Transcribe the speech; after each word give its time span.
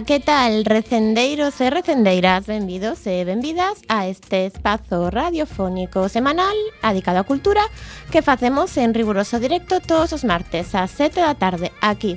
Ola, 0.00 0.06
que 0.06 0.18
tal 0.18 0.64
recendeiros 0.64 1.60
e 1.60 1.68
recendeiras? 1.68 2.46
Benvidos 2.46 3.06
e 3.06 3.22
benvidas 3.24 3.82
a 3.86 4.08
este 4.08 4.46
espazo 4.46 5.10
radiofónico 5.12 6.08
semanal 6.08 6.56
dedicado 6.80 7.20
á 7.20 7.28
cultura 7.28 7.60
que 8.08 8.24
facemos 8.24 8.72
en 8.80 8.96
riguroso 8.96 9.36
directo 9.36 9.84
todos 9.84 10.16
os 10.16 10.24
martes 10.24 10.72
ás 10.72 10.96
7 10.96 11.20
da 11.20 11.36
tarde 11.36 11.68
aquí 11.84 12.16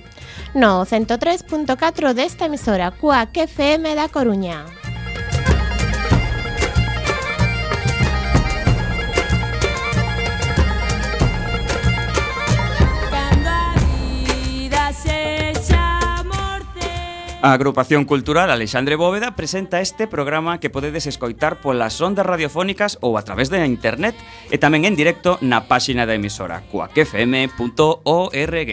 no 0.56 0.88
103.4 0.88 2.16
desta 2.16 2.48
emisora 2.48 2.96
Cuac 2.96 3.36
FM 3.36 4.00
da 4.00 4.08
Coruña. 4.08 4.83
A 17.44 17.52
agrupación 17.52 18.05
cultural 18.05 18.49
Alexandre 18.52 18.95
Bóveda 18.95 19.36
presenta 19.36 19.81
este 19.81 20.08
programa 20.08 20.61
que 20.61 20.69
podedes 20.69 21.08
escoitar 21.08 21.59
polas 21.59 21.99
ondas 21.99 22.23
radiofónicas 22.23 22.95
ou 23.03 23.19
a 23.19 23.27
través 23.27 23.52
de 23.52 23.59
internet 23.67 24.16
e 24.47 24.55
tamén 24.55 24.88
en 24.88 24.95
directo 24.95 25.36
na 25.44 25.67
páxina 25.67 26.08
da 26.08 26.16
emisora 26.16 26.64
coacfm.org. 26.71 28.71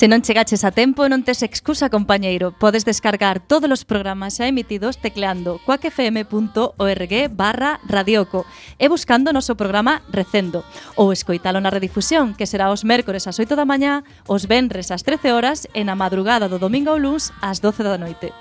Se 0.00 0.08
non 0.08 0.24
chegaches 0.24 0.64
a 0.64 0.72
tempo, 0.72 1.04
non 1.12 1.28
tes 1.28 1.44
excusa, 1.44 1.92
compañeiro. 1.92 2.56
Podes 2.56 2.88
descargar 2.88 3.36
todos 3.36 3.68
os 3.68 3.84
programas 3.84 4.40
xa 4.40 4.48
emitidos 4.48 4.96
tecleando 4.96 5.60
cuacfm.org 5.68 7.12
barra 7.28 7.84
radioco 7.84 8.48
e 8.80 8.88
buscando 8.88 9.28
o 9.28 9.36
noso 9.36 9.60
programa 9.60 10.00
Recendo 10.08 10.64
ou 10.96 11.12
escoitalo 11.12 11.60
na 11.60 11.68
redifusión, 11.68 12.32
que 12.32 12.48
será 12.48 12.72
os 12.72 12.80
mércores 12.80 13.28
ás 13.28 13.36
8 13.36 13.52
da 13.52 13.68
mañá, 13.68 14.00
os 14.24 14.48
venres 14.48 14.88
ás 14.88 15.04
13 15.04 15.36
horas 15.36 15.68
e 15.76 15.84
na 15.84 15.92
madrugada 15.92 16.48
do 16.48 16.56
domingo 16.56 16.96
ao 16.96 16.96
luns 16.96 17.28
ás 17.44 17.60
12 17.60 17.84
da 17.84 18.00
noite. 18.00 18.32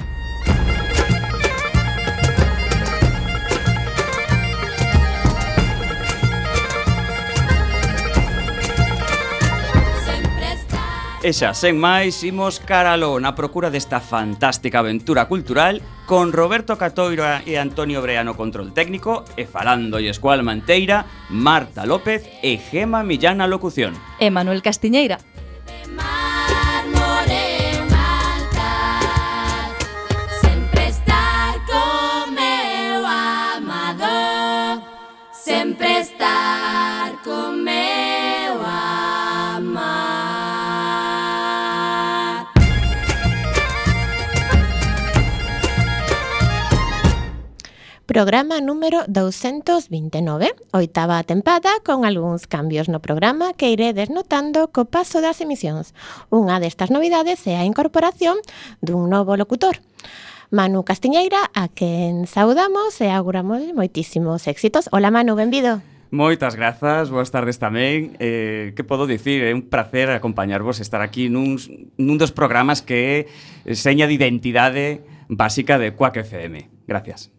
E 11.20 11.36
xa, 11.36 11.52
sen 11.52 11.76
máis, 11.76 12.24
imos 12.24 12.64
caralo 12.64 13.20
na 13.20 13.36
procura 13.36 13.68
desta 13.68 14.00
fantástica 14.00 14.80
aventura 14.80 15.28
cultural 15.28 15.84
con 16.08 16.32
Roberto 16.32 16.80
Catoira 16.80 17.44
e 17.44 17.60
Antonio 17.60 18.00
Breano 18.00 18.32
control 18.40 18.72
técnico 18.72 19.28
e 19.36 19.44
falando 19.44 20.00
e 20.00 20.08
Escual 20.08 20.40
Manteira, 20.40 21.04
Marta 21.28 21.84
López 21.84 22.24
e 22.40 22.56
Gema 22.56 23.04
Millán 23.04 23.44
na 23.44 23.44
locución. 23.44 23.92
E 24.16 24.32
Manuel 24.32 24.64
Castiñeira. 24.64 25.20
Sempre 35.36 36.00
está 36.00 36.89
Programa 48.10 48.60
número 48.60 49.04
229, 49.06 50.50
oitava 50.72 51.22
tempada 51.22 51.70
con 51.86 52.02
algúns 52.02 52.50
cambios 52.50 52.90
no 52.90 52.98
programa 52.98 53.54
que 53.54 53.70
iredes 53.70 54.10
notando 54.10 54.66
co 54.74 54.90
paso 54.90 55.22
das 55.22 55.38
emisións. 55.38 55.94
Unha 56.26 56.58
destas 56.58 56.90
novidades 56.90 57.38
é 57.46 57.54
a 57.54 57.62
incorporación 57.62 58.42
dun 58.82 59.06
novo 59.14 59.38
locutor. 59.38 59.78
Manu 60.50 60.82
Castiñeira, 60.82 61.54
a 61.54 61.70
quen 61.70 62.26
saudamos 62.26 62.98
e 62.98 63.14
auguramos 63.14 63.62
moitísimos 63.78 64.50
éxitos. 64.50 64.90
Ola 64.90 65.14
Manu, 65.14 65.38
benvido. 65.38 65.78
Moitas 66.10 66.58
grazas, 66.58 67.14
boas 67.14 67.30
tardes 67.30 67.62
tamén. 67.62 68.18
Eh, 68.18 68.74
que 68.74 68.82
podo 68.82 69.06
dicir, 69.06 69.46
é 69.46 69.54
un 69.54 69.70
placer 69.70 70.10
acompañarvos, 70.10 70.82
estar 70.82 70.98
aquí 70.98 71.30
nun, 71.30 71.62
nun 71.94 72.18
dos 72.18 72.34
programas 72.34 72.82
que 72.82 73.30
é 73.70 73.78
seña 73.78 74.10
de 74.10 74.18
identidade 74.18 75.06
básica 75.30 75.78
de 75.78 75.94
Quack 75.94 76.26
FM. 76.26 76.90
Gracias 76.90 77.30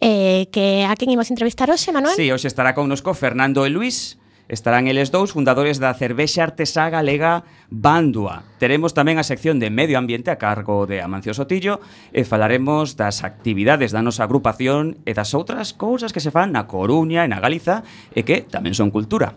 eh, 0.00 0.46
que 0.50 0.86
a 0.86 0.94
quen 0.94 1.10
imos 1.10 1.30
entrevistar 1.30 1.70
hoxe, 1.70 1.90
Manuel? 1.90 2.14
Sí, 2.14 2.30
hoxe 2.30 2.46
estará 2.46 2.74
connosco 2.74 3.14
Fernando 3.14 3.66
e 3.66 3.70
Luis, 3.70 4.18
estarán 4.48 4.88
eles 4.88 5.12
dous 5.12 5.36
fundadores 5.36 5.76
da 5.76 5.92
cervexa 5.92 6.42
artesá 6.42 6.88
galega 6.88 7.44
Bandua. 7.68 8.48
Teremos 8.56 8.96
tamén 8.96 9.20
a 9.20 9.26
sección 9.26 9.60
de 9.60 9.68
medio 9.68 10.00
ambiente 10.00 10.32
a 10.32 10.40
cargo 10.40 10.88
de 10.88 11.04
Amancio 11.04 11.36
Sotillo 11.36 11.84
e 12.16 12.24
falaremos 12.24 12.96
das 12.96 13.22
actividades 13.22 13.92
da 13.92 14.00
nosa 14.00 14.24
agrupación 14.24 14.96
e 15.04 15.12
das 15.12 15.36
outras 15.36 15.76
cousas 15.76 16.16
que 16.16 16.24
se 16.24 16.32
fan 16.32 16.56
na 16.56 16.64
Coruña 16.64 17.22
e 17.26 17.30
na 17.30 17.44
Galiza 17.44 17.84
e 18.16 18.24
que 18.24 18.42
tamén 18.48 18.72
son 18.72 18.88
cultura. 18.88 19.36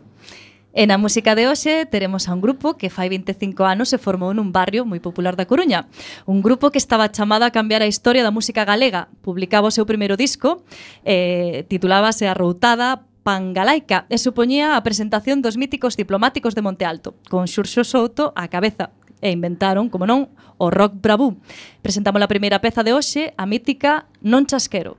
E 0.72 0.88
na 0.88 0.96
música 0.96 1.36
de 1.36 1.52
hoxe 1.52 1.84
teremos 1.84 2.32
a 2.32 2.34
un 2.34 2.40
grupo 2.40 2.80
que 2.80 2.88
fai 2.88 3.12
25 3.12 3.68
anos 3.68 3.92
se 3.92 4.00
formou 4.00 4.32
nun 4.32 4.56
barrio 4.56 4.88
moi 4.88 5.04
popular 5.04 5.36
da 5.36 5.44
Coruña. 5.44 5.92
Un 6.24 6.40
grupo 6.40 6.72
que 6.72 6.80
estaba 6.80 7.12
chamado 7.12 7.44
a 7.44 7.52
cambiar 7.52 7.84
a 7.84 7.92
historia 7.92 8.24
da 8.24 8.32
música 8.32 8.64
galega. 8.64 9.12
Publicaba 9.20 9.68
o 9.68 9.76
seu 9.76 9.84
primeiro 9.84 10.16
disco, 10.16 10.64
eh, 11.04 11.68
titulábase 11.68 12.32
Arroutada, 12.32 13.04
Pangalaica 13.22 14.08
e 14.08 14.18
supoñía 14.18 14.80
a 14.80 14.82
presentación 14.82 15.44
dos 15.44 15.60
míticos 15.60 16.00
diplomáticos 16.00 16.56
de 16.56 16.64
Monte 16.64 16.88
Alto, 16.88 17.20
con 17.28 17.52
Xurxo 17.52 17.84
Souto 17.84 18.32
á 18.34 18.48
cabeza, 18.48 18.96
e 19.20 19.30
inventaron, 19.30 19.92
como 19.92 20.08
non, 20.08 20.32
o 20.58 20.72
rock 20.72 20.98
bravú. 20.98 21.38
Presentamos 21.86 22.24
a 22.24 22.32
primeira 22.32 22.64
peza 22.64 22.82
de 22.82 22.96
hoxe, 22.96 23.36
a 23.38 23.44
mítica 23.46 24.10
Non 24.24 24.48
Chasquero. 24.48 24.96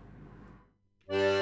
Música 1.08 1.41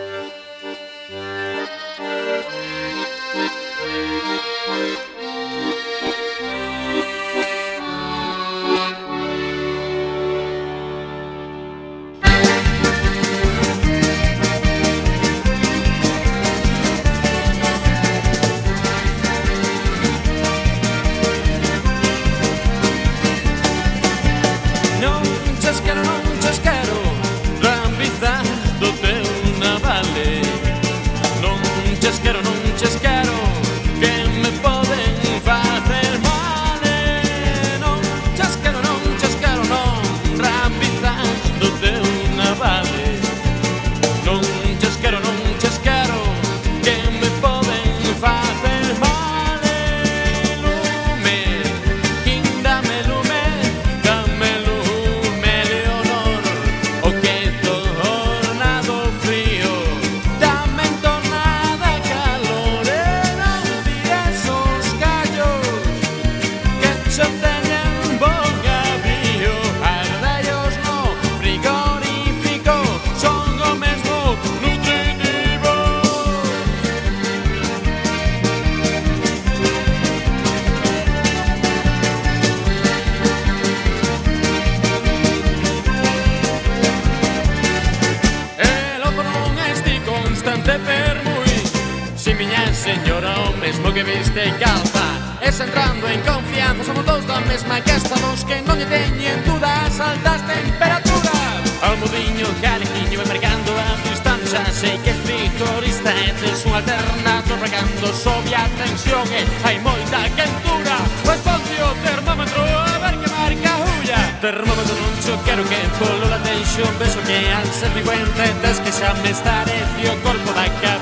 este 94.30 94.54
calza 94.58 95.06
Es 95.40 95.58
entrando 95.60 96.08
en 96.08 96.20
confianza 96.20 96.84
Somos 96.84 97.04
dous 97.04 97.26
da 97.26 97.40
mesma 97.40 97.80
que 97.80 97.92
estamos 97.92 98.44
Que 98.44 98.62
non 98.62 98.78
lle 98.78 98.86
teñen 98.86 99.42
dudas 99.44 99.98
altas 99.98 100.40
temperaturas. 100.46 101.58
Ao 101.82 101.96
modiño 101.98 102.46
calejiño 102.62 103.18
e 103.22 103.26
mercando 103.26 103.70
a 103.74 103.88
distancia 104.06 104.62
Sei 104.70 104.96
que 105.02 105.12
fritorista 105.24 106.10
e 106.14 106.30
tes 106.38 106.62
unha 106.66 106.78
alterna 106.78 107.42
Sorregando 107.48 108.08
sobe 108.14 108.54
a 108.54 108.64
tensión 108.78 109.26
e 109.34 109.42
eh, 109.42 109.46
hai 109.66 109.76
moita 109.82 110.20
quentura. 110.38 110.96
Responde 111.26 111.74
o 111.82 111.90
termómetro 112.06 112.62
a 112.62 112.94
ver 113.02 113.14
que 113.18 113.28
marca 113.34 113.72
hulla 113.82 114.20
Termómetro 114.38 114.94
non 114.94 115.14
xo 115.24 115.34
quero 115.42 115.62
que 115.66 115.80
polo 115.98 116.26
la 116.30 116.38
deixo 116.46 116.86
beso 117.02 117.20
que 117.26 117.38
al 117.50 117.66
ser 117.74 117.90
mi 117.96 118.02
cuenta 118.06 118.46
Tes 118.62 118.78
que 118.84 118.92
xa 118.94 119.10
me 119.24 119.30
estarece 119.34 120.02
o 120.06 120.14
corpo 120.22 120.50
da 120.54 120.66
cabeza 120.78 120.99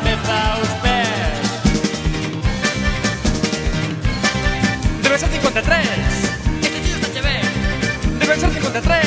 53 5.58 5.78
Este 6.62 6.80
tío 6.80 6.94
está 6.94 7.08
che 7.08 7.20
Debe 8.18 8.38
ser 8.38 8.52
53 8.52 9.02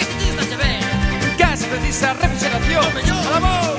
Este 0.00 0.14
tío 0.14 0.40
está 0.40 0.56
che 0.56 1.36
Casi 1.36 1.66
precisa 1.66 2.14
refrigeración. 2.14 2.84
O 2.84 2.90
mellor 2.94 3.26
Alamos 3.26 3.78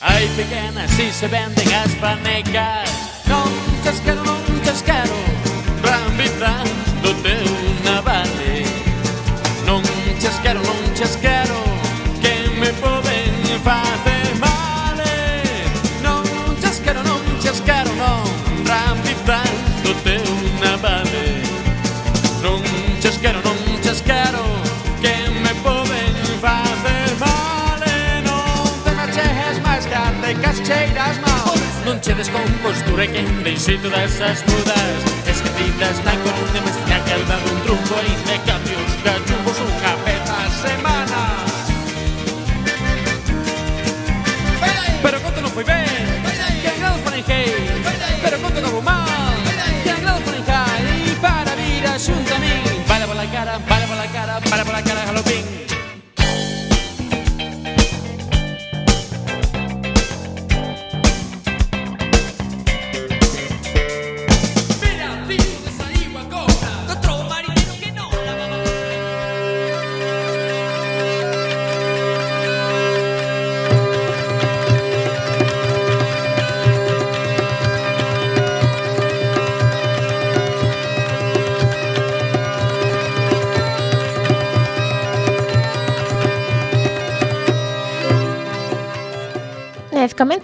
Ai 0.00 0.26
pequena, 0.28 0.88
si 0.88 1.12
se 1.12 1.28
venden 1.28 1.74
as 1.74 1.92
panecas 2.00 2.88
Non 3.26 3.52
chascaro, 3.84 4.24
non 4.24 4.60
chascaro 4.64 5.18
Rambita 5.82 6.62
do 7.02 7.12
teu 7.20 7.44
navale 7.84 8.64
Non 9.66 9.82
chasquero, 10.22 10.62
non 10.62 10.94
chasquero 10.96 11.59
cheiras 30.70 31.18
mal 31.18 31.54
Non 31.84 31.98
che 31.98 32.14
descompostura 32.14 33.06
que 33.06 33.22
deixei 33.42 33.78
todas 33.78 34.20
as 34.20 34.38
dudas 34.42 34.98
Esquecidas 35.26 35.96
na 36.06 36.14
coruña 36.22 36.60
mestra 36.64 36.96
que 37.04 37.12
alba 37.18 37.36
dun 37.44 37.58
trunfo 37.64 37.94
Ainda 37.98 38.36
cambios 38.46 38.90
gachumbos 39.04 39.58
unha 39.66 39.92
vez 40.04 40.24
a 40.30 40.44
semana. 40.62 41.20
Pero 45.02 45.16
conto 45.24 45.40
non 45.40 45.50
foi 45.50 45.64
ben. 45.64 46.06
Que 46.62 46.70
grados 46.78 47.00
farenjei 47.02 47.50
Pero 48.22 48.36
conto 48.38 48.58
acabou 48.60 48.79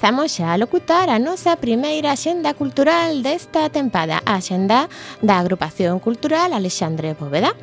Comezamos 0.07 0.39
xa 0.39 0.55
a 0.55 0.61
locutar 0.63 1.11
a 1.11 1.19
nosa 1.19 1.59
primeira 1.59 2.15
xenda 2.15 2.55
cultural 2.55 3.27
desta 3.27 3.67
tempada, 3.75 4.23
a 4.23 4.39
xenda 4.39 4.87
da 5.19 5.43
Agrupación 5.43 5.99
Cultural 5.99 6.55
Alexandre 6.55 7.19
Bóveda. 7.19 7.59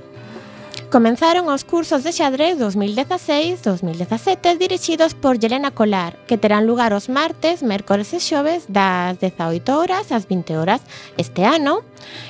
Comenzaron 0.91 1.47
os 1.47 1.63
cursos 1.63 2.03
de 2.03 2.11
xadrez 2.11 2.59
2016-2017 2.59 4.59
dirixidos 4.59 5.15
por 5.15 5.39
Yelena 5.39 5.71
Colar, 5.71 6.19
que 6.27 6.35
terán 6.35 6.67
lugar 6.67 6.91
os 6.91 7.07
martes, 7.07 7.63
mércores 7.63 8.11
e 8.11 8.19
xoves 8.19 8.67
das 8.67 9.23
18 9.23 9.63
horas 9.79 10.11
ás 10.11 10.27
20 10.27 10.59
horas 10.59 10.83
este 11.15 11.47
ano. 11.47 11.79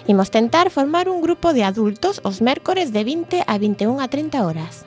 Imos 0.06 0.30
tentar 0.30 0.70
formar 0.70 1.10
un 1.10 1.26
grupo 1.26 1.58
de 1.58 1.66
adultos 1.66 2.22
os 2.22 2.38
mércores 2.38 2.94
de 2.94 3.02
20 3.02 3.50
a 3.50 3.58
21 3.58 3.98
a 3.98 4.06
30 4.06 4.46
horas. 4.46 4.86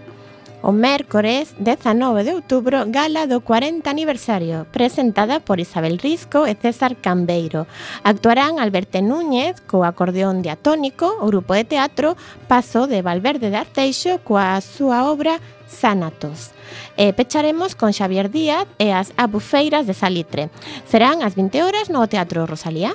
o 0.67 0.75
mércores 0.75 1.55
19 1.63 2.27
de 2.27 2.35
outubro 2.35 2.83
gala 2.91 3.23
do 3.23 3.39
40 3.39 3.87
aniversario, 3.87 4.67
presentada 4.75 5.39
por 5.39 5.63
Isabel 5.63 5.95
Risco 5.95 6.43
e 6.43 6.59
César 6.59 6.99
Cambeiro. 6.99 7.63
Actuarán 8.03 8.59
Alberto 8.59 8.99
Núñez 8.99 9.63
co 9.63 9.87
acordeón 9.87 10.43
diatónico, 10.43 11.07
o 11.23 11.31
grupo 11.31 11.55
de 11.55 11.63
teatro 11.63 12.19
Paso 12.51 12.83
de 12.83 12.99
Valverde 12.99 13.47
de 13.47 13.55
Arteixo 13.55 14.19
coa 14.27 14.59
súa 14.59 15.07
obra 15.07 15.39
Sanatos. 15.71 16.51
E 16.99 17.15
pecharemos 17.15 17.71
con 17.71 17.95
Xavier 17.95 18.27
Díaz 18.27 18.67
e 18.75 18.91
as 18.91 19.15
Abufeiras 19.15 19.87
de 19.87 19.95
Salitre. 19.95 20.51
Serán 20.83 21.23
ás 21.23 21.39
20 21.39 21.63
horas 21.63 21.87
no 21.87 22.03
Teatro 22.11 22.43
Rosalía. 22.43 22.91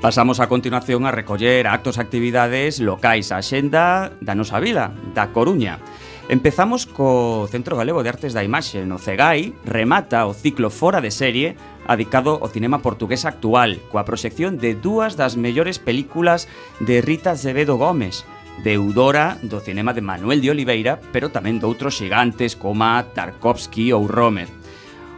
Pasamos 0.00 0.38
a 0.38 0.46
continuación 0.46 1.06
a 1.06 1.10
recoller 1.10 1.66
actos 1.66 1.98
e 1.98 2.02
actividades 2.06 2.78
locais 2.78 3.34
a 3.34 3.42
xenda 3.42 4.14
da 4.22 4.38
nosa 4.38 4.62
vila, 4.62 4.94
da 5.10 5.34
Coruña. 5.34 5.82
Empezamos 6.30 6.86
co 6.86 7.50
Centro 7.50 7.74
Galego 7.74 8.06
de 8.06 8.14
Artes 8.14 8.30
da 8.30 8.46
Imaxe, 8.46 8.86
no 8.86 9.02
CEGAI, 9.02 9.58
remata 9.66 10.30
o 10.30 10.38
ciclo 10.38 10.70
fora 10.70 11.02
de 11.02 11.10
serie 11.10 11.58
adicado 11.90 12.38
ao 12.38 12.46
cinema 12.46 12.78
portugués 12.78 13.26
actual, 13.26 13.82
coa 13.90 14.06
proxección 14.06 14.54
de 14.62 14.78
dúas 14.78 15.18
das 15.18 15.34
mellores 15.34 15.82
películas 15.82 16.46
de 16.78 17.02
Rita 17.02 17.34
Zebedo 17.34 17.74
Gómez, 17.74 18.22
deudora 18.62 19.34
do 19.42 19.58
cinema 19.58 19.98
de 19.98 20.06
Manuel 20.06 20.38
de 20.38 20.54
Oliveira, 20.54 21.02
pero 21.10 21.34
tamén 21.34 21.58
doutros 21.58 21.98
xigantes 21.98 22.54
como 22.54 22.86
Tarkovsky 23.18 23.90
ou 23.90 24.06
Romer. 24.06 24.46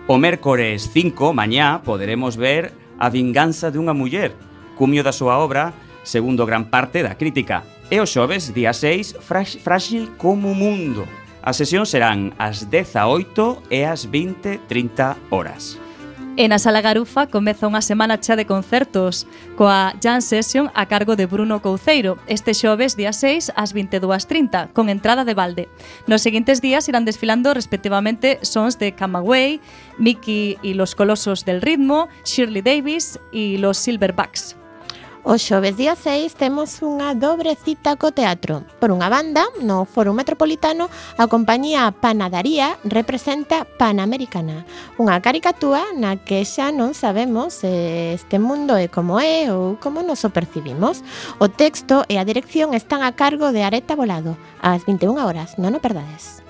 O 0.08 0.16
mércores 0.16 0.88
5, 0.88 1.36
mañá, 1.36 1.84
poderemos 1.84 2.40
ver 2.40 2.80
A 3.00 3.08
vinganza 3.08 3.72
dunha 3.72 3.96
muller, 3.96 4.36
cumio 4.80 5.04
da 5.04 5.12
súa 5.12 5.36
obra, 5.36 5.76
segundo 6.08 6.48
gran 6.48 6.72
parte 6.72 7.04
da 7.04 7.20
crítica. 7.20 7.68
E 7.92 8.00
o 8.00 8.08
xoves, 8.08 8.56
día 8.56 8.72
6, 8.72 9.20
Fráxil 9.20 10.16
como 10.16 10.56
mundo. 10.56 11.04
As 11.44 11.60
sesións 11.60 11.92
serán 11.92 12.32
ás 12.40 12.72
18 12.72 13.68
e 13.68 13.84
ás 13.84 14.08
20.30 14.08 15.20
horas. 15.28 15.76
E 16.40 16.48
na 16.48 16.56
Sala 16.56 16.80
Garufa 16.80 17.28
comeza 17.28 17.68
unha 17.68 17.84
semana 17.84 18.16
chea 18.16 18.38
de 18.38 18.48
concertos 18.48 19.28
coa 19.60 19.92
Jam 20.00 20.24
Session 20.24 20.72
a 20.72 20.88
cargo 20.88 21.12
de 21.12 21.28
Bruno 21.28 21.60
Couceiro 21.60 22.16
este 22.24 22.56
xoves 22.56 22.96
día 22.96 23.12
6 23.12 23.52
ás 23.52 23.76
22.30 23.76 24.72
con 24.72 24.88
entrada 24.88 25.28
de 25.28 25.36
balde. 25.36 25.68
Nos 26.08 26.24
seguintes 26.24 26.64
días 26.64 26.88
irán 26.88 27.04
desfilando 27.04 27.52
respectivamente 27.52 28.40
sons 28.40 28.80
de 28.80 28.96
Camagüey, 28.96 29.60
Mickey 30.00 30.56
y 30.64 30.72
los 30.72 30.96
Colosos 30.96 31.44
del 31.44 31.60
Ritmo, 31.60 32.08
Shirley 32.24 32.62
Davis 32.62 33.20
y 33.28 33.58
los 33.58 33.76
Silverbacks. 33.76 34.59
O 35.22 35.36
xoves 35.36 35.76
día 35.76 35.92
6 36.00 36.32
temos 36.32 36.80
unha 36.80 37.12
dobre 37.12 37.52
cita 37.52 38.00
co 38.00 38.08
teatro. 38.08 38.64
Por 38.80 38.88
unha 38.88 39.12
banda, 39.12 39.44
no 39.60 39.84
Foro 39.84 40.16
Metropolitano, 40.16 40.88
a 41.20 41.28
compañía 41.28 41.92
Panadaría 41.92 42.80
representa 42.88 43.68
Panamericana, 43.68 44.64
unha 44.96 45.20
caricatúa 45.20 45.92
na 45.92 46.16
que 46.16 46.48
xa 46.48 46.72
non 46.72 46.96
sabemos 46.96 47.60
se 47.60 48.16
este 48.16 48.40
mundo 48.40 48.80
é 48.80 48.88
como 48.88 49.20
é 49.20 49.52
ou 49.52 49.76
como 49.76 50.00
nos 50.00 50.24
o 50.24 50.32
percibimos. 50.32 51.04
O 51.36 51.52
texto 51.52 52.08
e 52.08 52.16
a 52.16 52.24
dirección 52.24 52.72
están 52.72 53.04
a 53.04 53.12
cargo 53.12 53.52
de 53.52 53.60
Areta 53.60 53.92
Volado, 53.92 54.40
ás 54.64 54.88
21 54.88 55.20
horas, 55.20 55.60
non 55.60 55.76
o 55.76 55.84
perdades. 55.84 56.40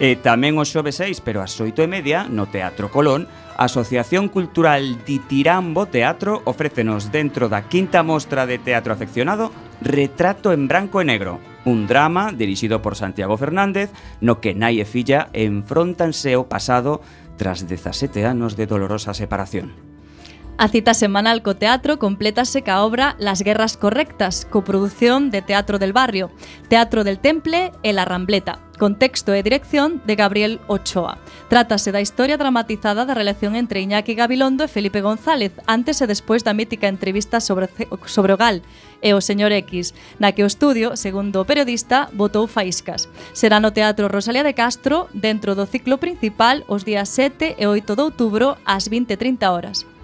E 0.00 0.16
tamén 0.16 0.56
o 0.56 0.64
xove 0.64 0.88
6, 0.88 1.20
pero 1.20 1.44
ás 1.44 1.52
8 1.52 1.84
e 1.84 1.88
media, 1.88 2.24
no 2.24 2.48
Teatro 2.48 2.88
Colón, 2.88 3.28
A 3.56 3.64
Asociación 3.64 4.28
Cultural 4.28 5.02
Ditirambo 5.06 5.86
Teatro 5.86 6.42
ofrécenos 6.44 7.10
dentro 7.10 7.48
da 7.48 7.64
quinta 7.72 8.02
mostra 8.02 8.44
de 8.44 8.58
teatro 8.60 8.92
afeccionado 8.92 9.50
Retrato 9.80 10.52
en 10.52 10.68
Branco 10.68 11.00
e 11.00 11.08
Negro, 11.08 11.40
un 11.64 11.88
drama 11.88 12.36
dirixido 12.36 12.84
por 12.84 13.00
Santiago 13.00 13.40
Fernández 13.40 13.96
no 14.20 14.44
que 14.44 14.52
nai 14.52 14.76
e 14.76 14.84
filla 14.84 15.32
enfrontanse 15.32 16.36
ao 16.36 16.52
pasado 16.52 17.00
tras 17.40 17.64
17 17.64 18.28
anos 18.28 18.60
de 18.60 18.68
dolorosa 18.68 19.16
separación. 19.16 19.95
A 20.58 20.68
cita 20.68 20.94
semanal 20.94 21.44
co 21.44 21.52
teatro 21.52 22.00
complétase 22.00 22.64
ca 22.64 22.80
obra 22.80 23.12
Las 23.20 23.44
Guerras 23.44 23.76
Correctas, 23.76 24.48
coproducción 24.48 25.28
de 25.28 25.44
Teatro 25.44 25.76
del 25.78 25.92
Barrio, 25.92 26.32
Teatro 26.72 27.04
del 27.04 27.20
Temple 27.20 27.72
e 27.84 27.92
La 27.92 28.08
Rambleta, 28.08 28.64
con 28.80 28.96
texto 28.96 29.36
e 29.36 29.44
dirección 29.44 30.00
de 30.08 30.16
Gabriel 30.16 30.64
Ochoa. 30.64 31.20
Trátase 31.52 31.92
da 31.92 32.00
historia 32.00 32.40
dramatizada 32.40 33.04
da 33.04 33.12
relación 33.12 33.52
entre 33.52 33.84
Iñaki 33.84 34.16
Gabilondo 34.16 34.64
e 34.64 34.72
Felipe 34.72 35.04
González, 35.04 35.52
antes 35.68 36.00
e 36.00 36.08
despois 36.08 36.40
da 36.40 36.56
mítica 36.56 36.88
entrevista 36.88 37.44
sobre, 37.44 37.68
sobre 38.08 38.32
o 38.32 38.40
Gal 38.40 38.64
e 39.04 39.12
o 39.12 39.20
señor 39.20 39.52
X, 39.52 39.92
na 40.16 40.32
que 40.32 40.40
o 40.40 40.48
estudio, 40.48 40.96
segundo 40.96 41.44
o 41.44 41.44
periodista, 41.44 42.08
botou 42.16 42.48
faíscas. 42.48 43.12
Será 43.36 43.60
no 43.60 43.76
Teatro 43.76 44.08
Rosalía 44.08 44.40
de 44.40 44.56
Castro, 44.56 45.12
dentro 45.12 45.52
do 45.52 45.68
ciclo 45.68 46.00
principal, 46.00 46.64
os 46.64 46.80
días 46.80 47.12
7 47.12 47.60
e 47.60 47.68
8 47.68 47.92
de 47.92 48.02
outubro, 48.08 48.56
ás 48.64 48.88
20.30 48.88 49.52
horas. 49.52 49.95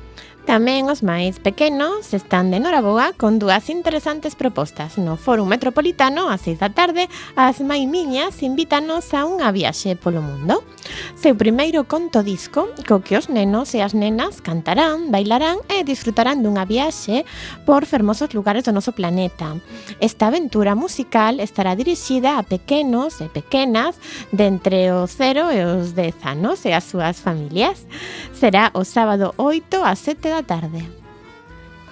Tamén 0.43 0.91
os 0.91 1.07
máis 1.07 1.39
pequenos 1.39 2.11
están 2.11 2.51
de 2.51 2.59
Noraboa 2.59 3.15
con 3.15 3.39
dúas 3.39 3.71
interesantes 3.71 4.35
propostas. 4.35 4.99
No 4.99 5.15
Fórum 5.15 5.47
Metropolitano, 5.47 6.27
a 6.27 6.35
6 6.35 6.59
da 6.59 6.67
tarde, 6.67 7.07
as 7.39 7.63
maimiñas 7.63 8.43
invítanos 8.43 9.15
a 9.15 9.23
unha 9.23 9.55
viaxe 9.55 9.95
polo 9.95 10.19
mundo. 10.19 10.67
Seu 11.15 11.39
primeiro 11.39 11.87
conto 11.87 12.27
disco, 12.27 12.67
co 12.91 13.07
que 13.07 13.15
os 13.15 13.31
nenos 13.31 13.71
e 13.79 13.87
as 13.87 13.95
nenas 13.95 14.43
cantarán, 14.43 15.15
bailarán 15.15 15.63
e 15.71 15.87
disfrutarán 15.87 16.43
dunha 16.43 16.67
viaxe 16.67 17.23
por 17.63 17.87
fermosos 17.87 18.35
lugares 18.35 18.67
do 18.67 18.75
noso 18.75 18.91
planeta. 18.91 19.55
Esta 20.03 20.27
aventura 20.27 20.75
musical 20.75 21.39
estará 21.39 21.79
dirixida 21.79 22.35
a 22.35 22.43
pequenos 22.43 23.23
e 23.23 23.31
pequenas 23.31 23.95
de 24.35 24.51
entre 24.51 24.91
os 24.91 25.15
0 25.15 25.55
e 25.55 25.63
os 25.63 25.95
10 25.95 26.19
anos 26.27 26.67
e 26.67 26.75
as 26.75 26.83
súas 26.83 27.23
familias. 27.23 27.87
Será 28.35 28.75
o 28.75 28.83
sábado 28.83 29.39
8 29.39 29.87
a 29.87 29.95
7 29.95 30.32
da 30.33 30.43
tarde. 30.43 31.03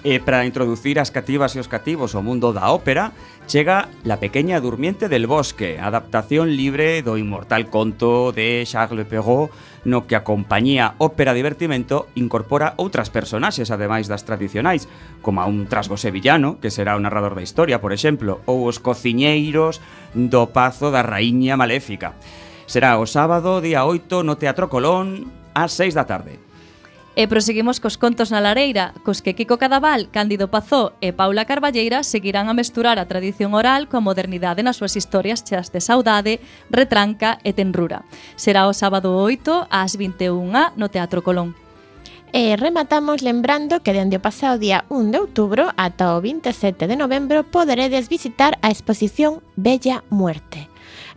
E 0.02 0.16
para 0.18 0.49
introducir 0.49 0.97
as 0.99 1.12
cativas 1.12 1.52
e 1.52 1.61
os 1.61 1.68
cativos 1.68 2.16
ao 2.16 2.25
mundo 2.25 2.56
da 2.56 2.73
ópera, 2.73 3.12
chega 3.44 3.92
La 4.00 4.16
pequeña 4.16 4.56
durmiente 4.56 5.12
del 5.12 5.28
bosque, 5.28 5.76
adaptación 5.76 6.56
libre 6.56 7.04
do 7.04 7.20
inmortal 7.20 7.68
conto 7.68 8.32
de 8.32 8.64
Charles 8.64 9.04
Perrault, 9.04 9.52
no 9.85 10.09
que 10.09 10.16
a 10.16 10.25
compañía 10.25 10.97
Ópera 10.97 11.37
Divertimento 11.37 12.09
incorpora 12.16 12.73
outras 12.80 13.12
personaxes 13.12 13.68
ademais 13.68 14.09
das 14.09 14.25
tradicionais, 14.25 14.88
como 15.20 15.44
a 15.44 15.49
un 15.49 15.68
trasgo 15.68 16.00
sevillano, 16.00 16.56
que 16.64 16.73
será 16.73 16.97
o 16.97 17.02
narrador 17.04 17.37
da 17.37 17.44
historia, 17.44 17.85
por 17.85 17.92
exemplo, 17.92 18.40
ou 18.49 18.64
os 18.64 18.80
cociñeiros 18.80 19.85
do 20.16 20.49
Pazo 20.49 20.88
da 20.88 21.04
Raíña 21.04 21.61
Maléfica. 21.61 22.16
Será 22.64 22.97
o 22.97 23.04
sábado, 23.04 23.61
día 23.61 23.85
8, 23.85 24.25
no 24.25 24.40
Teatro 24.40 24.73
Colón, 24.73 25.28
ás 25.52 25.76
6 25.76 25.92
da 25.92 26.09
tarde. 26.09 26.50
E 27.19 27.26
proseguimos 27.26 27.83
cos 27.83 27.99
contos 27.99 28.31
na 28.31 28.38
lareira, 28.38 28.95
cos 29.02 29.19
que 29.19 29.35
Kiko 29.35 29.59
Cadaval, 29.59 30.14
Cándido 30.14 30.47
Pazó 30.47 30.95
e 31.02 31.11
Paula 31.11 31.43
Carballeira 31.43 32.07
seguirán 32.07 32.47
a 32.47 32.55
mesturar 32.55 33.02
a 33.02 33.11
tradición 33.11 33.50
oral 33.50 33.90
coa 33.90 33.99
modernidade 33.99 34.62
nas 34.62 34.79
súas 34.79 34.95
historias 34.95 35.43
cheas 35.43 35.75
de 35.75 35.83
saudade, 35.83 36.38
retranca 36.71 37.43
e 37.43 37.50
tenrura. 37.50 38.07
Será 38.38 38.71
o 38.71 38.73
sábado 38.73 39.19
8 39.19 39.67
ás 39.75 39.99
21 39.99 40.79
no 40.79 40.87
Teatro 40.87 41.26
Colón. 41.26 41.59
E 42.31 42.55
rematamos 42.55 43.26
lembrando 43.26 43.83
que 43.83 43.90
dende 43.90 44.23
o 44.23 44.23
pasado 44.23 44.62
día 44.62 44.87
1 44.87 45.11
de 45.11 45.19
outubro 45.19 45.75
ata 45.75 46.14
o 46.14 46.23
27 46.23 46.87
de 46.87 46.95
novembro 46.95 47.43
poderedes 47.43 48.07
visitar 48.07 48.55
a 48.62 48.71
exposición 48.71 49.43
Bella 49.59 50.07
Muerte 50.14 50.70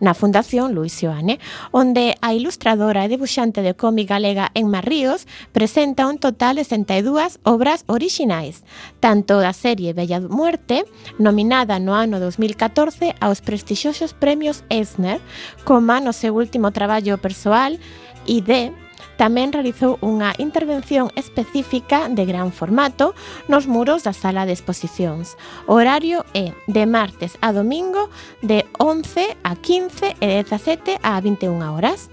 na 0.03 0.13
Fundación 0.13 0.75
Luis 0.75 0.99
Ioane, 1.01 1.39
onde 1.71 2.19
a 2.19 2.35
ilustradora 2.35 3.07
e 3.07 3.09
debuxante 3.09 3.63
de 3.63 3.71
cómic 3.71 4.11
galega 4.11 4.51
Enma 4.51 4.83
Ríos 4.83 5.23
presenta 5.55 6.05
un 6.11 6.19
total 6.19 6.59
de 6.59 6.67
62 6.67 7.39
obras 7.47 7.87
orixinais, 7.87 8.67
tanto 8.99 9.39
da 9.39 9.55
serie 9.55 9.95
Bella 9.95 10.19
Muerte, 10.19 10.83
nominada 11.15 11.79
no 11.79 11.95
ano 11.95 12.19
2014 12.19 13.15
aos 13.23 13.39
prestixiosos 13.39 14.11
premios 14.11 14.67
Eisner, 14.67 15.23
como 15.63 15.95
no 16.03 16.11
seu 16.11 16.35
último 16.35 16.75
traballo 16.75 17.15
persoal, 17.17 17.79
ID, 18.27 18.82
tamén 19.17 19.53
realizou 19.53 19.99
unha 20.01 20.33
intervención 20.39 21.11
específica 21.17 22.09
de 22.09 22.23
gran 22.25 22.53
formato 22.53 23.13
nos 23.47 23.65
muros 23.65 24.03
da 24.05 24.13
sala 24.13 24.45
de 24.45 24.53
exposicións. 24.53 25.35
O 25.69 25.77
horario 25.77 26.25
é 26.33 26.51
de 26.69 26.83
martes 26.85 27.37
a 27.41 27.53
domingo 27.53 28.09
de 28.41 28.65
11 28.79 29.37
a 29.43 29.53
15 29.57 30.17
e 30.21 30.27
de 30.27 30.41
17 30.45 30.99
a 31.01 31.19
21 31.21 31.59
horas. 31.61 32.09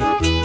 Música 0.00 0.39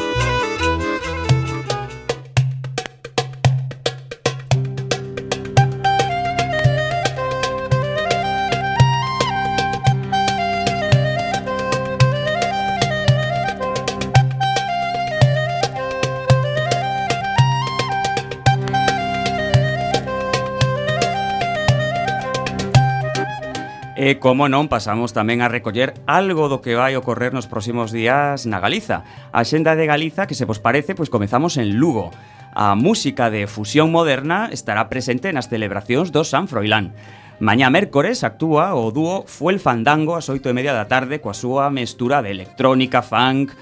E, 23.96 24.20
como 24.20 24.52
non, 24.52 24.68
pasamos 24.68 25.16
tamén 25.16 25.40
a 25.40 25.48
recoller 25.48 25.96
algo 26.04 26.52
do 26.52 26.60
que 26.60 26.76
vai 26.76 27.00
ocorrer 27.00 27.32
nos 27.32 27.48
próximos 27.48 27.96
días 27.96 28.44
na 28.44 28.60
Galiza. 28.60 29.08
A 29.32 29.48
xenda 29.48 29.72
de 29.80 29.88
Galiza, 29.88 30.28
que 30.28 30.36
se 30.36 30.44
vos 30.44 30.60
parece, 30.60 31.00
pois 31.00 31.08
comezamos 31.08 31.56
en 31.56 31.80
Lugo. 31.80 32.12
A 32.52 32.76
música 32.76 33.32
de 33.32 33.48
fusión 33.48 33.96
moderna 33.96 34.52
estará 34.52 34.92
presente 34.92 35.32
nas 35.32 35.48
celebracións 35.48 36.12
do 36.12 36.28
San 36.28 36.52
Froilán. 36.52 36.92
Mañá 37.40 37.72
mércores 37.72 38.28
actúa 38.28 38.76
o 38.76 38.92
dúo 38.92 39.24
Fuel 39.32 39.64
Fandango 39.64 40.20
ás 40.20 40.28
8 40.28 40.44
e 40.44 40.56
media 40.56 40.76
da 40.76 40.92
tarde 40.92 41.24
coa 41.24 41.32
súa 41.32 41.72
mestura 41.72 42.20
de 42.20 42.36
electrónica, 42.36 43.00
funk, 43.00 43.56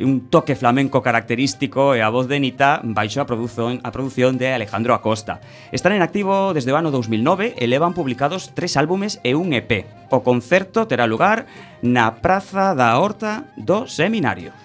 un 0.00 0.28
toque 0.30 0.56
flamenco 0.56 1.02
característico 1.02 1.94
e 1.94 2.00
a 2.00 2.08
voz 2.08 2.28
de 2.28 2.40
Nita 2.40 2.80
baixo 2.82 3.20
a 3.20 3.28
produción, 3.28 3.80
a 3.84 3.92
produción 3.92 4.38
de 4.38 4.52
Alejandro 4.52 4.94
Acosta. 4.94 5.40
Están 5.70 5.92
en 5.92 6.02
activo 6.02 6.54
desde 6.54 6.72
o 6.72 6.78
ano 6.80 6.88
2009 6.88 7.58
e 7.58 7.64
levan 7.68 7.92
publicados 7.92 8.56
tres 8.56 8.80
álbumes 8.80 9.20
e 9.26 9.36
un 9.36 9.52
EP. 9.52 9.84
O 10.08 10.24
concerto 10.24 10.88
terá 10.88 11.04
lugar 11.04 11.44
na 11.84 12.22
Praza 12.24 12.72
da 12.72 12.96
Horta 12.96 13.50
do 13.60 13.84
Seminario. 13.84 14.56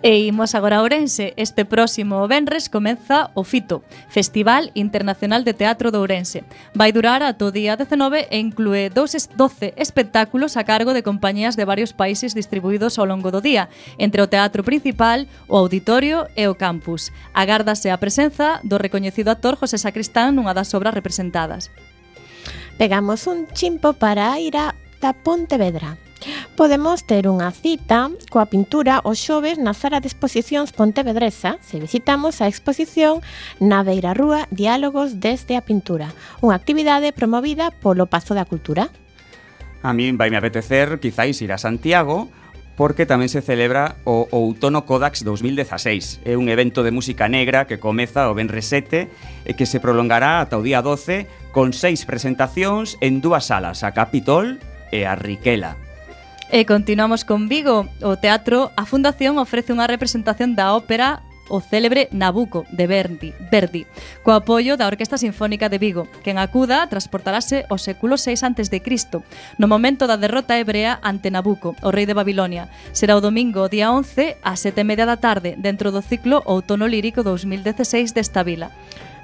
E 0.00 0.30
imos 0.30 0.54
agora 0.54 0.78
a 0.78 0.82
Ourense. 0.86 1.34
Este 1.34 1.66
próximo 1.66 2.22
venres 2.30 2.70
comeza 2.70 3.34
o 3.34 3.42
FITO, 3.42 3.82
Festival 4.06 4.70
Internacional 4.78 5.42
de 5.42 5.54
Teatro 5.54 5.90
de 5.90 5.98
Ourense. 5.98 6.44
Vai 6.70 6.94
durar 6.94 7.26
ata 7.26 7.42
o 7.42 7.50
día 7.50 7.74
19 7.74 8.30
e 8.30 8.38
inclúe 8.38 8.94
12 8.94 9.74
espectáculos 9.74 10.54
a 10.54 10.62
cargo 10.62 10.94
de 10.94 11.02
compañías 11.02 11.58
de 11.58 11.66
varios 11.66 11.90
países 11.90 12.30
distribuídos 12.30 12.94
ao 12.94 13.10
longo 13.10 13.34
do 13.34 13.42
día, 13.42 13.66
entre 13.98 14.22
o 14.22 14.30
teatro 14.30 14.62
principal, 14.62 15.26
o 15.50 15.58
auditorio 15.58 16.30
e 16.38 16.46
o 16.46 16.54
campus. 16.54 17.10
Agárdase 17.34 17.90
a 17.90 17.98
presenza 17.98 18.62
do 18.62 18.78
recoñecido 18.78 19.34
actor 19.34 19.58
José 19.58 19.82
Sacristán 19.82 20.38
nunha 20.38 20.54
das 20.54 20.70
obras 20.78 20.94
representadas. 20.94 21.74
Pegamos 22.78 23.26
un 23.26 23.50
chimpo 23.50 23.98
para 23.98 24.38
ir 24.38 24.54
a 24.54 24.78
Pontevedra. 25.26 25.98
Podemos 26.58 27.06
ter 27.06 27.30
unha 27.30 27.54
cita 27.54 28.10
coa 28.34 28.50
pintura 28.50 28.98
o 29.06 29.14
xoves 29.14 29.56
na 29.62 29.70
Sala 29.70 30.02
de 30.02 30.10
Exposicións 30.10 30.74
Pontevedresa 30.74 31.62
se 31.62 31.78
visitamos 31.78 32.42
a 32.42 32.50
exposición 32.50 33.22
na 33.62 33.86
Beira 33.86 34.14
Rúa 34.14 34.50
Diálogos 34.50 35.22
desde 35.22 35.54
a 35.54 35.62
Pintura, 35.62 36.10
unha 36.42 36.58
actividade 36.58 37.14
promovida 37.14 37.70
polo 37.70 38.10
Pazo 38.10 38.34
da 38.34 38.48
Cultura. 38.48 38.90
A 39.86 39.94
min 39.94 40.18
vai 40.18 40.34
me 40.34 40.38
apetecer 40.42 40.98
quizáis 40.98 41.38
ir 41.38 41.54
a 41.54 41.62
Santiago 41.62 42.26
porque 42.74 43.10
tamén 43.10 43.26
se 43.26 43.42
celebra 43.42 43.98
o 44.06 44.30
Outono 44.30 44.86
Codax 44.86 45.26
2016. 45.26 46.22
É 46.22 46.38
un 46.38 46.46
evento 46.46 46.86
de 46.86 46.94
música 46.94 47.26
negra 47.26 47.66
que 47.66 47.82
comeza 47.82 48.30
o 48.30 48.38
Benres 48.38 48.70
7 48.70 49.10
e 49.46 49.52
que 49.58 49.66
se 49.66 49.82
prolongará 49.82 50.38
ata 50.38 50.58
o 50.58 50.62
día 50.62 50.78
12 50.82 51.26
con 51.50 51.74
seis 51.74 52.06
presentacións 52.06 52.94
en 53.02 53.18
dúas 53.18 53.50
salas, 53.50 53.82
a 53.82 53.90
Capitol 53.94 54.62
e 54.94 55.10
a 55.10 55.18
Riquela. 55.18 55.87
E 56.50 56.64
continuamos 56.64 57.28
con 57.28 57.44
Vigo. 57.44 57.84
O 58.00 58.16
teatro 58.16 58.72
A 58.72 58.88
Fundación 58.88 59.36
ofrece 59.36 59.76
unha 59.76 59.84
representación 59.84 60.56
da 60.56 60.72
ópera 60.72 61.20
o 61.52 61.60
célebre 61.60 62.08
Nabucco 62.08 62.64
de 62.72 62.88
Verdi, 62.88 63.36
Verdi, 63.52 63.84
co 64.24 64.32
apoio 64.32 64.80
da 64.80 64.88
Orquesta 64.88 65.20
Sinfónica 65.20 65.68
de 65.68 65.76
Vigo. 65.76 66.08
Quen 66.24 66.40
acuda 66.40 66.88
transportarase 66.88 67.68
ao 67.68 67.76
século 67.76 68.16
VI 68.16 68.48
antes 68.48 68.72
de 68.72 68.80
Cristo, 68.80 69.20
no 69.60 69.68
momento 69.68 70.08
da 70.08 70.16
derrota 70.16 70.56
hebrea 70.56 70.96
ante 71.04 71.28
Nabucco, 71.28 71.76
o 71.84 71.92
rei 71.92 72.08
de 72.08 72.16
Babilonia. 72.16 72.72
Será 72.96 73.12
o 73.12 73.24
domingo, 73.24 73.68
día 73.68 73.92
11, 73.92 74.40
ás 74.40 74.64
7:30 74.64 75.04
da 75.04 75.20
tarde, 75.20 75.52
dentro 75.60 75.92
do 75.92 76.00
ciclo 76.00 76.40
Outono 76.48 76.88
Lírico 76.88 77.20
2016 77.20 78.16
desta 78.16 78.40
vila. 78.40 78.72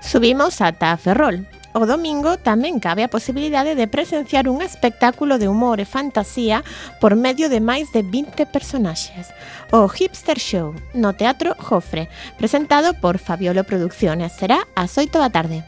Subimos 0.04 0.60
ata 0.60 0.92
Ferrol, 1.00 1.48
o 1.74 1.90
domingo 1.90 2.38
tamén 2.38 2.78
cabe 2.78 3.02
a 3.02 3.10
posibilidade 3.10 3.74
de 3.74 3.90
presenciar 3.90 4.46
un 4.46 4.62
espectáculo 4.62 5.42
de 5.42 5.50
humor 5.50 5.82
e 5.82 5.90
fantasía 5.90 6.62
por 7.02 7.18
medio 7.18 7.50
de 7.50 7.58
máis 7.58 7.90
de 7.90 8.06
20 8.06 8.46
personaxes. 8.46 9.34
O 9.74 9.90
Hipster 9.90 10.38
Show, 10.38 10.78
no 10.94 11.18
Teatro 11.18 11.58
Jofre, 11.58 12.06
presentado 12.38 12.94
por 12.94 13.18
Fabiolo 13.18 13.66
Producciones. 13.66 14.30
Será 14.38 14.70
ás 14.78 14.94
8 14.94 15.18
da 15.18 15.34
tarde. 15.34 15.66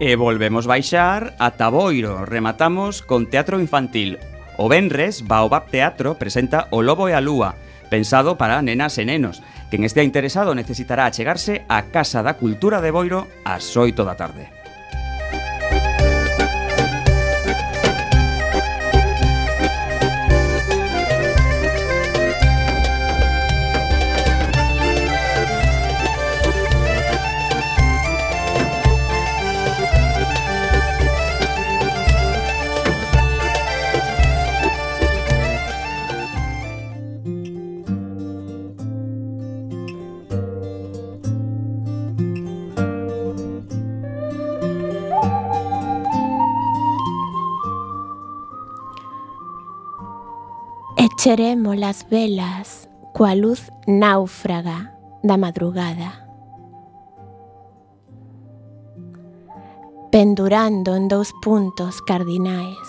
E 0.00 0.16
volvemos 0.16 0.64
baixar 0.64 1.36
a 1.36 1.52
Taboiro, 1.52 2.24
Rematamos 2.24 3.04
con 3.04 3.28
Teatro 3.28 3.60
Infantil. 3.60 4.16
O 4.56 4.72
Benres, 4.72 5.20
Baobab 5.28 5.68
Teatro 5.68 6.16
presenta 6.16 6.72
O 6.72 6.80
Lobo 6.80 7.12
e 7.12 7.14
a 7.14 7.20
Lúa, 7.20 7.60
pensado 7.92 8.40
para 8.40 8.64
nenas 8.64 8.96
e 8.96 9.04
nenos. 9.04 9.44
Quen 9.68 9.84
estea 9.84 10.00
interesado 10.00 10.56
necesitará 10.56 11.04
achegarse 11.04 11.68
á 11.68 11.92
Casa 11.92 12.24
da 12.24 12.40
Cultura 12.40 12.80
de 12.80 12.88
Boiro 12.88 13.28
ás 13.44 13.76
8 13.76 14.00
da 14.00 14.16
tarde. 14.16 14.61
Cheremos 51.22 51.76
las 51.76 52.10
velas 52.10 52.90
coa 53.14 53.36
luz 53.36 53.70
náufraga 53.86 54.98
da 55.22 55.36
madrugada. 55.36 56.26
Pendurando 60.10 60.96
en 60.96 61.06
dous 61.06 61.30
puntos 61.40 62.02
cardinais, 62.02 62.88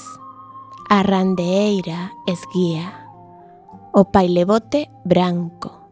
a 0.90 1.04
randeeira 1.04 2.12
esguía, 2.26 3.06
o 3.94 4.06
pailebote 4.06 4.90
branco. 5.06 5.86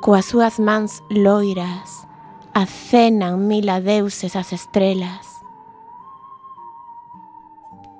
Coas 0.00 0.24
súas 0.24 0.58
mans 0.58 1.04
loiras, 1.10 2.08
acenan 2.54 3.46
mil 3.48 3.68
adeuses 3.68 4.34
as 4.34 4.54
estrelas. 4.54 5.28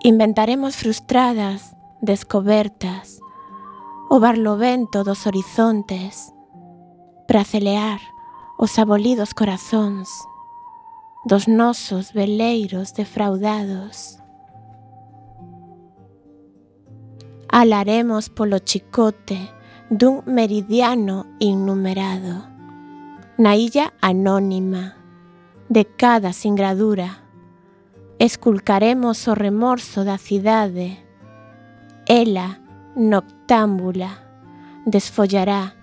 Inventaremos 0.01 0.77
frustradas 0.77 1.77
descobertas, 2.01 3.21
o 4.09 4.19
barlovento 4.19 5.05
dos 5.05 5.27
horizontes, 5.27 6.33
para 7.29 7.45
celear 7.45 8.01
os 8.59 8.79
abolidos 8.79 9.33
corazóns. 9.33 10.09
Dos 11.27 11.47
nosos 11.47 12.13
veleiros 12.13 12.93
defraudados. 12.93 14.19
Alaremos 17.49 18.31
polo 18.31 18.59
chicote 18.65 19.51
dun 19.91 20.23
meridiano 20.25 21.27
innumerado, 21.39 22.47
na 23.37 23.57
illa 23.57 23.93
anónima 24.01 24.97
de 25.69 25.85
cada 25.85 26.33
singradura, 26.33 27.23
esculcaremos 28.19 29.27
o 29.29 29.35
remorso 29.35 30.05
da 30.05 30.17
cidade. 30.17 31.10
Ela, 32.11 32.59
noctámbula, 32.97 34.11
desfollará 34.85 35.79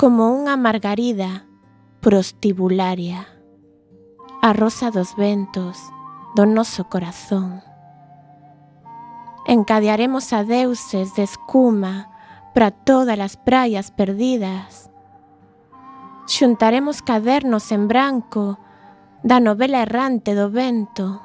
como 0.00 0.32
unha 0.32 0.56
margarida 0.56 1.44
prostibularia 2.00 3.28
a 4.40 4.56
dos 4.88 5.12
ventos 5.20 5.76
do 6.32 6.48
noso 6.48 6.88
corazón. 6.88 7.60
Encadearemos 9.44 10.32
a 10.32 10.48
deuses 10.48 11.12
de 11.12 11.28
escuma 11.28 12.08
para 12.56 12.72
todas 12.72 13.20
as 13.20 13.36
praias 13.36 13.92
perdidas. 13.92 14.88
Xuntaremos 16.24 17.04
cadernos 17.04 17.68
en 17.68 17.84
branco 17.84 18.56
da 19.20 19.44
novela 19.44 19.84
errante 19.84 20.32
do 20.32 20.48
vento 20.48 21.20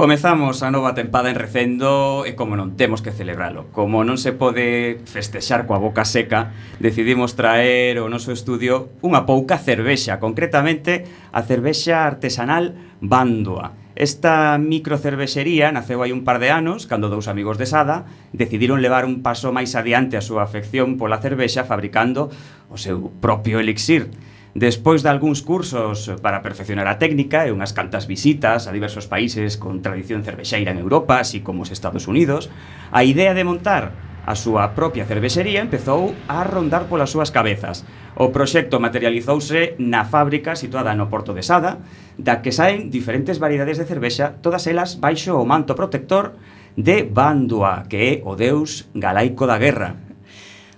Comezamos 0.00 0.62
a 0.62 0.72
nova 0.72 0.96
tempada 0.96 1.28
en 1.28 1.36
Recendo 1.36 2.24
e 2.24 2.32
como 2.32 2.56
non 2.56 2.72
temos 2.72 3.04
que 3.04 3.12
celebralo. 3.12 3.68
Como 3.68 4.00
non 4.00 4.16
se 4.16 4.32
pode 4.32 4.96
festexar 5.04 5.68
coa 5.68 5.76
boca 5.76 6.08
seca, 6.08 6.56
decidimos 6.80 7.36
traer 7.36 8.00
ao 8.00 8.08
noso 8.08 8.32
estudio 8.32 8.96
unha 9.04 9.28
pouca 9.28 9.60
cervexa, 9.60 10.16
concretamente 10.16 11.04
a 11.36 11.44
cervexa 11.44 12.08
artesanal 12.08 12.80
Bandoa. 13.04 13.76
Esta 13.92 14.56
microcervexería 14.56 15.68
naceu 15.68 16.00
hai 16.00 16.16
un 16.16 16.24
par 16.24 16.40
de 16.40 16.48
anos, 16.48 16.88
cando 16.88 17.12
dous 17.12 17.28
amigos 17.28 17.60
de 17.60 17.68
Sada 17.68 18.08
decidiron 18.32 18.80
levar 18.80 19.04
un 19.04 19.20
paso 19.20 19.52
máis 19.52 19.76
adiante 19.76 20.16
a 20.16 20.24
súa 20.24 20.48
afección 20.48 20.96
pola 20.96 21.20
cervexa 21.20 21.68
fabricando 21.68 22.32
o 22.72 22.80
seu 22.80 23.12
propio 23.20 23.60
elixir 23.60 24.08
Despois 24.54 25.06
de 25.06 25.08
algúns 25.08 25.46
cursos 25.46 26.10
para 26.18 26.42
perfeccionar 26.42 26.90
a 26.90 26.98
técnica 26.98 27.46
e 27.46 27.54
unhas 27.54 27.70
cantas 27.70 28.10
visitas 28.10 28.66
a 28.66 28.74
diversos 28.74 29.06
países 29.06 29.54
con 29.54 29.78
tradición 29.78 30.26
cervexeira 30.26 30.74
en 30.74 30.82
Europa, 30.82 31.22
así 31.22 31.38
como 31.38 31.62
os 31.62 31.70
Estados 31.70 32.10
Unidos, 32.10 32.50
a 32.90 33.06
idea 33.06 33.30
de 33.30 33.46
montar 33.46 33.94
a 34.26 34.34
súa 34.34 34.74
propia 34.74 35.06
cervexería 35.06 35.62
empezou 35.62 36.18
a 36.26 36.42
rondar 36.42 36.90
polas 36.90 37.14
súas 37.14 37.30
cabezas. 37.30 37.86
O 38.18 38.34
proxecto 38.34 38.82
materializouse 38.82 39.78
na 39.78 40.02
fábrica 40.02 40.58
situada 40.58 40.98
no 40.98 41.06
Porto 41.06 41.30
de 41.30 41.46
Sada, 41.46 41.78
da 42.18 42.42
que 42.42 42.50
saen 42.50 42.90
diferentes 42.90 43.38
variedades 43.38 43.78
de 43.78 43.86
cervexa, 43.86 44.34
todas 44.42 44.66
elas 44.66 44.98
baixo 44.98 45.38
o 45.38 45.46
manto 45.46 45.78
protector 45.78 46.34
de 46.74 47.06
Bandua, 47.06 47.86
que 47.86 47.98
é 48.02 48.12
o 48.26 48.34
deus 48.34 48.90
galaico 48.98 49.46
da 49.46 49.62
guerra 49.62 50.09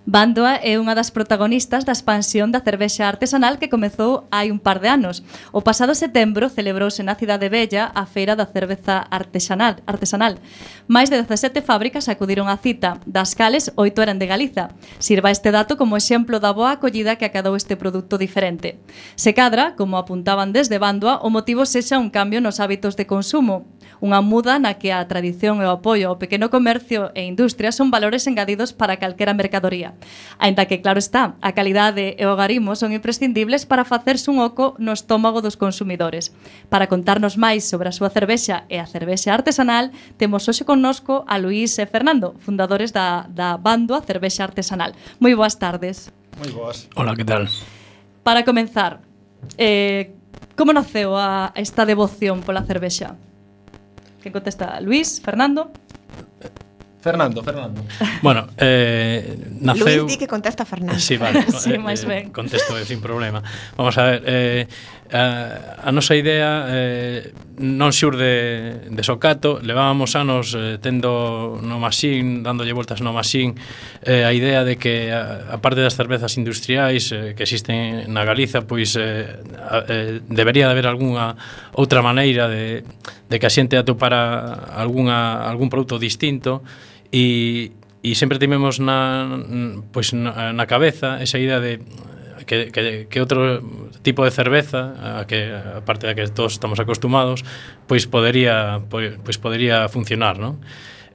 Bándoa 0.03 0.59
é 0.59 0.83
unha 0.83 0.99
das 0.99 1.15
protagonistas 1.15 1.87
da 1.87 1.95
expansión 1.95 2.51
da 2.51 2.59
cervexa 2.59 3.07
artesanal 3.07 3.63
que 3.63 3.71
comezou 3.71 4.27
hai 4.35 4.51
un 4.51 4.59
par 4.59 4.83
de 4.83 4.91
anos. 4.91 5.23
O 5.55 5.63
pasado 5.63 5.95
setembro 5.95 6.51
celebrouse 6.51 7.07
na 7.07 7.15
cidade 7.15 7.47
bella 7.47 7.87
a 7.95 8.03
Feira 8.03 8.35
da 8.35 8.51
Cerveza 8.51 8.99
Artesanal. 8.99 9.79
artesanal. 9.87 10.43
Máis 10.91 11.07
de 11.07 11.23
17 11.23 11.63
fábricas 11.63 12.11
acudiron 12.11 12.51
á 12.51 12.59
cita, 12.59 12.99
das 13.07 13.39
cales 13.39 13.71
oito 13.79 14.03
eran 14.03 14.19
de 14.19 14.27
Galiza. 14.27 14.75
Sirva 14.99 15.31
este 15.31 15.55
dato 15.55 15.79
como 15.79 15.95
exemplo 15.95 16.43
da 16.43 16.51
boa 16.51 16.75
acollida 16.75 17.15
que 17.15 17.25
acadou 17.25 17.55
este 17.55 17.79
produto 17.79 18.19
diferente. 18.19 18.83
Se 19.15 19.39
cadra, 19.39 19.79
como 19.79 20.03
apuntaban 20.03 20.51
desde 20.51 20.83
Bándoa, 20.83 21.23
o 21.23 21.31
motivo 21.31 21.63
sexa 21.63 22.03
un 22.03 22.11
cambio 22.11 22.43
nos 22.43 22.59
hábitos 22.59 22.99
de 22.99 23.07
consumo. 23.07 23.71
Unha 24.03 24.19
muda 24.19 24.59
na 24.59 24.83
que 24.83 24.91
a 24.91 25.07
tradición 25.07 25.63
e 25.63 25.67
o 25.71 25.79
apoio 25.79 26.11
ao 26.11 26.19
pequeno 26.19 26.51
comercio 26.51 27.15
e 27.15 27.23
industria 27.23 27.71
son 27.71 27.95
valores 27.95 28.27
engadidos 28.27 28.75
para 28.75 28.99
calquera 28.99 29.31
mercadoría. 29.31 29.95
Ainda 30.43 30.67
que, 30.67 30.83
claro 30.83 30.99
está, 30.99 31.39
a 31.39 31.55
calidade 31.55 32.19
e 32.19 32.27
o 32.27 32.35
garimo 32.35 32.75
son 32.75 32.91
imprescindibles 32.91 33.63
para 33.63 33.87
facerse 33.87 34.27
un 34.27 34.43
oco 34.43 34.75
no 34.83 34.91
estómago 34.91 35.39
dos 35.39 35.55
consumidores. 35.55 36.35
Para 36.67 36.91
contarnos 36.91 37.39
máis 37.39 37.63
sobre 37.63 37.87
a 37.87 37.95
súa 37.95 38.11
cervexa 38.11 38.67
e 38.67 38.83
a 38.83 38.91
cervexa 38.91 39.31
artesanal, 39.31 39.95
temos 40.19 40.51
hoxe 40.51 40.67
connosco 40.67 41.23
a 41.31 41.39
Luís 41.39 41.79
e 41.79 41.87
Fernando, 41.87 42.35
fundadores 42.43 42.91
da, 42.91 43.31
da 43.31 43.55
Bando 43.55 43.95
a 43.95 44.03
Cervexa 44.03 44.43
Artesanal. 44.43 44.99
Moi 45.23 45.39
boas 45.39 45.63
tardes. 45.63 46.11
Moi 46.43 46.51
boas. 46.51 46.91
Hola, 46.99 47.15
que 47.15 47.23
tal? 47.23 47.47
Para 48.27 48.43
comenzar, 48.43 48.99
eh, 49.55 50.11
como 50.59 50.75
naceu 50.75 51.15
a 51.15 51.55
esta 51.55 51.87
devoción 51.87 52.43
pola 52.43 52.67
cervexa? 52.67 53.15
Que 54.23 54.31
contesta 54.31 54.81
Luís, 54.81 55.21
Fernando? 55.21 55.73
Fernando, 57.03 57.43
Fernando. 57.43 57.83
Bueno, 58.23 58.47
eh, 58.57 59.37
naceu... 59.61 60.07
Luís 60.07 60.15
di 60.15 60.17
que 60.23 60.29
contesta 60.31 60.65
Fernando. 60.65 61.01
Sí, 61.03 61.17
vale. 61.19 61.43
sí, 61.51 61.75
eh, 61.75 61.83
máis 61.83 62.07
ben. 62.07 62.31
Eh, 62.31 62.33
contesto 62.33 62.79
eh, 62.79 62.87
sin 62.87 63.03
problema. 63.03 63.43
Vamos 63.75 63.99
a 63.99 64.07
ver, 64.07 64.23
eh, 64.25 64.71
a, 65.11 65.83
a 65.83 65.91
nosa 65.91 66.15
idea 66.15 66.71
eh, 66.71 67.35
non 67.59 67.91
xurde 67.91 68.87
de 68.87 69.03
socato, 69.03 69.59
levábamos 69.59 70.15
anos 70.15 70.55
eh, 70.55 70.79
tendo 70.79 71.59
no 71.59 71.83
masín, 71.83 72.47
dándolle 72.47 72.71
voltas 72.71 73.03
no 73.03 73.11
masín, 73.11 73.59
eh, 74.07 74.23
a 74.23 74.31
idea 74.31 74.63
de 74.63 74.79
que 74.79 75.11
a, 75.11 75.51
a 75.53 75.59
parte 75.59 75.83
das 75.83 75.99
cervezas 75.99 76.39
industriais 76.39 77.11
eh, 77.11 77.35
que 77.35 77.43
existen 77.43 78.15
na 78.15 78.23
Galiza, 78.23 78.63
pois 78.63 78.95
eh, 78.95 79.43
a, 79.59 79.83
eh, 79.91 80.23
debería 80.31 80.71
de 80.71 80.79
haber 80.79 80.87
algunha 80.87 81.35
outra 81.75 81.99
maneira 81.99 82.47
de, 82.47 82.87
de 83.27 83.37
que 83.43 83.47
a 83.47 83.53
xente 83.53 83.75
atopara 83.75 84.71
algunha, 84.71 85.43
algún 85.45 85.67
produto 85.67 85.99
distinto 85.99 86.63
E, 87.13 87.71
e 88.03 88.17
sempre 88.17 88.41
tivemos 88.41 88.81
na, 88.81 89.39
pois, 89.93 90.17
na, 90.17 90.57
na 90.57 90.65
cabeza 90.67 91.21
esa 91.21 91.39
idea 91.39 91.61
de 91.61 91.79
que, 92.45 92.73
que, 92.73 93.07
que 93.07 93.19
outro 93.21 93.63
tipo 94.03 94.25
de 94.25 94.33
cerveza 94.35 94.97
a 94.99 95.25
que 95.29 95.53
aparte 95.53 96.11
da 96.11 96.17
que 96.17 96.27
todos 96.27 96.59
estamos 96.59 96.81
acostumados 96.83 97.47
pois 97.87 98.11
podería 98.11 98.83
pois, 98.91 99.15
pois 99.23 99.39
podería 99.39 99.87
funcionar, 99.87 100.43
non? 100.43 100.59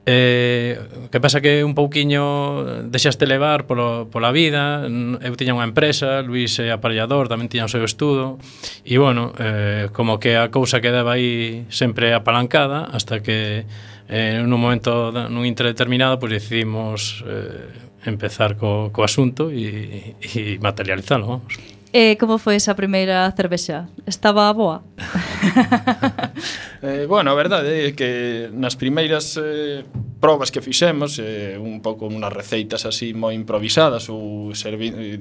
Eh, 0.08 0.80
que 1.12 1.20
pasa 1.20 1.44
que 1.44 1.60
un 1.60 1.76
pouquiño 1.76 2.88
deixaste 2.88 3.28
levar 3.28 3.68
polo, 3.68 4.08
pola 4.08 4.32
vida 4.32 4.88
eu 4.88 5.36
tiña 5.36 5.52
unha 5.52 5.68
empresa, 5.68 6.24
Luís 6.24 6.56
é 6.56 6.72
aparellador 6.72 7.28
tamén 7.28 7.52
tiña 7.52 7.68
o 7.68 7.72
seu 7.72 7.84
estudo 7.84 8.40
e 8.88 8.96
bueno, 8.96 9.36
eh, 9.36 9.92
como 9.92 10.16
que 10.16 10.40
a 10.40 10.48
cousa 10.48 10.80
quedaba 10.80 11.20
aí 11.20 11.68
sempre 11.68 12.16
apalancada 12.16 12.88
hasta 12.88 13.20
que 13.20 13.68
eh, 14.08 14.40
nun 14.40 14.60
momento, 14.60 15.12
nun 15.12 15.44
interdeterminado, 15.44 16.18
pois 16.18 16.32
decidimos 16.32 17.22
eh, 17.28 18.08
empezar 18.08 18.56
co, 18.56 18.88
co 18.90 19.04
asunto 19.04 19.52
e, 19.52 20.16
e 20.20 20.58
materializalo, 20.58 21.26
vamos. 21.26 21.77
E 21.88 22.12
eh, 22.12 22.16
como 22.20 22.36
foi 22.36 22.60
esa 22.60 22.76
primeira 22.76 23.32
cervexa? 23.32 23.88
Estaba 24.04 24.52
boa? 24.52 24.84
eh, 26.84 27.08
bueno, 27.08 27.32
a 27.32 27.34
verdade 27.34 27.88
é 27.88 27.96
que 27.96 28.52
nas 28.52 28.76
primeiras 28.76 29.40
eh, 29.40 29.88
probas 30.20 30.52
que 30.52 30.60
fixemos 30.60 31.16
eh, 31.16 31.56
un 31.56 31.80
pouco 31.80 32.04
unhas 32.04 32.28
receitas 32.28 32.84
así 32.84 33.16
moi 33.16 33.32
improvisadas 33.32 34.12
ou 34.12 34.52
servi 34.52 34.92
eh, 34.92 35.16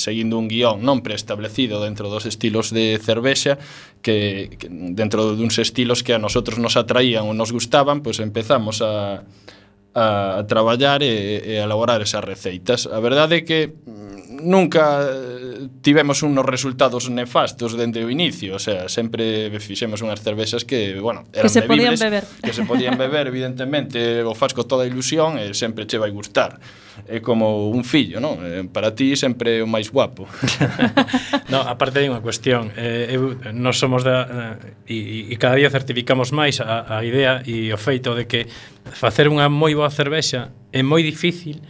seguindo 0.00 0.40
un 0.40 0.48
guión 0.48 0.80
non 0.80 1.04
preestablecido 1.04 1.84
dentro 1.84 2.08
dos 2.08 2.24
estilos 2.24 2.72
de 2.72 2.96
cervexa 2.96 3.60
que, 4.00 4.56
que 4.56 4.72
dentro 4.96 5.36
duns 5.36 5.60
estilos 5.60 6.00
que 6.00 6.16
a 6.16 6.22
nosotros 6.22 6.56
nos 6.56 6.80
atraían 6.80 7.28
ou 7.28 7.36
nos 7.36 7.52
gustaban, 7.52 8.00
pois 8.00 8.16
pues 8.16 8.24
empezamos 8.24 8.80
a 8.80 9.28
a, 9.94 10.38
a 10.38 10.46
traballar 10.46 11.02
e, 11.02 11.42
e 11.44 11.58
elaborar 11.58 12.00
esas 12.02 12.24
receitas. 12.24 12.86
A 12.86 13.00
verdade 13.00 13.36
é 13.36 13.40
que 13.42 13.74
nunca 14.42 15.02
eh, 15.02 15.68
tivemos 15.82 16.22
unos 16.22 16.44
resultados 16.46 17.08
nefastos 17.10 17.76
dende 17.76 18.04
o 18.04 18.10
inicio, 18.10 18.56
o 18.56 18.62
sea, 18.62 18.88
sempre 18.88 19.50
fixemos 19.60 20.00
unhas 20.00 20.22
cervexas 20.24 20.64
que, 20.64 20.96
bueno, 20.98 21.28
eran 21.32 21.46
que 21.46 21.52
se 21.52 21.60
bebibles, 21.62 22.00
podían 22.00 22.10
beber. 22.10 22.24
que 22.42 22.52
se 22.52 22.62
podían 22.64 22.96
beber, 22.96 23.26
evidentemente, 23.28 24.22
o 24.24 24.34
faz 24.34 24.56
con 24.56 24.66
toda 24.66 24.84
a 24.84 24.88
ilusión 24.88 25.36
e 25.36 25.52
sempre 25.52 25.84
che 25.84 26.00
vai 26.00 26.10
gustar 26.10 26.58
é 27.08 27.20
como 27.20 27.70
un 27.70 27.84
fillo, 27.84 28.20
non? 28.20 28.40
Eh, 28.42 28.64
para 28.68 28.92
ti 28.92 29.16
sempre 29.16 29.58
é 29.58 29.64
o 29.64 29.68
máis 29.68 29.88
guapo. 29.88 30.28
no, 31.52 31.62
aparte 31.64 32.02
hai 32.02 32.08
unha 32.10 32.20
cuestión, 32.20 32.74
eh, 32.76 33.14
eu, 33.14 33.38
nos 33.54 33.78
somos 33.78 34.02
da 34.02 34.56
eh, 34.58 34.90
e, 34.90 34.96
e 35.32 35.34
cada 35.40 35.56
día 35.56 35.70
certificamos 35.70 36.34
máis 36.34 36.60
a, 36.60 36.84
a 36.88 37.04
idea 37.06 37.40
e 37.46 37.72
o 37.72 37.78
feito 37.78 38.12
de 38.12 38.28
que 38.28 38.50
facer 38.92 39.30
unha 39.30 39.48
moi 39.48 39.72
boa 39.72 39.88
cervexa 39.88 40.52
é 40.74 40.82
moi 40.84 41.00
difícil 41.00 41.62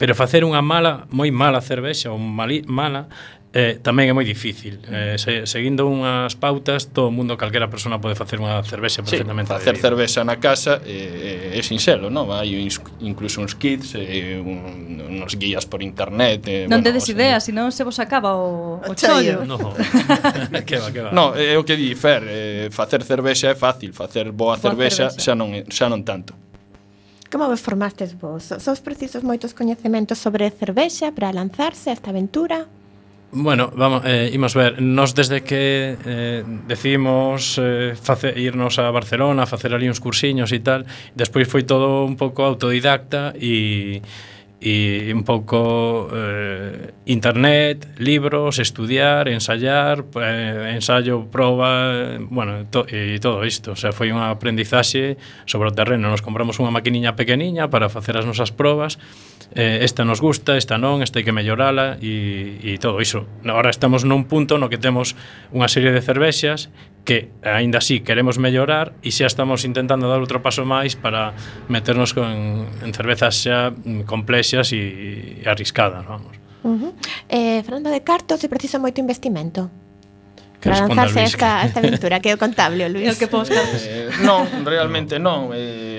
pero 0.00 0.16
facer 0.16 0.48
unha 0.48 0.64
mala, 0.64 1.04
moi 1.12 1.28
mala 1.28 1.60
cervexa 1.60 2.08
ou 2.08 2.16
mali, 2.16 2.64
mala 2.64 3.12
Eh, 3.50 3.82
tamén 3.82 4.06
é 4.06 4.14
moi 4.14 4.22
difícil. 4.22 4.78
Eh, 4.86 5.18
se, 5.18 5.42
seguindo 5.42 5.82
unhas 5.90 6.38
pautas, 6.38 6.94
todo 6.94 7.10
o 7.10 7.14
mundo, 7.14 7.34
calquera 7.34 7.66
persona 7.66 7.98
pode 7.98 8.14
facer 8.14 8.38
unha 8.38 8.62
cervexa 8.62 9.02
perfectamente. 9.02 9.50
Sí, 9.50 9.58
facer 9.58 9.74
bebida. 9.74 9.86
cervexa 9.90 10.20
na 10.22 10.38
casa 10.38 10.78
eh, 10.86 11.50
eh, 11.50 11.58
é 11.58 11.60
sinxelo, 11.66 12.14
non? 12.14 12.30
Hai 12.30 12.54
incluso 13.02 13.42
uns 13.42 13.58
kits, 13.58 13.98
eh, 13.98 14.38
un, 14.38 15.02
uns 15.02 15.34
guías 15.34 15.66
por 15.66 15.82
internet. 15.82 16.46
Eh, 16.46 16.70
non 16.70 16.78
bueno, 16.78 16.94
tedes 16.94 17.10
idea, 17.10 17.42
se... 17.42 17.50
senón 17.50 17.74
se 17.74 17.82
vos 17.82 17.98
acaba 17.98 18.38
o, 18.38 18.78
ah, 18.86 18.86
o 18.86 18.94
chollo. 18.94 19.42
No, 19.42 19.58
que 20.68 20.78
va, 20.78 20.94
que 20.94 21.02
va. 21.02 21.10
No, 21.10 21.34
é 21.34 21.58
o 21.58 21.66
que 21.66 21.74
di 21.74 21.98
Fer, 21.98 22.22
eh, 22.30 22.70
facer 22.70 23.02
cervexa 23.02 23.50
é 23.50 23.58
fácil, 23.58 23.90
facer 23.90 24.30
boa, 24.30 24.54
boa 24.54 24.62
cervexa, 24.62 25.10
cervexa, 25.10 25.26
xa 25.26 25.34
non 25.34 25.50
xa 25.66 25.90
non 25.90 26.06
tanto. 26.06 26.38
Como 27.26 27.50
vos 27.50 27.58
formastes 27.58 28.14
vos? 28.14 28.54
Sos 28.62 28.78
precisos 28.78 29.26
moitos 29.26 29.58
coñecementos 29.58 30.22
sobre 30.22 30.54
cervexa 30.54 31.10
para 31.10 31.34
lanzarse 31.34 31.90
a 31.90 31.98
esta 31.98 32.14
aventura? 32.14 32.70
Bueno, 33.32 33.70
vamos, 33.76 34.02
eh, 34.06 34.30
imos 34.32 34.54
ver, 34.54 34.82
nos 34.82 35.14
desde 35.14 35.44
que 35.44 35.96
eh, 36.04 36.42
decimos 36.66 37.60
eh, 37.62 37.94
face, 37.94 38.34
irnos 38.34 38.80
a 38.80 38.90
Barcelona, 38.90 39.46
facer 39.46 39.70
ali 39.70 39.86
uns 39.86 40.02
cursiños 40.02 40.50
e 40.50 40.58
tal, 40.58 40.82
despois 41.14 41.46
foi 41.46 41.62
todo 41.62 42.02
un 42.02 42.18
pouco 42.18 42.42
autodidacta 42.42 43.30
e 43.38 44.02
e 44.60 45.08
un 45.14 45.24
pouco 45.24 46.10
eh, 46.12 46.92
internet, 47.06 47.96
libros, 47.96 48.58
estudiar, 48.58 49.28
ensayar, 49.32 50.04
eh, 50.20 50.74
ensayo, 50.76 51.24
proba, 51.32 52.18
bueno, 52.28 52.66
to, 52.68 52.84
e 52.84 53.16
todo 53.24 53.46
isto, 53.48 53.72
o 53.72 53.78
sea, 53.78 53.94
foi 53.96 54.12
unha 54.12 54.28
aprendizaxe 54.28 55.16
sobre 55.48 55.70
o 55.70 55.74
terreno, 55.74 56.12
nos 56.12 56.20
compramos 56.20 56.60
unha 56.60 56.68
maquiniña 56.68 57.16
pequeniña 57.16 57.72
para 57.72 57.88
facer 57.88 58.20
as 58.20 58.28
nosas 58.28 58.52
probas 58.52 59.00
eh, 59.54 59.80
esta 59.82 60.04
nos 60.04 60.20
gusta, 60.20 60.56
esta 60.56 60.78
non, 60.78 61.02
esta 61.02 61.18
hai 61.18 61.24
que 61.26 61.34
mellorala 61.34 61.98
e, 61.98 62.58
e 62.62 62.78
todo 62.78 63.02
iso. 63.02 63.26
Ahora 63.42 63.70
estamos 63.70 64.06
nun 64.06 64.30
punto 64.30 64.62
no 64.62 64.70
que 64.70 64.78
temos 64.78 65.18
unha 65.50 65.66
serie 65.66 65.90
de 65.90 65.98
cervexas 66.02 66.70
que 67.02 67.32
aínda 67.42 67.82
así 67.82 68.04
queremos 68.06 68.38
mellorar 68.38 68.94
e 69.02 69.10
xa 69.10 69.26
estamos 69.26 69.66
intentando 69.66 70.06
dar 70.06 70.22
outro 70.22 70.38
paso 70.44 70.62
máis 70.62 70.94
para 70.94 71.34
meternos 71.66 72.14
con, 72.14 72.70
en 72.70 72.90
cervezas 72.94 73.42
xa 73.42 73.74
mm, 73.74 74.06
complexas 74.06 74.70
e, 74.70 75.42
e 75.42 75.48
arriscadas, 75.48 76.06
vamos. 76.06 76.38
Uh 76.62 76.76
-huh. 76.76 76.92
eh, 77.32 77.64
Fernando 77.64 77.90
de 77.90 78.04
Carto, 78.04 78.36
se 78.36 78.46
precisa 78.46 78.78
moito 78.78 79.02
investimento 79.02 79.72
que 80.60 80.68
para 80.68 80.86
lanzarse 80.86 81.20
a 81.20 81.24
esta, 81.24 81.50
a 81.60 81.64
esta 81.64 81.80
aventura 81.80 82.20
que 82.20 82.28
é 82.28 82.34
o 82.34 82.38
contable, 82.38 82.84
Luis. 82.92 83.08
o 83.16 83.18
que 83.18 83.26
posca. 83.26 83.56
Eh, 83.56 84.12
non, 84.20 84.44
realmente 84.62 85.16
non. 85.16 85.50
Eh, 85.56 85.89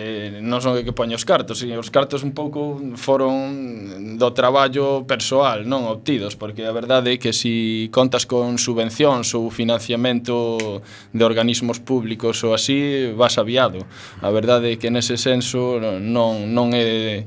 non 0.42 0.60
son 0.60 0.82
que 0.82 0.92
poño 0.92 1.16
os 1.16 1.24
cartos, 1.24 1.62
e 1.64 1.72
os 1.78 1.94
cartos 1.94 2.26
un 2.26 2.34
pouco 2.34 2.82
foron 2.98 4.18
do 4.18 4.30
traballo 4.34 5.06
persoal, 5.06 5.64
non 5.64 5.88
obtidos, 5.88 6.36
porque 6.36 6.66
a 6.66 6.74
verdade 6.74 7.16
é 7.16 7.18
que 7.22 7.32
si 7.32 7.88
contas 7.94 8.26
con 8.26 8.58
subvencións 8.58 9.32
ou 9.38 9.54
financiamento 9.54 10.82
de 11.14 11.24
organismos 11.24 11.80
públicos 11.80 12.42
ou 12.44 12.52
así, 12.58 13.14
vas 13.16 13.38
aviado. 13.38 13.86
A 14.20 14.30
verdade 14.34 14.74
é 14.74 14.80
que 14.82 14.90
nese 14.90 15.16
senso 15.16 15.80
non, 15.80 16.52
non 16.52 16.74
é 16.74 17.24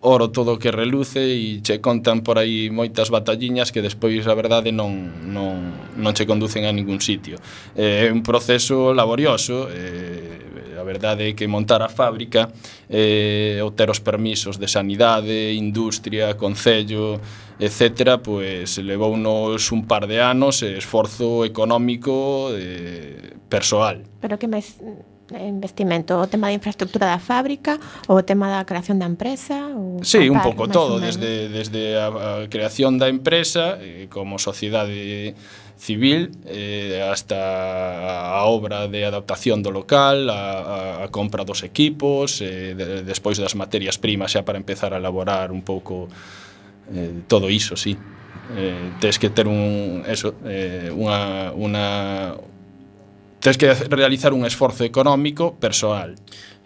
oro 0.00 0.30
todo 0.30 0.54
o 0.54 0.58
que 0.58 0.70
reluce 0.70 1.18
e 1.18 1.60
che 1.62 1.80
contan 1.80 2.22
por 2.22 2.38
aí 2.38 2.70
moitas 2.70 3.10
batalliñas 3.10 3.72
que 3.72 3.82
despois 3.82 4.22
a 4.30 4.34
verdade 4.38 4.70
non, 4.70 5.10
non, 5.26 5.74
non 5.98 6.12
che 6.14 6.26
conducen 6.26 6.64
a 6.64 6.72
ningún 6.72 7.02
sitio. 7.02 7.42
Eh, 7.74 8.06
é 8.06 8.12
un 8.12 8.22
proceso 8.22 8.94
laborioso, 8.94 9.66
eh, 9.66 10.55
verdade 10.86 11.26
é 11.26 11.32
que 11.34 11.50
montar 11.50 11.82
a 11.82 11.90
fábrica 11.90 12.54
eh, 12.86 13.58
ou 13.58 13.74
ter 13.74 13.90
os 13.90 13.98
permisos 13.98 14.62
de 14.62 14.70
sanidade, 14.70 15.58
industria, 15.58 16.38
concello, 16.38 17.18
etc., 17.58 18.22
pois 18.22 18.78
levounos 18.78 19.74
un 19.74 19.82
par 19.90 20.06
de 20.06 20.22
anos 20.22 20.62
e 20.62 20.78
esforzo 20.78 21.42
económico 21.42 22.54
eh, 22.54 23.34
persoal. 23.50 24.06
Pero 24.22 24.38
que 24.38 24.46
máis 24.46 24.78
investimento, 25.34 26.14
o 26.14 26.26
tema 26.26 26.46
da 26.46 26.54
infraestructura 26.54 27.06
da 27.06 27.18
fábrica, 27.18 27.80
o 28.06 28.22
tema 28.22 28.46
da 28.46 28.62
creación 28.62 29.02
da 29.02 29.06
empresa, 29.10 29.74
ou 29.74 29.98
Sí, 30.04 30.30
un 30.30 30.38
par, 30.38 30.54
pouco 30.54 30.70
todo, 30.70 31.00
desde 31.02 31.48
desde 31.50 31.98
a, 31.98 32.46
a 32.46 32.48
creación 32.48 32.98
da 32.98 33.10
empresa, 33.10 33.78
eh, 33.82 34.06
como 34.06 34.38
sociedade 34.38 35.34
civil 35.76 36.32
eh, 36.46 37.04
hasta 37.04 38.38
a 38.38 38.44
obra 38.44 38.88
de 38.88 39.04
adaptación 39.04 39.62
do 39.62 39.70
local, 39.70 40.30
a, 40.30 41.04
a 41.04 41.08
compra 41.12 41.44
dos 41.44 41.62
equipos, 41.62 42.40
eh, 42.40 42.72
de, 42.72 43.04
despois 43.04 43.36
das 43.36 43.54
materias 43.54 44.00
primas 44.00 44.32
xa 44.32 44.42
para 44.42 44.56
empezar 44.56 44.96
a 44.96 44.98
elaborar 44.98 45.52
un 45.52 45.60
pouco 45.60 46.08
eh, 46.92 47.22
todo 47.28 47.52
iso, 47.52 47.76
sí. 47.76 47.96
Eh, 48.56 48.92
tes 49.00 49.18
que 49.18 49.28
ter 49.28 49.48
un 49.48 50.04
eso, 50.08 50.34
eh, 50.48 50.88
unha, 50.88 51.52
unha 51.52 51.86
tes 53.40 53.60
que 53.60 53.70
realizar 53.92 54.32
un 54.32 54.48
esforzo 54.48 54.82
económico 54.82 55.54
persoal. 55.60 56.16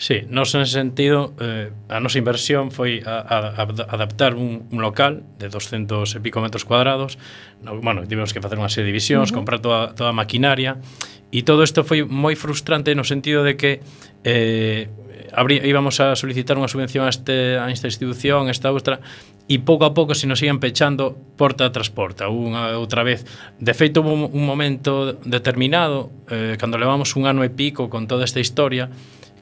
Sí, 0.00 0.22
nos 0.30 0.54
en 0.54 0.64
sentido, 0.64 1.34
eh, 1.44 1.68
a 1.92 2.00
nosa 2.00 2.16
inversión 2.16 2.72
foi 2.72 3.04
a, 3.04 3.20
a, 3.20 3.52
a 3.52 3.64
adaptar 3.68 4.32
un, 4.32 4.64
un 4.72 4.80
local 4.80 5.28
de 5.36 5.52
200 5.52 6.16
e 6.16 6.18
pico 6.24 6.40
metros 6.40 6.64
cuadrados, 6.64 7.20
no, 7.60 7.76
bueno, 7.84 8.08
tivemos 8.08 8.32
que 8.32 8.40
facer 8.40 8.56
unha 8.56 8.72
serie 8.72 8.88
de 8.88 8.96
divisións, 8.96 9.28
uh 9.28 9.36
-huh. 9.36 9.44
comprar 9.44 9.60
toda, 9.60 9.92
toda 9.92 10.08
a 10.08 10.16
maquinaria, 10.16 10.80
e 11.28 11.44
todo 11.44 11.60
isto 11.60 11.84
foi 11.84 12.08
moi 12.08 12.32
frustrante 12.32 12.96
no 12.96 13.04
sentido 13.04 13.44
de 13.44 13.60
que 13.60 13.84
eh, 14.24 14.88
abri, 15.36 15.60
íbamos 15.68 16.00
a 16.00 16.16
solicitar 16.16 16.56
unha 16.56 16.72
subvención 16.72 17.04
a, 17.04 17.12
este, 17.12 17.60
a 17.60 17.68
esta 17.68 17.84
institución, 17.84 18.48
a 18.48 18.56
esta 18.56 18.72
outra, 18.72 19.04
e 19.52 19.60
pouco 19.60 19.84
a 19.84 19.92
pouco 19.92 20.16
se 20.16 20.24
nos 20.24 20.40
iban 20.40 20.64
pechando 20.64 21.12
porta 21.36 21.68
tras 21.76 21.92
porta, 21.92 22.32
unha 22.32 22.72
outra 22.80 23.04
vez. 23.04 23.28
De 23.60 23.76
feito, 23.76 24.00
un, 24.00 24.32
un 24.32 24.44
momento 24.48 25.20
determinado, 25.28 26.08
eh, 26.32 26.56
cando 26.56 26.80
levamos 26.80 27.20
un 27.20 27.28
ano 27.28 27.44
e 27.44 27.52
pico 27.52 27.92
con 27.92 28.08
toda 28.08 28.24
esta 28.24 28.40
historia, 28.40 28.88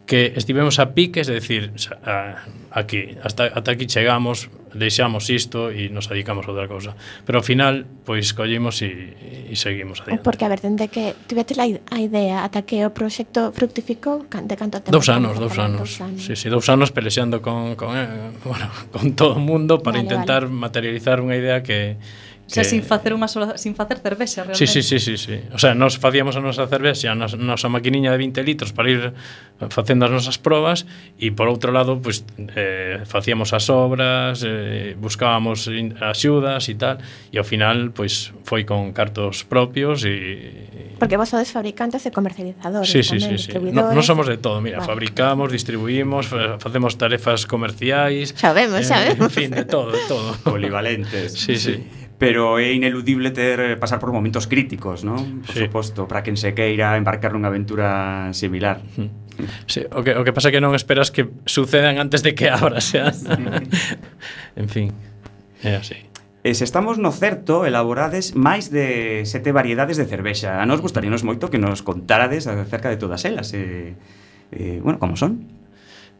que 0.08 0.32
estivemos 0.34 0.80
a 0.80 0.96
piques, 0.96 1.28
é 1.28 1.36
a, 1.36 2.48
aquí, 2.72 3.12
hasta, 3.20 3.52
hasta 3.52 3.70
aquí 3.76 3.84
chegamos, 3.84 4.48
deixamos 4.72 5.28
isto 5.28 5.68
e 5.68 5.92
nos 5.92 6.08
dedicamos 6.08 6.48
a 6.48 6.56
outra 6.56 6.64
cousa. 6.64 6.96
Pero 7.28 7.38
ao 7.38 7.44
final, 7.44 7.84
pois, 8.08 8.32
collimos 8.32 8.80
e, 8.80 9.12
e 9.52 9.54
seguimos 9.60 10.00
adiante. 10.00 10.24
Porque 10.24 10.48
a 10.48 10.50
ver, 10.50 10.64
dende 10.64 10.88
que 10.88 11.12
tivete 11.28 11.52
a, 11.60 11.68
a 11.68 11.98
idea 12.00 12.40
ata 12.40 12.64
que 12.64 12.88
o 12.88 12.90
proxecto 12.90 13.52
fructificou, 13.52 14.24
de 14.24 14.56
canto 14.56 14.80
tempo? 14.80 14.96
Dous 14.96 15.12
anos, 15.12 15.36
dous 15.36 15.60
anos. 15.60 16.00
anos. 16.00 16.24
Sí, 16.24 16.32
sí, 16.32 16.48
dous 16.48 16.72
anos 16.72 16.88
pelexando 16.88 17.44
con, 17.44 17.76
con, 17.76 17.92
eh, 17.92 18.32
bueno, 18.48 18.72
con 18.88 19.12
todo 19.12 19.36
o 19.36 19.42
mundo 19.44 19.84
para 19.84 20.00
vale, 20.00 20.08
intentar 20.08 20.48
vale. 20.48 20.56
materializar 20.56 21.20
unha 21.20 21.36
idea 21.36 21.60
que 21.60 22.00
O 22.48 22.50
sea, 22.50 22.62
que... 22.64 22.70
sin 22.72 22.80
facer 22.80 23.12
unha 23.12 23.28
sola, 23.28 23.60
sin 23.60 23.76
facer 23.76 24.00
cervexa, 24.00 24.40
realmente. 24.40 24.64
Sí, 24.64 24.80
sí, 24.80 24.80
sí, 24.80 24.96
sí, 24.96 25.20
sí. 25.20 25.36
O 25.52 25.60
sea, 25.60 25.76
nos 25.76 26.00
facíamos 26.00 26.32
a 26.32 26.40
nosa 26.40 26.64
cervexa, 26.64 27.12
a 27.12 27.16
nos, 27.16 27.36
nosa 27.36 27.68
maquiniña 27.68 28.08
de 28.08 28.16
20 28.24 28.40
litros 28.40 28.72
para 28.72 28.88
ir 28.88 29.12
facendo 29.68 30.08
as 30.08 30.12
nosas 30.16 30.40
probas 30.40 30.88
e 31.20 31.28
por 31.36 31.52
outro 31.52 31.76
lado, 31.76 32.00
pues, 32.00 32.24
eh, 32.56 33.04
facíamos 33.04 33.52
as 33.52 33.68
obras, 33.68 34.40
eh, 34.48 34.96
buscábamos 34.96 35.68
axudas 36.00 36.72
e 36.72 36.74
tal, 36.80 37.04
e 37.28 37.36
ao 37.36 37.44
final, 37.44 37.92
pues, 37.92 38.32
foi 38.48 38.64
con 38.64 38.96
cartos 38.96 39.44
propios 39.44 40.08
e... 40.08 40.96
Porque 40.96 41.20
vos 41.20 41.28
sodes 41.28 41.52
fabricantes 41.52 42.08
e 42.08 42.10
comercializadores, 42.16 42.88
sí, 42.88 43.04
sí, 43.04 43.20
tamén, 43.20 43.36
sí, 43.36 43.52
sí. 43.52 43.76
No, 43.76 43.92
no 43.92 44.00
somos 44.00 44.24
de 44.24 44.40
todo, 44.40 44.64
mira, 44.64 44.80
vale. 44.80 44.88
fabricamos, 44.88 45.52
distribuímos, 45.52 46.32
facemos 46.32 46.96
tarefas 46.96 47.44
comerciais... 47.44 48.32
Sabemos, 48.40 48.80
eh, 48.80 48.88
sabemos. 48.88 49.28
En 49.28 49.36
fin, 49.36 49.50
de 49.52 49.68
todo, 49.68 49.92
de 49.92 50.00
todo. 50.08 50.32
Polivalentes. 50.48 51.36
Sí, 51.36 51.60
sí. 51.60 51.76
sí 51.76 52.07
pero 52.18 52.58
é 52.58 52.74
ineludible 52.74 53.30
ter 53.30 53.60
eh, 53.62 53.76
pasar 53.78 54.02
por 54.02 54.10
momentos 54.10 54.50
críticos, 54.50 55.06
non? 55.06 55.46
Por 55.46 55.54
sí. 55.54 55.70
suposto, 55.70 56.10
para 56.10 56.26
quen 56.26 56.34
se 56.34 56.50
queira 56.50 56.98
embarcar 56.98 57.30
nunha 57.30 57.46
aventura 57.46 58.34
similar. 58.34 58.82
Sí, 59.70 59.86
o 59.94 60.02
que, 60.02 60.18
o 60.18 60.26
que 60.26 60.34
pasa 60.34 60.50
é 60.50 60.52
que 60.52 60.58
non 60.58 60.74
esperas 60.74 61.14
que 61.14 61.30
sucedan 61.46 62.02
antes 62.02 62.26
de 62.26 62.34
que 62.34 62.50
abras, 62.50 62.90
xa. 62.90 63.14
En 64.58 64.66
fin, 64.66 64.90
é 65.62 65.78
así. 65.78 66.08
E 66.42 66.54
se 66.58 66.66
estamos 66.66 66.98
no 66.98 67.14
certo, 67.14 67.62
elaborades 67.62 68.34
máis 68.34 68.70
de 68.74 69.22
sete 69.22 69.54
variedades 69.54 69.94
de 69.94 70.06
cervexa. 70.10 70.58
A 70.58 70.66
nos 70.66 70.82
gustaríanos 70.82 71.22
moito 71.22 71.50
que 71.54 71.62
nos 71.62 71.86
contarades 71.86 72.50
acerca 72.50 72.90
de 72.90 72.98
todas 72.98 73.22
elas. 73.22 73.54
E, 73.54 73.94
e 74.50 74.82
bueno, 74.82 74.98
como 74.98 75.14
son? 75.14 75.46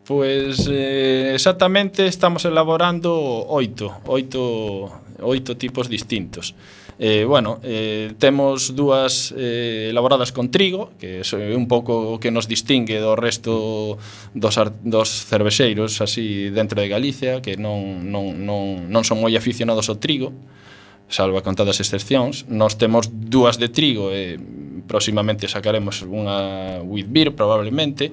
Pois 0.06 0.70
eh, 0.70 1.34
exactamente 1.34 2.06
estamos 2.06 2.46
elaborando 2.46 3.18
oito, 3.50 3.98
oito 4.06 5.07
oito 5.20 5.56
tipos 5.56 5.88
distintos. 5.88 6.54
Eh, 6.98 7.24
bueno, 7.24 7.60
eh, 7.62 8.12
temos 8.18 8.74
dúas 8.74 9.32
eh, 9.36 9.88
elaboradas 9.90 10.32
con 10.32 10.50
trigo, 10.50 10.90
que 10.98 11.22
é 11.22 11.54
un 11.54 11.70
pouco 11.70 12.14
o 12.14 12.18
que 12.18 12.34
nos 12.34 12.50
distingue 12.50 12.98
do 12.98 13.14
resto 13.14 14.02
dos, 14.34 14.58
ar, 14.58 14.74
dos 14.82 15.30
cervexeiros 15.30 16.02
así 16.02 16.50
dentro 16.50 16.82
de 16.82 16.90
Galicia, 16.90 17.38
que 17.38 17.54
non, 17.54 18.10
non, 18.10 18.34
non, 18.42 18.90
non 18.90 19.02
son 19.06 19.22
moi 19.22 19.30
aficionados 19.38 19.86
ao 19.86 20.02
trigo, 20.02 20.34
salva 21.06 21.46
contadas 21.46 21.78
excepcións. 21.78 22.50
Nós 22.50 22.74
temos 22.74 23.06
dúas 23.06 23.62
de 23.62 23.70
trigo 23.70 24.10
e 24.10 24.34
eh, 24.34 24.42
próximamente 24.90 25.46
sacaremos 25.46 26.02
unha 26.02 26.80
wheat 26.82 27.06
beer 27.06 27.30
probablemente, 27.30 28.10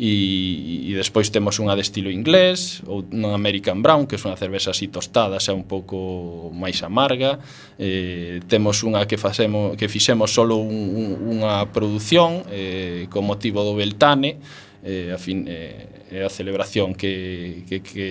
e, 0.00 0.88
e 0.88 0.92
despois 0.96 1.28
temos 1.28 1.60
unha 1.60 1.76
de 1.76 1.84
estilo 1.84 2.08
inglés 2.08 2.80
ou 2.88 3.04
unha 3.12 3.36
American 3.36 3.84
Brown 3.84 4.08
que 4.08 4.16
é 4.16 4.20
unha 4.24 4.40
cerveza 4.40 4.72
así 4.72 4.88
tostada 4.88 5.36
xa 5.36 5.52
un 5.52 5.68
pouco 5.68 6.48
máis 6.56 6.80
amarga. 6.80 7.36
Eh, 7.76 8.40
temos 8.48 8.80
unha 8.80 9.04
que 9.04 9.20
facemos 9.20 9.76
que 9.76 9.92
fixemos 9.92 10.32
solo 10.32 10.56
un, 10.56 10.72
un, 10.96 11.08
unha 11.36 11.68
produción 11.68 12.48
eh, 12.48 13.12
con 13.12 13.28
motivo 13.28 13.60
do 13.60 13.76
Beltane 13.76 14.40
eh, 14.80 15.12
a 15.12 15.20
fin, 15.20 15.44
eh, 15.44 16.08
é 16.10 16.24
a 16.24 16.32
celebración 16.32 16.96
que, 16.96 17.62
que, 17.68 17.84
que 17.84 18.08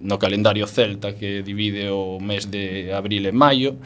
no 0.00 0.22
calendario 0.22 0.70
celta 0.70 1.18
que 1.18 1.42
divide 1.42 1.90
o 1.90 2.22
mes 2.22 2.46
de 2.46 2.94
abril 2.94 3.26
e 3.26 3.34
maio. 3.34 3.76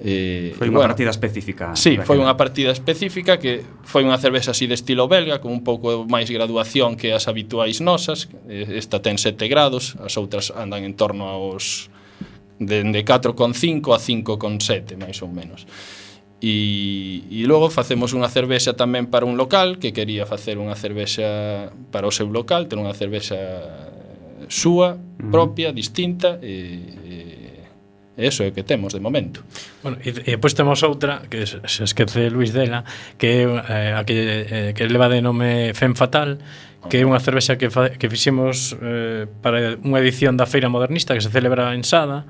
Eh, 0.00 0.54
foi 0.56 0.72
unha 0.72 0.82
bueno, 0.82 0.90
partida 0.92 1.10
específica. 1.10 1.76
Sí, 1.76 2.00
foi 2.00 2.16
unha 2.16 2.34
partida 2.34 2.72
específica 2.72 3.36
que 3.36 3.60
foi 3.84 4.02
unha 4.02 4.16
cervexa 4.16 4.56
así 4.56 4.64
de 4.64 4.74
estilo 4.74 5.06
belga, 5.06 5.40
con 5.44 5.52
un 5.52 5.62
pouco 5.62 6.08
máis 6.08 6.30
graduación 6.32 6.96
que 6.96 7.12
as 7.12 7.28
habituais 7.28 7.84
nosas. 7.84 8.32
Eh, 8.48 8.80
esta 8.80 9.04
ten 9.04 9.20
7 9.20 9.36
grados, 9.46 9.94
as 10.00 10.16
outras 10.16 10.50
andan 10.54 10.82
en 10.88 10.96
torno 10.96 11.28
aos 11.28 11.92
de, 12.58 12.82
de 12.82 13.00
4,5 13.04 13.94
a 13.94 13.98
5,7, 13.98 14.96
máis 14.96 15.18
ou 15.20 15.30
menos. 15.30 15.66
E, 16.42 17.22
e 17.30 17.46
logo 17.46 17.70
facemos 17.70 18.10
unha 18.18 18.26
cervexa 18.26 18.74
tamén 18.74 19.06
para 19.06 19.22
un 19.22 19.38
local 19.38 19.78
que 19.78 19.94
quería 19.94 20.26
facer 20.26 20.58
unha 20.58 20.74
cervexa 20.74 21.70
para 21.94 22.10
o 22.10 22.12
seu 22.12 22.26
local, 22.26 22.66
ter 22.66 22.82
unha 22.82 22.90
cervexa 22.98 23.38
eh, 23.38 24.50
súa, 24.50 24.98
propia, 25.30 25.70
distinta 25.70 26.42
e, 26.42 26.82
e 27.06 27.16
Eso 28.16 28.44
é 28.44 28.48
o 28.48 28.54
que 28.54 28.60
temos 28.60 28.92
de 28.92 29.00
momento. 29.00 29.40
Bueno, 29.80 29.96
e, 30.04 30.12
e 30.12 30.36
temos 30.36 30.84
outra 30.84 31.24
que 31.32 31.48
se 31.48 31.64
esquece 31.64 32.28
Luis 32.28 32.52
dela, 32.52 32.84
que 33.16 33.40
é 33.40 33.42
eh, 33.48 33.96
a 33.96 34.04
que, 34.04 34.18
eh, 34.44 34.70
que 34.76 34.84
leva 34.84 35.08
de 35.08 35.24
nome 35.24 35.72
Fem 35.72 35.96
Fatal, 35.96 36.36
que 36.92 37.00
é 37.00 37.08
unha 37.08 37.22
cervexa 37.24 37.56
que, 37.56 37.72
fa, 37.72 37.88
que 37.96 38.12
fixemos 38.12 38.76
eh, 38.84 39.24
para 39.40 39.80
unha 39.80 39.96
edición 40.04 40.36
da 40.36 40.44
Feira 40.44 40.68
Modernista 40.68 41.16
que 41.16 41.24
se 41.24 41.32
celebra 41.32 41.72
en 41.72 41.88
Sada, 41.88 42.28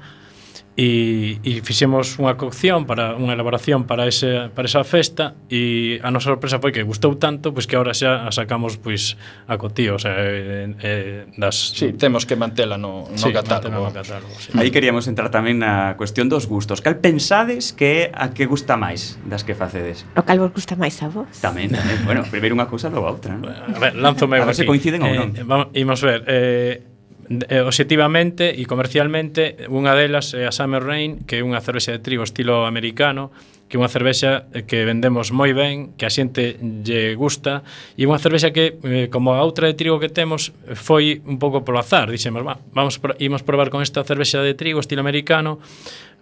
e, 0.76 1.36
e 1.44 1.60
fixemos 1.60 2.16
unha 2.16 2.40
cocción 2.40 2.88
para 2.88 3.12
unha 3.12 3.36
elaboración 3.36 3.84
para 3.84 4.08
ese 4.08 4.48
para 4.56 4.64
esa 4.64 4.80
festa 4.88 5.36
e 5.52 6.00
a 6.00 6.08
nosa 6.08 6.32
sorpresa 6.32 6.64
foi 6.64 6.72
que 6.72 6.80
gustou 6.80 7.12
tanto 7.20 7.52
pois 7.52 7.68
que 7.68 7.76
agora 7.76 7.92
xa 7.92 8.24
a 8.24 8.32
sacamos 8.32 8.80
pois 8.80 9.20
a 9.44 9.60
cotío, 9.60 9.96
o 9.96 10.00
sea, 10.00 10.16
eh, 10.16 10.72
eh, 10.80 11.28
das 11.36 11.76
sí, 11.76 11.92
temos 11.92 12.24
que 12.24 12.40
mantela 12.40 12.80
no 12.80 13.04
no 13.04 13.20
sí, 13.20 13.28
catálogo. 13.36 13.88
No 13.88 13.92
catálogo 13.92 14.32
sí. 14.40 14.56
Aí 14.56 14.72
queríamos 14.72 15.04
entrar 15.12 15.28
tamén 15.28 15.60
na 15.60 15.92
cuestión 16.00 16.32
dos 16.32 16.48
gustos. 16.48 16.80
Cal 16.80 17.04
pensades 17.04 17.76
que 17.76 18.08
a 18.16 18.32
que 18.32 18.48
gusta 18.48 18.80
máis 18.80 19.20
das 19.28 19.44
que 19.44 19.52
facedes? 19.52 20.08
O 20.16 20.24
cal 20.24 20.40
vos 20.40 20.56
gusta 20.56 20.72
máis 20.72 20.96
a 21.04 21.12
vos? 21.12 21.28
Tamén, 21.44 21.68
tamén. 21.68 22.00
bueno, 22.08 22.24
primeiro 22.32 22.56
unha 22.56 22.64
cousa 22.64 22.88
logo 22.88 23.04
a 23.08 23.12
outra. 23.12 23.36
¿no? 23.36 23.52
A 23.52 23.76
ver, 23.76 23.92
lánzome 23.92 24.40
a 24.40 24.48
ver 24.48 24.56
se 24.56 24.64
coinciden 24.64 25.04
eh, 25.04 25.08
ou 25.08 25.12
non. 25.20 25.28
Eh, 25.36 25.44
Vamos, 25.44 25.68
imos 25.76 26.00
ver. 26.00 26.24
Eh 26.24 26.91
eh, 27.28 27.60
objetivamente 27.60 28.50
e 28.50 28.66
comercialmente 28.66 29.68
unha 29.70 29.94
delas 29.94 30.34
é 30.34 30.46
a 30.46 30.52
Summer 30.52 30.82
Rain 30.82 31.22
que 31.26 31.38
é 31.38 31.46
unha 31.46 31.62
cervexa 31.62 31.94
de 31.94 32.00
trigo 32.02 32.26
estilo 32.26 32.66
americano 32.66 33.30
que 33.72 33.76
é 33.76 33.78
unha 33.80 33.88
cervexa 33.88 34.50
eh, 34.52 34.68
que 34.68 34.84
vendemos 34.84 35.32
moi 35.32 35.56
ben 35.56 35.96
que 35.96 36.04
a 36.04 36.12
xente 36.12 36.60
lle 36.60 37.16
gusta 37.16 37.64
e 37.96 38.04
unha 38.04 38.20
cervexa 38.20 38.52
que 38.52 38.76
eh, 38.84 39.06
como 39.08 39.32
a 39.32 39.40
outra 39.40 39.64
de 39.64 39.78
trigo 39.78 39.96
que 39.96 40.12
temos 40.12 40.52
foi 40.76 41.24
un 41.24 41.40
pouco 41.40 41.64
polo 41.64 41.80
azar. 41.80 42.12
Dixemos, 42.12 42.44
va, 42.44 42.60
vamos, 42.76 43.00
imos 43.16 43.40
probar 43.40 43.72
con 43.72 43.80
esta 43.80 44.04
cervexa 44.04 44.44
de 44.44 44.52
trigo 44.52 44.76
estilo 44.76 45.00
americano 45.00 45.56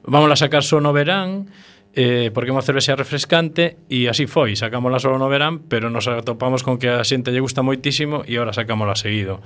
vamos 0.07 0.31
a 0.31 0.37
sacar 0.37 0.63
só 0.63 0.79
no 0.79 0.95
verán 0.95 1.51
eh, 1.95 2.31
porque 2.31 2.51
é 2.51 2.55
unha 2.55 2.63
cervexa 2.63 2.95
refrescante 2.95 3.81
e 3.91 4.07
así 4.07 4.31
foi, 4.31 4.55
sacámola 4.55 5.03
só 5.03 5.11
no 5.17 5.27
verán 5.27 5.67
pero 5.67 5.91
nos 5.91 6.07
atopamos 6.07 6.63
con 6.63 6.79
que 6.79 6.87
a 6.91 7.03
xente 7.03 7.35
lle 7.35 7.43
gusta 7.43 7.67
moitísimo 7.67 8.23
e 8.27 8.39
ahora 8.39 8.55
sacámola 8.55 8.95
seguido 8.95 9.43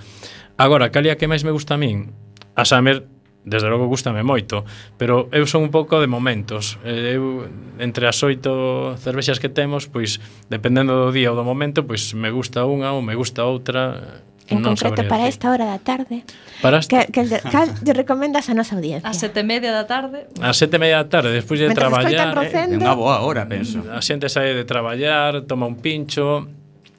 agora, 0.61 0.93
cal 0.93 1.09
é 1.09 1.13
a 1.13 1.17
que 1.17 1.31
máis 1.31 1.47
me 1.47 1.55
gusta 1.55 1.75
a 1.75 1.81
min? 1.81 2.13
a 2.55 2.65
Summer 2.65 3.14
desde 3.45 3.69
logo 3.69 3.87
gustame 3.87 4.25
moito, 4.25 4.65
pero 4.97 5.29
eu 5.29 5.45
son 5.45 5.69
un 5.69 5.71
pouco 5.71 6.01
de 6.01 6.09
momentos. 6.09 6.81
Eh, 6.83 7.21
eu 7.21 7.45
entre 7.77 8.09
as 8.09 8.17
oito 8.25 8.97
cervexas 8.97 9.37
que 9.37 9.53
temos, 9.53 9.87
pois 9.87 10.19
dependendo 10.49 10.97
do 10.97 11.13
día 11.13 11.31
ou 11.31 11.37
do 11.37 11.45
momento, 11.45 11.85
pois 11.85 12.17
me 12.17 12.33
gusta 12.33 12.65
unha 12.65 12.97
ou 12.97 13.05
me 13.05 13.13
gusta 13.13 13.45
outra. 13.45 14.25
En 14.45 14.61
non 14.61 14.77
concreto 14.77 15.09
para 15.09 15.25
decir. 15.25 15.41
esta 15.41 15.47
hora 15.49 15.65
da 15.65 15.81
tarde 15.81 16.21
para 16.61 16.77
esta... 16.77 17.09
que, 17.09 17.17
que, 17.17 17.41
cal 17.49 17.65
lle 17.81 17.97
recomendas 17.97 18.45
a 18.49 18.53
nosa 18.53 18.77
audiencia? 18.77 19.09
A 19.09 19.17
sete 19.17 19.41
media 19.41 19.73
da 19.73 19.89
tarde 19.89 20.29
A 20.37 20.53
sete 20.53 20.77
media 20.77 21.01
da 21.01 21.09
tarde, 21.09 21.33
despois 21.33 21.65
de 21.65 21.73
Mentre 21.73 21.81
traballar 21.81 22.29
eh, 22.29 22.37
Rosendo, 22.37 22.77
eh, 22.77 22.85
Unha 22.85 22.93
boa 22.93 23.25
hora, 23.25 23.49
penso 23.49 23.81
A 23.89 24.05
xente 24.05 24.29
sae 24.29 24.53
de 24.53 24.69
traballar, 24.69 25.49
toma 25.49 25.65
un 25.65 25.81
pincho 25.81 26.45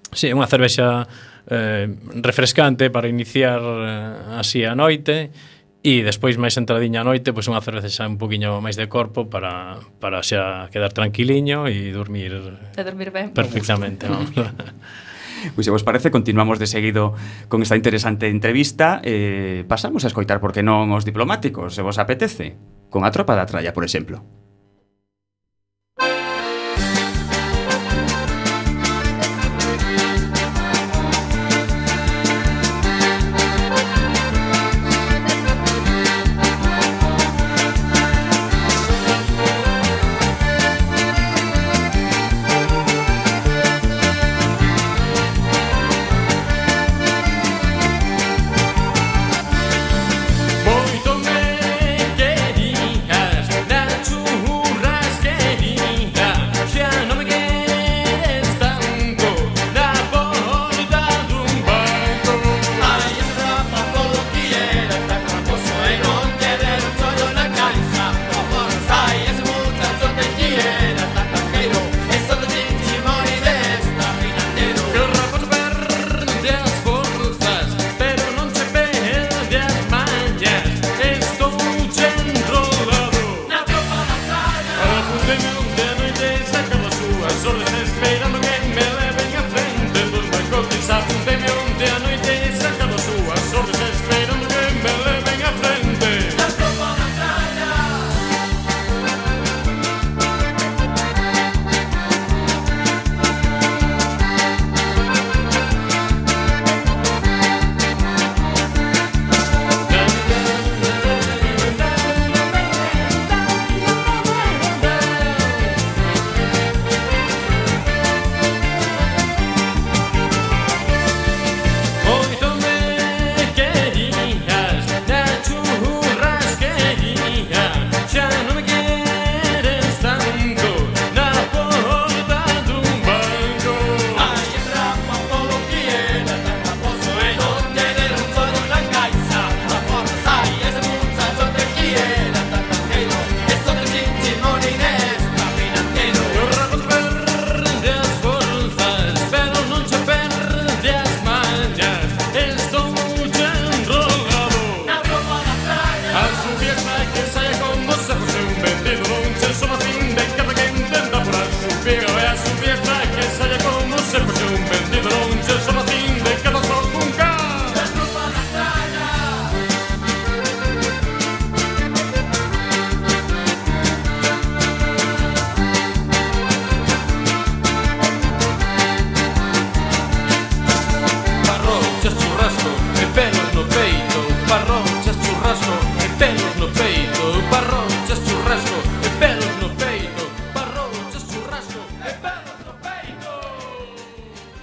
Si, 0.09 0.25
sí, 0.25 0.33
unha 0.33 0.49
cervexa 0.49 1.05
eh, 1.45 1.85
refrescante 2.25 2.89
para 2.89 3.05
iniciar 3.05 3.61
eh, 3.61 4.41
así 4.41 4.65
a 4.65 4.73
noite 4.73 5.29
E 5.85 6.01
despois 6.01 6.41
máis 6.41 6.57
entradiña 6.57 7.05
a 7.05 7.07
noite, 7.07 7.29
pois 7.29 7.45
unha 7.45 7.61
cerveza 7.61 7.93
xa 7.93 8.09
un 8.09 8.17
poquinho 8.17 8.57
máis 8.57 8.73
de 8.73 8.89
corpo 8.89 9.29
para, 9.29 9.77
para 10.01 10.25
xa 10.25 10.65
quedar 10.73 10.89
tranquiliño 10.89 11.69
e 11.69 11.93
dormir... 11.93 12.33
E 12.73 12.81
dormir 12.81 13.13
ben. 13.13 13.29
Perfectamente, 13.37 14.09
vamos. 14.09 14.33
Pois 15.53 15.61
se 15.61 15.69
vos 15.69 15.85
parece, 15.85 16.09
continuamos 16.09 16.57
de 16.57 16.65
seguido 16.65 17.13
con 17.53 17.61
esta 17.61 17.77
interesante 17.77 18.33
entrevista. 18.33 18.97
Eh, 19.05 19.61
pasamos 19.69 20.01
a 20.01 20.09
escoitar, 20.09 20.41
porque 20.41 20.65
non, 20.65 20.89
os 20.89 21.05
diplomáticos, 21.05 21.77
se 21.77 21.85
vos 21.85 22.01
apetece, 22.01 22.57
con 22.89 23.05
a 23.05 23.13
tropa 23.13 23.37
da 23.37 23.45
tralla, 23.45 23.69
por 23.69 23.85
exemplo. 23.85 24.25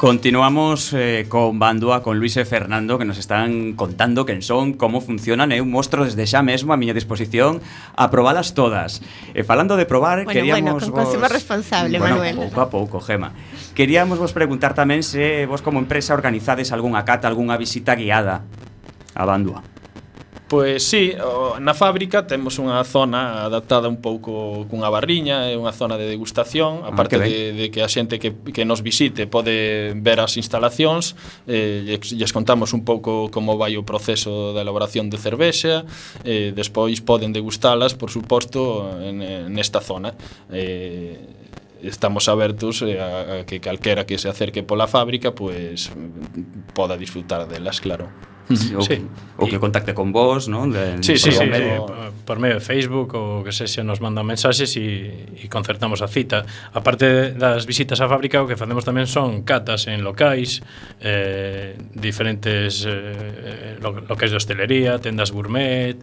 Continuamos 0.03 0.93
eh, 0.95 1.27
con 1.29 1.61
Bandua, 1.61 2.03
con 2.03 2.19
Luis 2.19 2.37
e 2.37 2.45
Fernando, 2.45 2.99
que 2.99 3.05
nos 3.05 3.23
están 3.23 3.75
contando 3.79 4.27
quen 4.27 4.43
son, 4.43 4.75
como 4.75 4.99
funcionan, 4.99 5.55
e 5.55 5.59
eh, 5.59 5.63
un 5.63 5.71
mostro 5.71 6.03
desde 6.03 6.27
xa 6.27 6.43
mesmo 6.43 6.75
a 6.75 6.77
miña 6.77 6.91
disposición 6.91 7.63
a 7.95 8.11
probalas 8.11 8.51
todas. 8.51 8.99
E 9.31 9.47
falando 9.47 9.79
de 9.79 9.87
probar, 9.87 10.27
bueno, 10.27 10.35
queríamos 10.35 10.91
bueno, 10.91 11.07
con 11.07 11.07
vos... 11.07 11.31
responsable, 11.31 12.03
bueno, 12.03 12.19
Manuel. 12.19 12.35
Pouco 12.35 12.59
a 12.59 12.67
pouco, 12.67 12.97
Gema. 12.99 13.31
Queríamos 13.79 14.19
vos 14.19 14.35
preguntar 14.35 14.75
tamén 14.75 15.07
se 15.07 15.47
vos 15.47 15.63
como 15.63 15.79
empresa 15.79 16.19
organizades 16.19 16.75
algunha 16.75 17.07
cata, 17.07 17.31
algunha 17.31 17.55
visita 17.55 17.95
guiada 17.95 18.43
a 19.15 19.23
Bandua. 19.23 19.72
Pois 20.53 20.83
sí, 20.83 21.17
na 21.65 21.73
fábrica 21.73 22.29
temos 22.29 22.61
unha 22.61 22.85
zona 22.85 23.49
adaptada 23.49 23.89
un 23.89 24.05
pouco 24.05 24.69
cunha 24.69 24.93
barriña, 24.93 25.49
é 25.49 25.57
unha 25.57 25.73
zona 25.73 25.97
de 25.97 26.05
degustación, 26.05 26.85
a 26.85 26.93
parte 26.93 27.17
ah, 27.17 27.25
de, 27.25 27.57
de 27.57 27.67
que 27.73 27.81
a 27.81 27.89
xente 27.89 28.21
que, 28.21 28.37
que 28.53 28.69
nos 28.69 28.85
visite 28.85 29.25
pode 29.25 29.97
ver 29.97 30.21
as 30.21 30.37
instalacións, 30.37 31.17
eh, 31.49 31.97
lles 31.97 32.37
contamos 32.37 32.77
un 32.77 32.85
pouco 32.85 33.33
como 33.33 33.57
vai 33.57 33.81
o 33.81 33.89
proceso 33.89 34.53
da 34.53 34.61
elaboración 34.61 35.09
de 35.09 35.17
cervexa, 35.17 35.89
eh, 36.21 36.53
despois 36.53 37.01
poden 37.01 37.33
degustalas, 37.33 37.97
por 37.97 38.13
suposto, 38.13 38.93
en, 39.01 39.25
nesta 39.57 39.81
zona. 39.81 40.13
Eh, 40.53 41.17
estamos 41.81 42.29
abertos 42.29 42.85
eh, 42.85 43.01
a, 43.01 43.41
a 43.41 43.49
que 43.49 43.57
calquera 43.57 44.05
que 44.05 44.21
se 44.21 44.29
acerque 44.29 44.61
pola 44.61 44.85
fábrica 44.85 45.33
pois 45.33 45.89
poda 46.77 47.01
disfrutar 47.01 47.49
delas, 47.49 47.81
claro 47.81 48.32
sí. 48.51 48.75
ou, 48.75 48.83
sí. 48.83 48.99
ou 49.39 49.47
que 49.47 49.59
contacte 49.63 49.95
con 49.95 50.11
vos, 50.11 50.51
non? 50.51 50.73
De, 50.73 50.99
sí, 51.05 51.15
sí, 51.19 51.31
sí, 51.31 51.47
medio... 51.47 51.87
Eh, 51.87 52.11
por 52.25 52.39
medio 52.39 52.55
de 52.55 52.65
Facebook 52.65 53.15
ou 53.15 53.43
que 53.43 53.51
se 53.51 53.67
se 53.67 53.83
nos 53.83 53.99
mandan 53.99 54.27
mensaxes 54.27 54.79
e, 54.79 55.27
e 55.43 55.47
concertamos 55.51 56.03
a 56.03 56.09
cita. 56.09 56.47
A 56.71 56.81
parte 56.81 57.35
das 57.35 57.67
visitas 57.67 57.99
á 57.99 58.07
fábrica, 58.07 58.43
o 58.43 58.47
que 58.47 58.55
facemos 58.55 58.87
tamén 58.87 59.11
son 59.11 59.43
catas 59.43 59.91
en 59.91 60.07
locais, 60.07 60.63
eh, 61.03 61.75
diferentes 61.95 62.87
eh, 62.87 63.75
eh 63.75 63.83
locais 63.83 64.31
de 64.31 64.39
hostelería, 64.39 65.03
tendas 65.03 65.35
gourmet, 65.35 65.99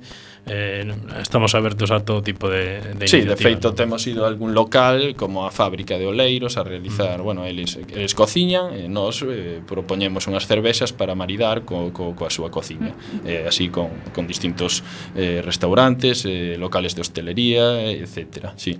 eh, 0.50 0.94
estamos 1.22 1.56
abertos 1.56 1.92
a 1.92 2.02
todo 2.02 2.22
tipo 2.22 2.50
de, 2.50 2.82
de 2.96 3.08
Sí, 3.08 3.22
de 3.22 3.36
feito 3.36 3.70
¿no? 3.70 3.76
temos 3.76 4.06
ido 4.08 4.26
a 4.26 4.28
algún 4.28 4.54
local 4.54 5.16
como 5.16 5.46
a 5.46 5.52
fábrica 5.52 5.98
de 5.98 6.08
oleiros 6.08 6.58
a 6.58 6.64
realizar, 6.64 7.20
mm. 7.20 7.24
bueno, 7.24 7.46
eles, 7.46 7.80
eles 7.90 8.14
cociñan 8.16 8.74
e 8.74 8.90
nós 8.90 9.22
eh, 9.24 9.62
propoñemos 9.64 10.28
unhas 10.28 10.50
cervexas 10.50 10.92
para 10.92 11.14
maridar 11.14 11.64
co, 11.64 11.94
co, 11.94 12.18
coa 12.18 12.34
súa 12.34 12.50
cociña 12.50 12.98
mm. 12.98 13.28
eh, 13.30 13.46
así 13.48 13.70
con, 13.70 13.94
con 14.12 14.26
distintos 14.26 14.82
eh, 15.16 15.42
restaurantes, 15.46 16.26
eh, 16.26 16.58
locales 16.58 16.98
de 16.98 17.02
hostelería, 17.02 17.86
etcétera, 17.94 18.58
sí. 18.58 18.78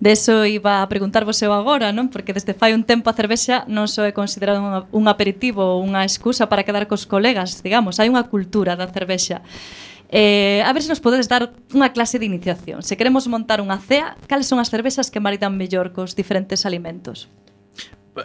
De 0.00 0.12
eso 0.12 0.44
iba 0.44 0.82
a 0.82 0.88
preguntarvos 0.90 1.40
eu 1.40 1.54
agora, 1.54 1.94
non? 1.94 2.10
Porque 2.10 2.34
desde 2.34 2.52
fai 2.52 2.74
un 2.74 2.82
tempo 2.82 3.08
a 3.08 3.16
cervexa 3.16 3.64
non 3.70 3.86
só 3.86 4.02
é 4.04 4.12
considerado 4.12 4.60
un 4.90 5.04
aperitivo 5.06 5.62
ou 5.62 5.80
unha 5.80 6.02
excusa 6.02 6.50
para 6.50 6.66
quedar 6.66 6.84
cos 6.90 7.06
colegas, 7.06 7.62
digamos, 7.62 8.02
hai 8.02 8.10
unha 8.10 8.26
cultura 8.26 8.74
da 8.74 8.90
cervexa. 8.90 9.40
Eh, 10.10 10.62
a 10.64 10.72
ver 10.72 10.82
se 10.82 10.88
nos 10.88 11.00
podedes 11.00 11.28
dar 11.28 11.54
unha 11.72 11.90
clase 11.94 12.20
de 12.20 12.26
iniciación. 12.28 12.82
Se 12.84 12.98
queremos 12.98 13.26
montar 13.26 13.62
unha 13.64 13.80
cea, 13.80 14.18
cales 14.28 14.46
son 14.46 14.60
as 14.60 14.68
cervexas 14.68 15.10
que 15.10 15.22
maridan 15.22 15.56
mellor 15.56 15.94
cos 15.94 16.14
diferentes 16.14 16.66
alimentos? 16.68 17.32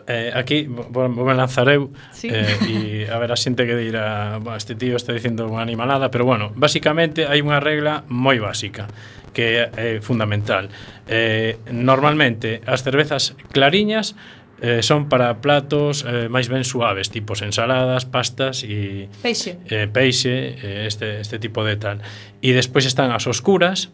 eh, 0.08 0.32
aquí 0.34 0.68
vou 0.68 1.10
me 1.10 1.34
lanzar 1.34 1.68
eu 1.70 1.92
sí. 2.12 2.30
eh, 2.30 2.46
e 2.70 2.78
a 3.10 3.18
ver 3.18 3.32
a 3.34 3.38
xente 3.38 3.66
que 3.66 3.76
dirá 3.76 4.38
bueno, 4.38 4.58
este 4.58 4.76
tío 4.76 4.96
está 4.96 5.14
dicindo 5.14 5.50
unha 5.50 5.66
animalada 5.66 6.14
pero 6.14 6.26
bueno, 6.26 6.54
basicamente 6.54 7.26
hai 7.26 7.42
unha 7.42 7.58
regla 7.58 8.06
moi 8.10 8.38
básica 8.38 8.86
que 9.34 9.70
é 9.70 10.02
fundamental 10.02 10.70
eh, 11.10 11.58
normalmente 11.74 12.62
as 12.66 12.86
cervezas 12.86 13.34
clariñas 13.50 14.14
Eh, 14.62 14.84
son 14.84 15.08
para 15.08 15.40
platos 15.40 16.04
eh, 16.04 16.28
máis 16.28 16.52
ben 16.52 16.68
suaves, 16.68 17.08
tipos 17.08 17.40
ensaladas, 17.40 18.04
pastas 18.04 18.68
e 18.68 19.08
peixe, 19.24 19.56
eh, 19.72 19.88
peixe 19.88 20.60
eh, 20.60 20.84
este, 20.84 21.24
este 21.24 21.40
tipo 21.40 21.64
de 21.64 21.80
tal. 21.80 22.04
E 22.44 22.52
despois 22.52 22.84
están 22.84 23.16
as 23.16 23.24
oscuras, 23.24 23.88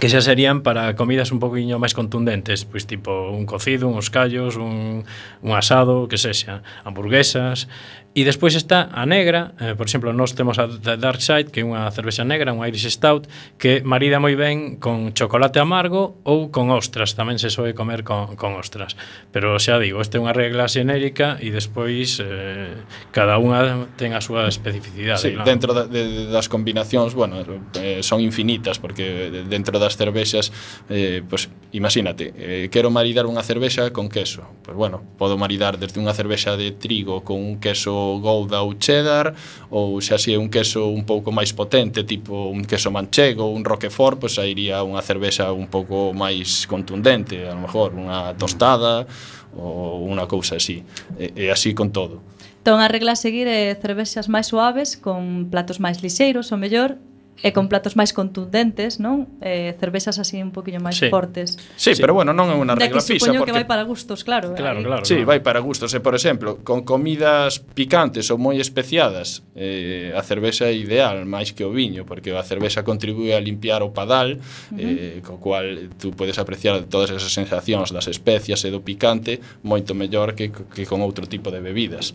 que 0.00 0.10
xa 0.10 0.18
serían 0.24 0.66
para 0.66 0.96
comidas 0.98 1.30
un 1.30 1.38
poquinho 1.38 1.78
máis 1.78 1.94
contundentes, 1.94 2.66
pois 2.66 2.88
tipo 2.88 3.30
un 3.30 3.46
cocido, 3.46 3.86
uns 3.86 4.10
callos, 4.10 4.56
un, 4.58 5.06
un 5.44 5.50
asado, 5.52 6.08
que 6.10 6.18
sexa, 6.18 6.66
hamburguesas, 6.82 7.68
E 8.14 8.22
despois 8.22 8.54
está 8.54 8.94
a 8.94 9.02
negra, 9.10 9.58
eh, 9.58 9.74
por 9.74 9.90
exemplo, 9.90 10.14
nós 10.14 10.38
temos 10.38 10.62
a 10.62 10.70
Dark 10.70 11.18
Side, 11.18 11.50
que 11.50 11.60
é 11.60 11.64
unha 11.66 11.82
cervexa 11.90 12.22
negra, 12.22 12.54
un 12.54 12.62
Irish 12.62 12.86
Stout, 12.86 13.26
que 13.58 13.82
marida 13.82 14.22
moi 14.22 14.38
ben 14.38 14.78
con 14.78 15.10
chocolate 15.18 15.58
amargo 15.58 16.22
ou 16.22 16.46
con 16.54 16.70
ostras, 16.70 17.18
tamén 17.18 17.42
se 17.42 17.50
soe 17.50 17.74
comer 17.74 18.06
con, 18.06 18.38
con 18.38 18.54
ostras. 18.54 18.94
Pero 19.34 19.58
xa 19.58 19.82
digo, 19.82 19.98
esta 19.98 20.14
é 20.14 20.22
unha 20.22 20.30
regla 20.30 20.70
xenérica 20.70 21.42
e 21.42 21.50
despois 21.50 22.22
eh, 22.22 22.86
cada 23.10 23.34
unha 23.42 23.90
ten 23.98 24.14
a 24.14 24.22
súa 24.22 24.46
especificidade. 24.46 25.18
Sí, 25.18 25.34
claro. 25.34 25.50
dentro 25.50 25.74
da, 25.74 25.90
de, 25.90 26.30
das 26.30 26.46
combinacións, 26.46 27.18
bueno, 27.18 27.42
eh, 27.74 27.98
son 28.06 28.22
infinitas, 28.22 28.78
porque 28.78 29.42
dentro 29.50 29.82
das 29.82 29.98
cervexas, 29.98 30.54
eh, 30.86 31.26
pues, 31.26 31.50
imagínate, 31.74 32.30
eh, 32.38 32.70
quero 32.70 32.94
maridar 32.94 33.26
unha 33.26 33.42
cervexa 33.42 33.90
con 33.90 34.06
queso. 34.06 34.46
Pues 34.62 34.78
bueno, 34.78 35.02
podo 35.18 35.34
maridar 35.34 35.82
desde 35.82 35.98
unha 35.98 36.14
cervexa 36.14 36.54
de 36.54 36.70
trigo 36.78 37.26
con 37.26 37.42
un 37.42 37.58
queso 37.58 38.03
Gouda 38.20 38.62
ou 38.62 38.74
cheddar, 38.78 39.34
ou 39.70 40.00
se 40.00 40.14
así 40.14 40.34
é 40.34 40.38
un 40.38 40.48
queso 40.48 40.88
un 40.88 41.04
pouco 41.04 41.32
máis 41.32 41.52
potente, 41.52 42.04
tipo 42.04 42.48
un 42.50 42.64
queso 42.64 42.90
manchego, 42.90 43.50
un 43.50 43.64
roquefort, 43.64 44.20
pois 44.20 44.38
aí 44.38 44.54
iría 44.54 44.84
unha 44.84 45.02
cervexa 45.02 45.50
un 45.52 45.66
pouco 45.66 46.12
máis 46.14 46.68
contundente, 46.70 47.44
a 47.48 47.54
lo 47.56 47.64
mejor 47.66 47.96
unha 47.96 48.36
tostada 48.38 49.06
ou 49.54 50.04
unha 50.06 50.26
cousa 50.26 50.58
así. 50.58 50.82
E, 51.18 51.32
e 51.34 51.44
así 51.50 51.72
con 51.72 51.90
todo. 51.90 52.20
Entón, 52.64 52.80
a 52.80 52.88
regla 52.88 53.12
a 53.12 53.20
seguir 53.20 53.44
é 53.44 53.76
cervexas 53.76 54.32
máis 54.32 54.48
suaves, 54.48 54.96
con 54.96 55.52
platos 55.52 55.80
máis 55.84 56.00
lixeiros, 56.00 56.48
o 56.48 56.56
mellor, 56.56 56.96
e 57.42 57.50
con 57.50 57.66
platos 57.66 57.98
máis 57.98 58.14
contundentes, 58.14 59.02
non? 59.02 59.26
Eh, 59.42 59.74
cervexas 59.80 60.22
así 60.22 60.38
un 60.38 60.54
poquinho 60.54 60.78
máis 60.78 60.96
sí. 60.96 61.10
fortes. 61.10 61.58
Sí, 61.74 61.94
sí, 61.94 62.00
pero 62.00 62.14
bueno, 62.14 62.30
non 62.30 62.52
é 62.52 62.56
unha 62.56 62.78
regla 62.78 63.02
que 63.02 63.18
fixa 63.18 63.34
porque 63.34 63.50
que 63.50 63.58
vai 63.58 63.66
para 63.66 63.82
gustos, 63.82 64.22
claro. 64.22 64.54
Eh. 64.54 64.58
Claro, 64.58 64.80
claro. 64.80 65.02
Sí, 65.02 65.18
claro. 65.18 65.28
vai 65.28 65.40
para 65.42 65.58
gustos, 65.58 65.90
e 65.92 66.00
por 66.00 66.14
exemplo, 66.14 66.62
con 66.62 66.86
comidas 66.86 67.58
picantes 67.58 68.30
ou 68.30 68.38
moi 68.38 68.62
especiadas, 68.62 69.42
eh, 69.58 70.14
a 70.14 70.22
cervexa 70.22 70.70
é 70.70 70.74
ideal 70.76 71.26
máis 71.26 71.50
que 71.50 71.66
o 71.66 71.74
viño, 71.74 72.06
porque 72.06 72.30
a 72.30 72.44
cervexa 72.46 72.86
contribúe 72.86 73.34
a 73.34 73.40
limpiar 73.42 73.82
o 73.82 73.90
padal, 73.90 74.38
uh 74.38 74.40
-huh. 74.40 74.78
eh, 74.78 75.18
co 75.26 75.42
cual 75.42 75.90
tú 75.98 76.14
podes 76.14 76.38
apreciar 76.38 76.86
todas 76.86 77.10
esas 77.10 77.32
sensacións 77.34 77.90
das 77.90 78.06
especias 78.06 78.62
e 78.62 78.70
do 78.70 78.80
picante 78.80 79.42
moito 79.66 79.92
mellor 79.92 80.38
que 80.38 80.54
que 80.54 80.86
con 80.86 81.02
outro 81.02 81.26
tipo 81.26 81.50
de 81.50 81.60
bebidas. 81.60 82.14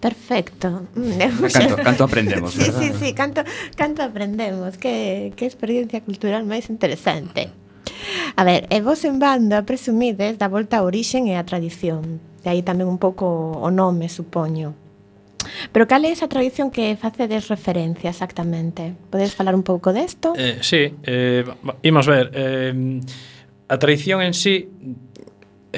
Perfecto. 0.00 0.86
Mm, 0.94 1.18
canto, 1.52 1.76
canto 1.82 2.04
aprendemos, 2.04 2.52
sí, 2.52 2.58
verdad? 2.58 2.80
Sí, 2.80 2.92
sí, 2.98 3.12
canto, 3.14 3.42
canto 3.76 4.02
aprendemos. 4.02 4.78
Que, 4.78 5.32
que 5.36 5.46
experiencia 5.46 6.00
cultural 6.00 6.46
máis 6.46 6.70
interesante. 6.70 7.50
A 8.38 8.44
ver, 8.46 8.70
e 8.70 8.78
vos 8.78 9.02
en 9.02 9.18
banda 9.18 9.66
presumides 9.66 10.38
da 10.38 10.46
volta 10.46 10.78
a 10.78 10.86
orixen 10.86 11.26
e 11.26 11.34
a 11.34 11.42
tradición. 11.42 12.22
De 12.46 12.54
aí 12.54 12.62
tamén 12.62 12.86
un 12.86 13.02
pouco 13.02 13.58
o 13.58 13.68
nome, 13.74 14.06
supoño. 14.06 14.78
Pero 15.72 15.90
cal 15.90 16.06
é 16.06 16.14
esa 16.14 16.30
tradición 16.30 16.70
que 16.70 16.94
facedes 16.94 17.50
referencia 17.50 18.10
exactamente? 18.10 18.94
Podes 19.10 19.34
falar 19.34 19.54
un 19.58 19.66
pouco 19.66 19.90
desto? 19.90 20.34
Eh, 20.38 20.62
sí, 20.62 20.94
eh, 21.02 21.42
imos 21.82 22.06
ver. 22.06 22.30
Eh, 22.34 23.02
a 23.68 23.76
tradición 23.76 24.22
en 24.22 24.32
sí 24.32 24.70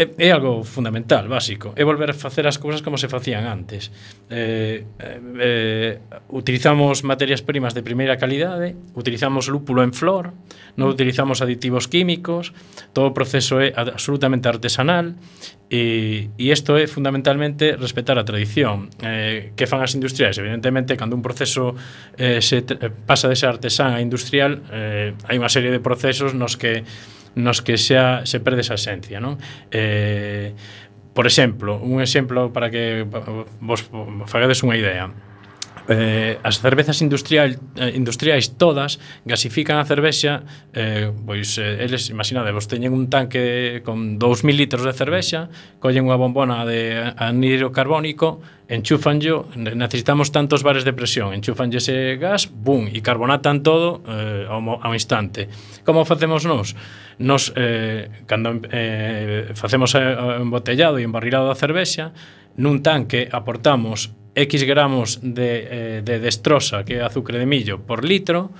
é, 0.00 0.08
é 0.16 0.32
algo 0.32 0.64
fundamental, 0.64 1.28
básico. 1.28 1.76
É 1.76 1.84
volver 1.84 2.10
a 2.10 2.16
facer 2.16 2.48
as 2.48 2.56
cousas 2.56 2.80
como 2.80 2.96
se 2.96 3.04
facían 3.12 3.44
antes. 3.44 3.92
Eh, 4.32 4.88
eh, 5.04 6.00
utilizamos 6.32 7.04
materias 7.04 7.44
primas 7.44 7.76
de 7.76 7.84
primeira 7.84 8.16
calidade, 8.16 8.72
utilizamos 8.96 9.52
lúpulo 9.52 9.84
en 9.84 9.92
flor, 9.92 10.32
non 10.80 10.88
mm. 10.88 10.94
utilizamos 10.96 11.44
aditivos 11.44 11.84
químicos, 11.84 12.56
todo 12.96 13.12
o 13.12 13.14
proceso 13.14 13.60
é 13.60 13.76
absolutamente 13.76 14.48
artesanal 14.48 15.20
e, 15.68 16.32
e 16.40 16.48
isto 16.48 16.80
é 16.80 16.88
fundamentalmente 16.88 17.76
respetar 17.76 18.16
a 18.16 18.24
tradición. 18.24 18.88
Eh, 19.04 19.52
que 19.52 19.68
fan 19.68 19.84
as 19.84 19.92
industriais? 19.92 20.40
Evidentemente, 20.40 20.96
cando 20.96 21.12
un 21.12 21.20
proceso 21.20 21.76
eh, 22.16 22.40
se 22.40 22.64
pasa 23.04 23.28
de 23.28 23.36
ser 23.36 23.52
artesán 23.52 23.92
a 23.92 24.00
industrial, 24.00 24.64
eh, 24.72 25.12
hai 25.28 25.36
unha 25.36 25.52
serie 25.52 25.68
de 25.68 25.84
procesos 25.84 26.32
nos 26.32 26.56
que 26.56 26.88
nos 27.34 27.62
que 27.62 27.78
xa 27.78 28.26
se 28.26 28.40
perde 28.40 28.62
esa 28.62 28.74
esencia, 28.74 29.20
non? 29.22 29.38
Eh, 29.70 30.54
por 31.14 31.26
exemplo, 31.26 31.78
un 31.78 32.00
exemplo 32.00 32.52
para 32.54 32.70
que 32.70 33.06
vos 33.60 33.86
fagades 34.26 34.62
unha 34.62 34.78
idea 34.78 35.10
eh, 35.90 36.38
as 36.46 36.62
cervezas 36.62 37.02
industrial, 37.02 37.58
eh, 37.74 37.90
industriais 37.98 38.54
todas 38.54 39.02
gasifican 39.26 39.82
a 39.82 39.84
cervexa 39.84 40.46
eh, 40.70 41.10
pois 41.26 41.58
eh, 41.58 41.82
eles, 41.82 42.14
imaginade, 42.14 42.54
vos 42.54 42.70
teñen 42.70 42.94
un 42.94 43.10
tanque 43.10 43.82
con 43.82 44.22
2000 44.22 44.54
litros 44.54 44.86
de 44.86 44.94
cervexa 44.94 45.50
collen 45.82 46.06
unha 46.06 46.14
bombona 46.14 46.62
de 46.62 46.94
anidro 47.18 47.74
carbónico 47.74 48.38
enchufanllo, 48.70 49.50
necesitamos 49.58 50.30
tantos 50.30 50.62
bares 50.62 50.86
de 50.86 50.94
presión, 50.94 51.34
enchufanlle 51.34 51.82
ese 51.82 52.14
gas, 52.22 52.46
bum, 52.46 52.86
e 52.86 53.02
carbonatan 53.02 53.66
todo 53.66 53.98
eh, 54.06 54.46
ao, 54.46 54.62
ao 54.62 54.94
instante. 54.94 55.50
Como 55.82 56.06
facemos 56.06 56.46
nós? 56.46 56.78
Nos, 57.18 57.50
eh, 57.58 58.22
cando 58.30 58.62
eh, 58.70 59.50
facemos 59.58 59.98
eh, 59.98 60.38
embotellado 60.38 61.02
e 61.02 61.04
embarrilado 61.04 61.50
da 61.50 61.58
cervexa, 61.58 62.14
nun 62.54 62.78
tanque 62.78 63.26
aportamos 63.26 64.14
X 64.34 64.62
gramos 64.64 65.18
de, 65.22 65.98
eh, 65.98 66.02
de 66.04 66.18
destrosa, 66.18 66.84
que 66.84 66.94
é 66.94 67.02
azúcar 67.02 67.38
de 67.38 67.46
millo, 67.46 67.80
por 67.80 68.04
litro, 68.04 68.50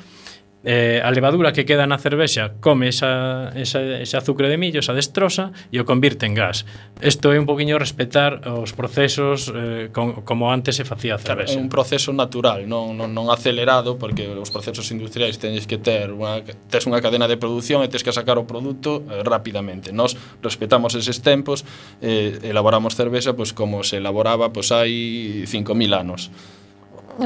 eh, 0.64 1.00
a 1.02 1.10
levadura 1.10 1.52
que 1.52 1.64
queda 1.64 1.88
na 1.88 1.96
cervexa 1.96 2.60
come 2.60 2.92
esa, 2.92 3.48
esa, 3.56 3.80
ese 3.80 4.16
azúcar 4.16 4.52
de 4.52 4.60
millo, 4.60 4.80
esa 4.80 4.92
destrosa, 4.92 5.52
e 5.72 5.80
o 5.80 5.88
convirte 5.88 6.28
en 6.28 6.36
gas. 6.36 6.68
Isto 7.00 7.32
é 7.32 7.40
un 7.40 7.48
poquinho 7.48 7.80
respetar 7.80 8.44
os 8.44 8.76
procesos 8.76 9.48
eh, 9.48 9.88
con, 9.88 10.20
como 10.28 10.52
antes 10.52 10.76
se 10.76 10.84
facía 10.84 11.16
a 11.16 11.20
cervexa. 11.20 11.56
É 11.56 11.60
un 11.60 11.72
proceso 11.72 12.12
natural, 12.12 12.68
non, 12.68 12.92
non, 12.92 13.08
non 13.16 13.32
acelerado, 13.32 13.96
porque 13.96 14.28
os 14.28 14.52
procesos 14.52 14.84
industriais 14.92 15.40
tenes 15.40 15.64
que 15.64 15.80
ter 15.80 16.12
unha, 16.12 16.44
tes 16.68 16.84
unha 16.84 17.00
cadena 17.00 17.24
de 17.24 17.40
produción 17.40 17.80
e 17.80 17.88
tes 17.88 18.04
que 18.04 18.12
sacar 18.12 18.36
o 18.36 18.44
produto 18.44 19.00
eh, 19.08 19.24
rapidamente. 19.24 19.96
Nos 19.96 20.12
respetamos 20.44 20.92
eses 20.92 21.24
tempos, 21.24 21.64
eh, 22.04 22.36
elaboramos 22.44 22.92
cervexa 22.92 23.32
pois, 23.32 23.56
como 23.56 23.80
se 23.80 23.96
elaboraba 23.96 24.52
pois, 24.52 24.68
hai 24.76 25.48
5.000 25.48 25.96
anos 25.96 26.28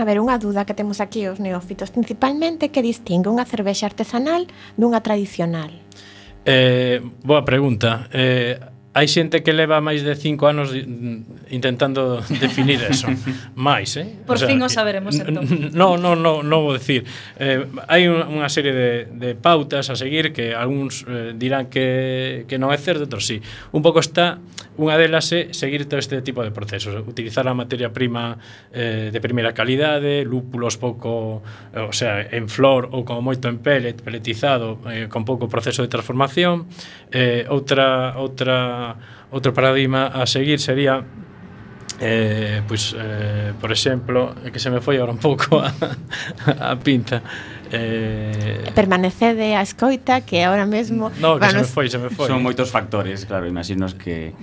a 0.01 0.09
ver, 0.09 0.19
unha 0.19 0.41
duda 0.41 0.67
que 0.67 0.75
temos 0.75 0.99
aquí 0.99 1.29
os 1.31 1.39
neófitos, 1.39 1.95
principalmente 1.95 2.73
que 2.75 2.83
distingue 2.83 3.31
unha 3.31 3.47
cervexa 3.47 3.87
artesanal 3.87 4.49
dunha 4.75 5.05
tradicional? 5.05 5.71
Eh, 6.45 7.01
boa 7.23 7.47
pregunta. 7.47 8.09
Eh, 8.13 8.74
hai 8.95 9.11
xente 9.11 9.43
que 9.43 9.51
leva 9.51 9.83
máis 9.83 10.07
de 10.07 10.15
5 10.15 10.47
anos 10.47 10.71
intentando 11.51 12.23
definir 12.45 12.79
eso. 12.87 13.11
máis, 13.59 13.99
eh? 13.99 14.07
Por 14.23 14.39
o 14.39 14.39
sea, 14.39 14.47
fin 14.47 14.63
o 14.63 14.71
saberemos 14.71 15.19
entón. 15.19 15.75
No, 15.75 15.99
no, 15.99 16.15
no, 16.15 16.47
no 16.47 16.57
vou 16.63 16.79
decir. 16.79 17.03
Eh, 17.35 17.67
hai 17.91 18.07
unha 18.07 18.47
serie 18.47 18.71
de, 18.71 18.91
de 19.11 19.35
pautas 19.35 19.91
a 19.91 19.99
seguir 19.99 20.31
que 20.31 20.55
algúns 20.55 21.03
eh, 21.11 21.35
dirán 21.35 21.67
que, 21.67 22.47
que 22.47 22.55
non 22.55 22.71
é 22.71 22.79
certo, 22.79 23.11
outros 23.11 23.27
sí. 23.27 23.43
Un 23.75 23.83
pouco 23.83 23.99
está 23.99 24.39
unha 24.75 24.99
delas 24.99 25.31
é 25.31 25.55
seguir 25.55 25.87
todo 25.87 26.03
este 26.03 26.19
tipo 26.23 26.43
de 26.43 26.51
procesos, 26.51 26.99
utilizar 27.07 27.47
a 27.47 27.55
materia 27.55 27.95
prima 27.95 28.39
eh, 28.75 29.11
de 29.11 29.19
primeira 29.23 29.55
calidade, 29.55 30.27
lúpulos 30.27 30.79
pouco, 30.79 31.47
eh, 31.71 31.79
o 31.79 31.95
sea, 31.95 32.27
en 32.27 32.51
flor 32.51 32.91
ou 32.91 33.07
como 33.07 33.23
moito 33.23 33.47
en 33.47 33.63
pellet, 33.63 34.03
pelletizado, 34.03 34.83
eh, 34.91 35.07
con 35.07 35.23
pouco 35.23 35.47
proceso 35.47 35.83
de 35.83 35.91
transformación. 35.91 36.67
Eh, 37.15 37.47
outra 37.47 38.19
outra 38.19 38.84
outro 39.35 39.51
paradigma 39.57 40.11
a 40.13 40.25
seguir 40.27 40.59
sería 40.61 41.03
eh, 42.01 42.63
pois, 42.67 42.95
eh, 42.99 43.53
por 43.61 43.71
exemplo, 43.71 44.35
que 44.53 44.59
se 44.59 44.71
me 44.71 44.81
foi 44.81 44.99
ahora 44.99 45.13
un 45.15 45.23
pouco 45.23 45.61
a, 45.63 45.71
a 46.59 46.77
pinta. 46.77 47.23
Eh... 47.71 48.71
Permanecede 48.75 49.55
a 49.55 49.63
escoita 49.63 50.21
que 50.23 50.43
ahora 50.43 50.67
mesmo... 50.67 51.11
No, 51.21 51.39
que 51.39 51.49
se 51.51 51.57
me 51.57 51.65
foi, 51.65 51.87
se 51.89 51.99
me 51.99 52.11
foi. 52.11 52.27
Son 52.27 52.43
moitos 52.43 52.71
factores, 52.71 53.27
claro, 53.27 53.47
imaginos 53.47 53.95
que 53.95 54.35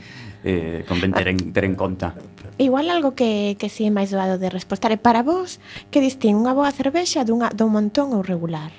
eh, 0.43 0.83
convén 0.87 1.13
ter 1.13 1.27
en, 1.27 1.53
ter 1.53 1.65
en 1.67 1.75
conta. 1.75 2.15
Igual 2.57 2.89
algo 2.89 3.15
que, 3.15 3.55
que 3.59 3.69
si 3.69 3.85
sí 3.85 3.89
é 3.89 3.91
máis 3.93 4.11
doado 4.11 4.37
de 4.37 4.49
respostar. 4.49 4.91
é 4.91 4.99
para 4.99 5.23
vos, 5.23 5.61
que 5.89 6.01
distín 6.01 6.39
unha 6.39 6.53
boa 6.53 6.71
cervexa 6.73 7.23
dunha, 7.25 7.49
dun 7.53 7.73
montón 7.73 8.13
ou 8.13 8.21
regular? 8.25 8.73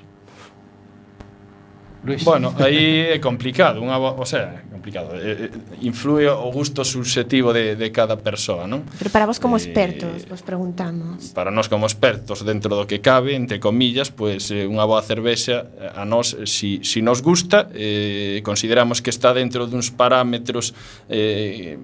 Luis. 2.04 2.24
Bueno, 2.24 2.52
aí 2.58 3.14
é 3.14 3.18
complicado, 3.22 3.78
unha, 3.78 3.94
o 3.94 4.26
sea, 4.26 4.58
é 4.58 4.66
complicado. 4.74 5.14
Eh, 5.14 5.46
eh 5.46 5.86
influe 5.86 6.26
o 6.26 6.50
gusto 6.50 6.82
subjetivo 6.82 7.54
de, 7.54 7.78
de 7.78 7.88
cada 7.94 8.18
persoa, 8.18 8.66
non? 8.66 8.82
Pero 8.98 9.14
para 9.14 9.22
vos 9.22 9.38
como 9.38 9.54
eh, 9.54 9.62
expertos, 9.62 10.26
eh, 10.26 10.26
vos 10.26 10.42
preguntamos. 10.42 11.30
Para 11.30 11.54
nós 11.54 11.70
como 11.70 11.86
expertos, 11.86 12.42
dentro 12.42 12.74
do 12.74 12.90
que 12.90 12.98
cabe, 12.98 13.38
entre 13.38 13.62
comillas, 13.62 14.10
pois 14.10 14.50
pues, 14.50 14.50
eh, 14.50 14.66
unha 14.66 14.82
boa 14.82 14.98
cervexa 14.98 15.70
eh, 15.78 15.94
a 15.94 16.02
nós, 16.02 16.34
si, 16.50 16.82
si 16.82 17.06
nos 17.06 17.22
gusta, 17.22 17.70
eh, 17.70 18.42
consideramos 18.42 18.98
que 18.98 19.14
está 19.14 19.30
dentro 19.30 19.70
duns 19.70 19.94
parámetros 19.94 20.74
eh, 21.06 21.78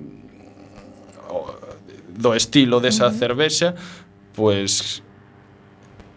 do 2.18 2.34
estilo 2.34 2.82
desa 2.82 3.06
uh 3.06 3.14
-huh. 3.14 3.18
cervexa, 3.22 3.78
pois 4.34 4.98
pues, 4.98 5.06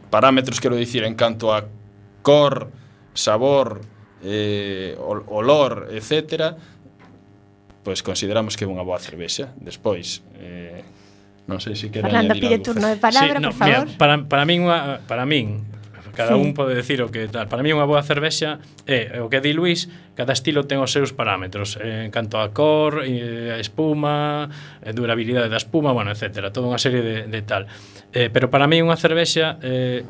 parámetros 0.09 0.57
quero 0.57 0.73
dicir 0.73 1.05
en 1.05 1.13
canto 1.13 1.53
a 1.53 1.69
cor, 2.25 2.80
sabor, 3.13 3.81
eh, 4.23 4.95
olor, 4.99 5.89
etc., 5.91 6.55
pois 7.81 8.05
consideramos 8.05 8.53
que 8.53 8.63
é 8.65 8.69
unha 8.69 8.85
boa 8.85 9.01
cervexa. 9.01 9.53
Despois, 9.57 10.21
eh, 10.37 10.85
non 11.49 11.57
sei 11.57 11.73
se 11.73 11.89
quero 11.89 12.05
Fernando, 12.05 12.37
pide 12.37 12.61
algo. 12.61 12.65
turno 12.65 12.87
de 12.87 12.97
palabra, 13.01 13.37
sí, 13.37 13.43
no, 13.43 13.49
por 13.49 13.57
favor. 13.57 13.85
Mira, 13.89 13.97
para, 13.97 14.13
para 14.29 14.43
min, 14.45 14.59
unha, 14.69 15.01
para 15.09 15.25
min 15.25 15.65
cada 16.13 16.35
sí. 16.35 16.41
un 16.41 16.53
pode 16.53 16.75
decir 16.75 17.01
o 17.01 17.09
que 17.09 17.27
tal. 17.27 17.47
Para 17.47 17.63
mí 17.63 17.71
unha 17.71 17.87
boa 17.87 18.03
cervexa 18.03 18.59
é 18.85 19.19
o 19.23 19.31
que 19.31 19.39
di 19.39 19.55
Luis, 19.55 19.87
cada 20.13 20.35
estilo 20.35 20.67
ten 20.67 20.83
os 20.83 20.91
seus 20.91 21.15
parámetros, 21.15 21.79
eh, 21.79 22.05
en 22.07 22.11
canto 22.11 22.37
a 22.37 22.51
cor, 22.51 23.03
eh, 23.07 23.55
a 23.55 23.57
espuma, 23.57 24.51
a 24.83 24.91
durabilidade 24.91 25.47
da 25.47 25.57
espuma, 25.57 25.95
bueno, 25.95 26.11
etcétera, 26.11 26.51
toda 26.51 26.67
unha 26.67 26.79
serie 26.79 27.01
de, 27.01 27.17
de 27.31 27.41
tal. 27.41 27.65
Eh, 28.11 28.27
pero 28.29 28.51
para 28.51 28.67
mí 28.67 28.83
unha 28.83 28.99
cervexa 28.99 29.57
eh, 29.63 30.03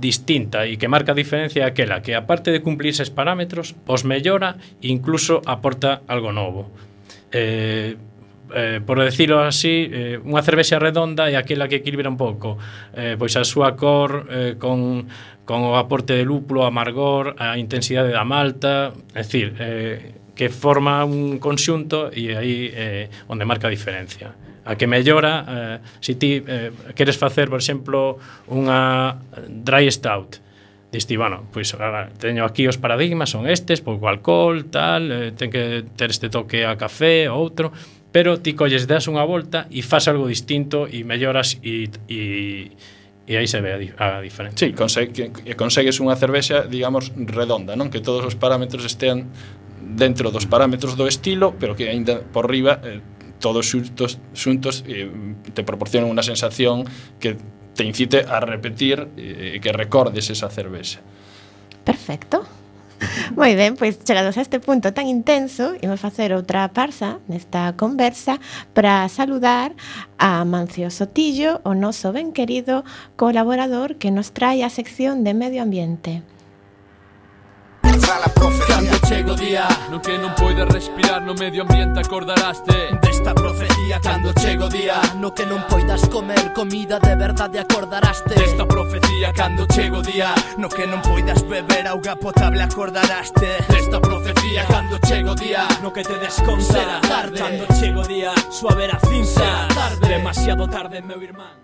distinta 0.00 0.66
e 0.66 0.80
que 0.80 0.88
marca 0.88 1.12
a 1.12 1.18
diferencia 1.18 1.62
é 1.62 1.66
aquela 1.68 2.00
que, 2.00 2.16
aparte 2.16 2.50
de 2.50 2.64
cumplir 2.64 2.90
eses 2.96 3.12
parámetros, 3.12 3.76
os 3.86 4.02
mellora 4.02 4.56
e 4.80 4.88
incluso 4.90 5.44
aporta 5.46 6.02
algo 6.08 6.32
novo. 6.32 6.72
Eh, 7.30 7.96
eh, 8.54 8.80
por 8.84 8.98
decirlo 8.98 9.38
así, 9.40 9.86
eh, 9.92 10.18
unha 10.24 10.42
cervexa 10.42 10.82
redonda 10.82 11.30
é 11.30 11.38
aquela 11.38 11.70
que 11.70 11.78
equilibra 11.78 12.10
un 12.10 12.18
pouco 12.18 12.58
eh, 12.96 13.14
pois 13.14 13.36
a 13.38 13.46
súa 13.46 13.78
cor 13.78 14.26
eh, 14.26 14.58
con, 14.58 15.06
con 15.46 15.62
o 15.62 15.78
aporte 15.78 16.18
de 16.18 16.24
lúpulo, 16.26 16.66
amargor, 16.66 17.38
a 17.38 17.54
intensidade 17.60 18.10
da 18.10 18.26
malta, 18.26 18.90
é 19.14 19.22
dicir, 19.22 19.54
eh, 19.60 20.18
que 20.34 20.48
forma 20.48 21.04
un 21.04 21.36
conxunto 21.38 22.08
e 22.10 22.34
aí 22.34 22.72
eh, 22.72 23.06
onde 23.28 23.44
marca 23.44 23.68
a 23.68 23.70
diferencia 23.70 24.32
a 24.64 24.76
que 24.76 24.86
mellora 24.86 25.44
eh, 25.48 25.78
se 26.00 26.14
ti 26.14 26.42
eh, 26.44 26.70
queres 26.94 27.16
facer, 27.16 27.48
por 27.48 27.60
exemplo, 27.60 28.20
unha 28.48 29.16
dry 29.48 29.88
stout. 29.88 30.40
Diste, 30.90 31.14
bueno, 31.14 31.46
pois 31.54 31.70
agora, 31.70 32.10
teño 32.18 32.42
aquí 32.42 32.66
os 32.66 32.74
paradigmas, 32.74 33.30
son 33.30 33.46
estes, 33.46 33.78
pouco 33.78 34.10
alcohol, 34.10 34.66
tal, 34.74 35.06
eh, 35.10 35.30
ten 35.32 35.48
que 35.48 35.86
ter 35.94 36.10
este 36.10 36.28
toque 36.28 36.66
a 36.66 36.74
café, 36.74 37.30
ou 37.30 37.38
outro, 37.38 37.70
pero 38.10 38.42
ti 38.42 38.58
colles 38.58 38.90
das 38.90 39.06
unha 39.06 39.22
volta 39.22 39.70
e 39.70 39.86
fas 39.86 40.10
algo 40.10 40.26
distinto 40.26 40.90
e 40.90 41.06
melloras 41.06 41.62
e, 41.62 41.86
e, 42.10 42.74
e 43.22 43.32
aí 43.38 43.46
se 43.46 43.62
ve 43.62 43.70
a, 43.70 43.78
di 43.78 43.88
a 43.94 44.18
diferencia. 44.18 44.66
Sí, 44.66 44.74
consegue, 44.74 45.30
que 45.30 45.54
consegues 45.54 46.02
unha 46.02 46.18
cervexa, 46.18 46.66
digamos, 46.66 47.14
redonda, 47.14 47.78
non? 47.78 47.86
Que 47.86 48.02
todos 48.02 48.26
os 48.26 48.34
parámetros 48.34 48.82
estean 48.82 49.30
dentro 49.78 50.34
dos 50.34 50.50
parámetros 50.50 50.98
do 50.98 51.06
estilo, 51.06 51.54
pero 51.54 51.78
que 51.78 51.86
aínda 51.86 52.18
por 52.18 52.50
riba 52.50 52.82
eh, 52.82 52.98
todos 53.40 53.66
xuntos, 53.66 54.20
xuntos 54.36 54.84
eh, 54.86 55.10
te 55.56 55.64
proporcionan 55.64 56.12
unha 56.12 56.22
sensación 56.22 56.84
que 57.18 57.40
te 57.74 57.82
incite 57.88 58.28
a 58.28 58.38
repetir 58.44 59.08
e 59.16 59.56
eh, 59.56 59.64
que 59.64 59.72
recordes 59.72 60.28
esa 60.28 60.52
cervexa. 60.52 61.00
Perfecto. 61.82 62.44
Moi 63.38 63.56
ben, 63.56 63.80
pois 63.80 63.96
chegados 64.04 64.36
a 64.36 64.44
este 64.44 64.60
punto 64.60 64.92
tan 64.92 65.08
intenso, 65.08 65.72
imos 65.80 66.04
facer 66.04 66.36
outra 66.36 66.68
parsa 66.76 67.18
nesta 67.26 67.72
conversa 67.80 68.36
para 68.76 69.08
saludar 69.08 69.72
a 70.20 70.44
Mancio 70.44 70.92
Sotillo, 70.92 71.64
o 71.64 71.72
noso 71.72 72.12
ben 72.12 72.36
querido 72.36 72.84
colaborador 73.16 73.96
que 73.96 74.12
nos 74.12 74.36
trae 74.36 74.60
a 74.60 74.70
sección 74.70 75.24
de 75.24 75.32
Medio 75.32 75.64
Ambiente. 75.64 76.22
Cando 78.10 78.98
chego 79.06 79.32
o 79.32 79.36
día 79.36 79.68
No 79.88 80.02
que 80.02 80.18
non 80.18 80.34
poides 80.34 80.66
respirar 80.66 81.22
no 81.22 81.30
medio 81.38 81.62
ambiente 81.62 82.02
acordaraste 82.02 82.98
desta 82.98 83.30
profecía 83.38 84.02
Cando 84.02 84.34
chego 84.34 84.66
día 84.66 84.98
no 85.22 85.30
que 85.30 85.46
non 85.46 85.62
poidas 85.70 86.10
comer 86.10 86.50
comida 86.50 86.98
de 86.98 87.14
verdade 87.14 87.62
acordaraste 87.62 88.34
Desta 88.34 88.66
profecía 88.66 89.30
Cando 89.30 89.62
chego 89.70 90.02
día 90.02 90.34
no 90.58 90.66
que 90.66 90.90
non 90.90 90.98
poidas 91.06 91.46
beber 91.46 91.86
auga 91.86 92.18
potable 92.18 92.66
acordaraste 92.66 93.62
Desta 93.70 94.02
profecía 94.02 94.66
Cando 94.66 94.98
chego 95.06 95.38
día 95.38 95.70
No 95.78 95.94
que 95.94 96.02
te 96.02 96.18
desconta 96.18 96.66
Será 96.66 96.98
tarde. 97.06 97.38
Cando 97.38 97.64
chego 97.78 98.02
día 98.02 98.34
Suave 98.50 98.90
a 98.90 98.98
cinza 99.06 99.38
Será 99.38 99.70
tarde. 99.70 100.02
Demasiado 100.10 100.66
tarde, 100.66 100.98
meu 100.98 101.22
irmán 101.22 101.54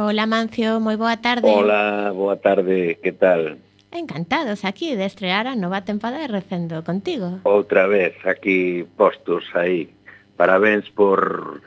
Hola 0.00 0.24
Mancio, 0.24 0.80
moi 0.80 0.96
boa 0.96 1.20
tarde. 1.20 1.44
Hola, 1.44 2.08
boa 2.16 2.40
tarde, 2.40 2.96
que 3.04 3.12
tal? 3.12 3.69
Encantados 3.92 4.64
aquí 4.64 4.94
de 4.94 5.04
estrear 5.04 5.50
a 5.50 5.58
nova 5.58 5.82
tempada 5.82 6.22
recendo 6.30 6.84
contigo. 6.86 7.42
Outra 7.42 7.90
vez 7.90 8.14
aquí 8.22 8.86
postos 8.94 9.42
aí. 9.58 9.90
Parabéns 10.38 10.86
por 10.94 11.58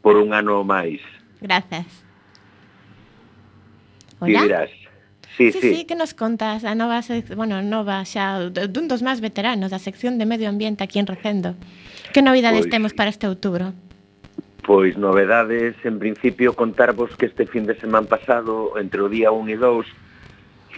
por 0.00 0.16
un 0.16 0.32
ano 0.32 0.64
máis. 0.64 1.04
Gracias. 1.44 1.86
Hola. 4.20 4.42
Dirás. 4.42 4.70
Sí, 5.36 5.52
sí, 5.52 5.60
sí, 5.60 5.74
sí, 5.74 5.84
que 5.84 5.94
nos 5.94 6.12
contas 6.12 6.64
a 6.64 6.74
nova, 6.74 7.00
bueno, 7.36 7.62
nova 7.62 8.04
xa 8.04 8.50
dun 8.50 8.88
dos 8.88 9.00
máis 9.00 9.20
veteranos 9.20 9.72
da 9.72 9.80
sección 9.80 10.20
de 10.20 10.28
medio 10.28 10.48
ambiente 10.48 10.84
aquí 10.84 11.00
en 11.00 11.08
Recendo. 11.08 11.56
Que 12.12 12.20
novidades 12.20 12.68
pois, 12.68 12.72
temos 12.72 12.92
para 12.92 13.08
este 13.08 13.28
outubro? 13.28 13.72
Pois 14.64 14.96
novedades, 14.96 15.76
en 15.84 16.00
principio 16.00 16.52
contarvos 16.56 17.16
que 17.16 17.28
este 17.28 17.46
fin 17.46 17.64
de 17.64 17.76
semana 17.76 18.08
pasado, 18.08 18.76
entre 18.76 19.00
o 19.00 19.08
día 19.08 19.32
1 19.32 19.48
e 19.48 19.56
2, 19.56 20.09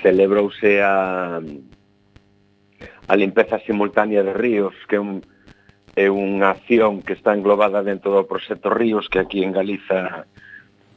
celebrouse 0.02 0.82
a 0.82 1.40
a 3.08 3.16
limpeza 3.16 3.58
simultánea 3.66 4.22
de 4.22 4.32
ríos, 4.32 4.74
que 4.88 4.96
é 4.96 5.00
un 5.00 5.22
é 5.92 6.08
unha 6.08 6.56
acción 6.56 7.04
que 7.04 7.12
está 7.12 7.36
englobada 7.36 7.84
dentro 7.84 8.16
do 8.16 8.24
proxecto 8.24 8.72
Ríos 8.72 9.12
que 9.12 9.20
aquí 9.20 9.44
en 9.44 9.52
Galiza 9.52 10.24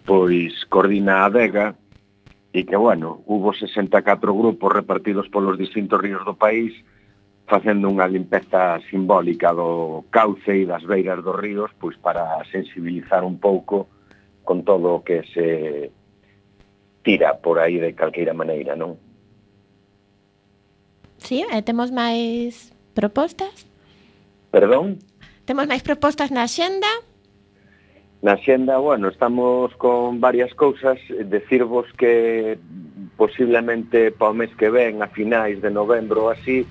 pois 0.07 0.55
coordina 0.71 1.27
a 1.27 1.29
Vega 1.29 1.75
e 2.55 2.63
que 2.63 2.79
bueno, 2.79 3.19
hubo 3.27 3.51
64 3.51 3.99
grupos 4.31 4.71
repartidos 4.71 5.27
polos 5.27 5.59
distintos 5.59 5.99
ríos 5.99 6.23
do 6.23 6.39
país 6.39 6.71
facendo 7.43 7.91
unha 7.91 8.07
limpeza 8.07 8.79
simbólica 8.87 9.51
do 9.51 10.07
cauce 10.07 10.63
e 10.63 10.69
das 10.69 10.87
beiras 10.87 11.19
dos 11.19 11.35
ríos 11.35 11.75
pois 11.75 11.99
para 11.99 12.39
sensibilizar 12.47 13.27
un 13.27 13.35
pouco 13.43 13.91
con 14.47 14.63
todo 14.63 14.95
o 14.95 15.03
que 15.03 15.27
se 15.35 15.91
tira 17.05 17.37
por 17.37 17.61
aí 17.61 17.77
de 17.77 17.93
calqueira 17.93 18.33
maneira, 18.33 18.73
non? 18.73 18.97
Sí, 21.21 21.45
e 21.45 21.61
temos 21.61 21.93
máis 21.93 22.73
propostas? 22.97 23.69
Perdón? 24.49 24.97
Temos 25.45 25.69
máis 25.69 25.85
propostas 25.85 26.33
na 26.33 26.49
xenda? 26.49 26.89
Na 28.25 28.41
xenda, 28.41 28.81
bueno, 28.81 29.13
estamos 29.13 29.69
con 29.77 30.17
varias 30.17 30.49
cousas. 30.57 30.97
Decirvos 31.29 31.85
que 31.93 32.57
posiblemente 33.15 34.09
para 34.09 34.33
o 34.33 34.37
mes 34.37 34.49
que 34.57 34.73
ven, 34.73 35.05
a 35.05 35.07
finais 35.13 35.61
de 35.61 35.69
novembro 35.69 36.25
ou 36.25 36.33
así, 36.33 36.65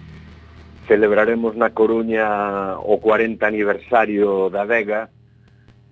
celebraremos 0.90 1.54
na 1.54 1.70
Coruña 1.70 2.74
o 2.82 2.98
40 2.98 3.38
aniversario 3.46 4.50
da 4.50 4.66
Vega, 4.66 5.14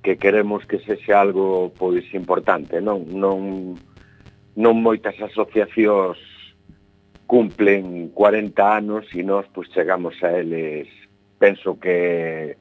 que 0.03 0.19
queremos 0.19 0.67
que 0.67 0.83
sexa 0.83 1.23
algo 1.23 1.71
pois 1.79 2.03
importante, 2.11 2.83
non? 2.83 3.07
Non 3.07 3.79
non 4.57 4.81
moitas 4.81 5.17
asociacións 5.17 6.21
cumplen 7.25 8.13
40 8.13 8.53
anos 8.61 9.09
e 9.17 9.25
nós 9.25 9.49
pois 9.53 9.71
chegamos 9.73 10.17
a 10.21 10.37
eles 10.37 10.89
penso 11.41 11.81
que 11.81 12.57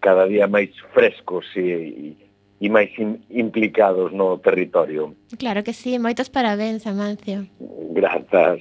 cada 0.00 0.26
día 0.26 0.48
máis 0.48 0.74
frescos 0.92 1.46
e, 1.54 2.16
e 2.60 2.66
máis 2.68 2.90
in, 2.98 3.22
implicados 3.30 4.12
no 4.12 4.40
territorio. 4.42 5.14
Claro 5.38 5.62
que 5.62 5.72
sí, 5.72 5.96
moitos 6.00 6.28
parabéns, 6.28 6.84
Amancio. 6.88 7.46
Grazas. 7.94 8.60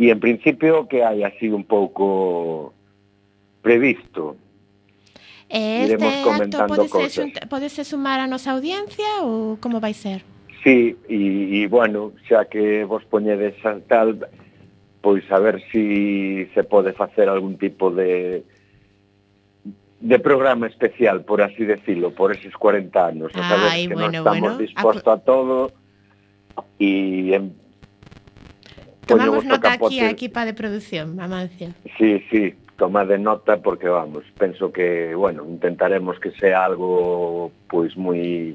E 0.00 0.08
en 0.08 0.18
principio 0.18 0.88
que 0.88 1.04
hai 1.04 1.22
así 1.22 1.52
un 1.52 1.62
pouco 1.62 2.72
previsto. 3.62 4.36
E 5.46 5.86
este 5.86 5.96
Iremos 5.96 6.14
comentado 6.24 6.72
acto 6.72 6.88
pode 6.88 7.08
ser, 7.12 7.28
pode 7.46 7.68
ser 7.68 7.84
sumar 7.84 8.18
a 8.18 8.26
nosa 8.26 8.52
audiencia 8.56 9.22
ou 9.22 9.60
como 9.60 9.78
vai 9.78 9.92
ser? 9.92 10.24
Sí, 10.62 10.96
e, 11.08 11.64
e 11.64 11.66
bueno, 11.68 12.12
xa 12.28 12.44
que 12.44 12.84
vos 12.84 13.04
poñedes 13.08 13.56
a 13.64 13.80
tal, 13.88 14.28
pois 15.00 15.24
a 15.32 15.38
ver 15.40 15.62
si 15.72 16.46
se 16.52 16.62
pode 16.64 16.92
facer 16.92 17.28
algún 17.28 17.56
tipo 17.56 17.90
de 17.90 18.44
de 20.00 20.18
programa 20.18 20.66
especial, 20.66 21.24
por 21.24 21.42
así 21.42 21.64
decirlo, 21.64 22.12
por 22.12 22.32
eses 22.32 22.54
40 22.56 23.06
anos. 23.06 23.32
Ay, 23.34 23.40
a 23.40 23.48
saber, 23.48 23.88
que 23.88 23.94
bueno, 23.94 24.10
no 24.12 24.18
estamos 24.18 24.40
bueno. 24.40 24.58
dispostos 24.58 25.06
a, 25.06 25.12
a 25.12 25.18
todo 25.18 25.72
e 26.78 27.34
en 27.36 27.52
Tomamos 29.06 29.44
nota 29.44 29.76
capote. 29.76 29.96
aquí 29.96 30.00
a 30.00 30.10
equipa 30.10 30.44
de 30.44 30.54
producción, 30.54 31.20
Amancio. 31.20 31.74
Sí, 31.98 32.22
sí, 32.30 32.54
toma 32.76 33.04
de 33.04 33.18
nota 33.18 33.58
porque 33.58 33.88
vamos, 33.88 34.24
penso 34.38 34.72
que, 34.72 35.14
bueno, 35.14 35.44
intentaremos 35.44 36.18
que 36.20 36.30
sea 36.32 36.64
algo 36.64 37.50
pois 37.68 37.96
moi 37.96 38.54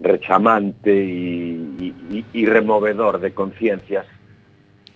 rechamante 0.00 0.92
e 0.92 2.42
removedor 2.44 3.18
de 3.20 3.32
conciencias 3.32 4.06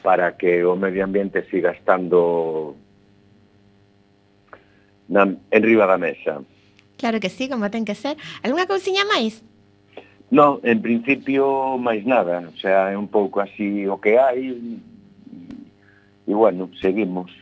para 0.03 0.37
que 0.37 0.65
o 0.65 0.77
medio 0.77 1.05
ambiente 1.05 1.45
siga 1.51 1.73
estando 1.73 2.77
na, 5.09 5.29
en 5.51 5.63
riba 5.63 5.87
da 5.87 5.99
mesa. 5.99 6.41
Claro 6.97 7.21
que 7.21 7.29
sí, 7.29 7.49
como 7.49 7.71
ten 7.71 7.85
que 7.85 7.95
ser. 7.95 8.17
Algúna 8.45 8.69
cousiña 8.69 9.05
máis? 9.09 9.41
No, 10.31 10.61
en 10.63 10.79
principio 10.81 11.77
máis 11.81 12.07
nada, 12.07 12.47
o 12.47 12.57
sea, 12.61 12.93
é 12.93 12.97
un 12.97 13.09
pouco 13.09 13.41
así 13.41 13.89
o 13.89 13.99
que 13.99 14.15
hai 14.21 14.55
e 16.29 16.35
bueno, 16.35 16.71
seguimos. 16.81 17.33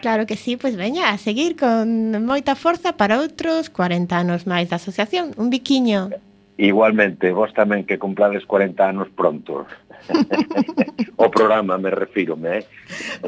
Claro 0.00 0.24
que 0.24 0.36
sí, 0.36 0.56
pois 0.56 0.72
pues 0.74 0.80
veña 0.80 1.10
a 1.10 1.18
seguir 1.18 1.56
con 1.56 2.16
moita 2.24 2.56
forza 2.56 2.96
para 2.96 3.20
outros 3.20 3.68
40 3.68 4.16
anos 4.16 4.48
máis 4.48 4.72
da 4.72 4.80
asociación. 4.80 5.36
Un 5.36 5.50
biquiño. 5.52 6.14
Igualmente, 6.56 7.36
vos 7.36 7.52
tamén 7.52 7.84
que 7.84 8.00
cumplades 8.00 8.48
40 8.48 8.80
anos 8.80 9.08
pronto. 9.12 9.68
o 11.20 11.26
programa, 11.28 11.76
me 11.76 11.92
refiro, 11.92 12.32
me, 12.32 12.60
eh? 12.60 12.62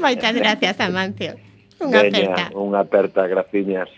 Moitas 0.01 0.33
gracias, 0.33 0.81
Amancio. 0.81 1.37
Unha 1.77 2.09
aperta. 2.09 2.45
Unha 2.57 2.81
aperta, 2.81 3.21
graciñas. 3.29 3.93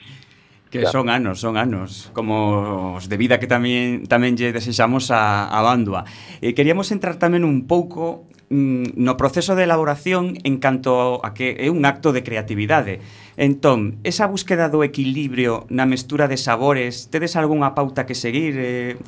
Que 0.71 0.87
son 0.87 1.11
anos, 1.11 1.43
son 1.43 1.59
anos, 1.59 2.11
como 2.15 2.95
os 2.95 3.11
de 3.11 3.19
vida 3.19 3.43
que 3.43 3.51
tamén 3.51 4.07
tamén 4.07 4.39
lle 4.39 4.55
desexamos 4.55 5.11
a, 5.15 5.51
a 5.51 5.59
Bandua. 5.63 6.07
E 6.43 6.55
queríamos 6.55 6.91
entrar 6.95 7.19
tamén 7.19 7.43
un 7.43 7.67
pouco 7.71 8.31
Mm, 8.51 8.99
no 8.99 9.17
proceso 9.17 9.55
de 9.55 9.63
elaboración 9.63 10.35
en 10.43 10.59
canto 10.59 11.23
a 11.23 11.39
que 11.39 11.55
é 11.63 11.71
un 11.71 11.87
acto 11.87 12.11
de 12.11 12.27
creatividade. 12.27 12.99
Entón, 13.39 14.03
esa 14.03 14.27
búsqueda 14.27 14.67
do 14.67 14.83
equilibrio 14.83 15.71
na 15.71 15.87
mestura 15.87 16.27
de 16.27 16.35
sabores, 16.35 17.07
tedes 17.15 17.39
algunha 17.39 17.79
pauta 17.79 18.11
que 18.11 18.19
seguir? 18.19 18.59
Eh, 18.59 18.99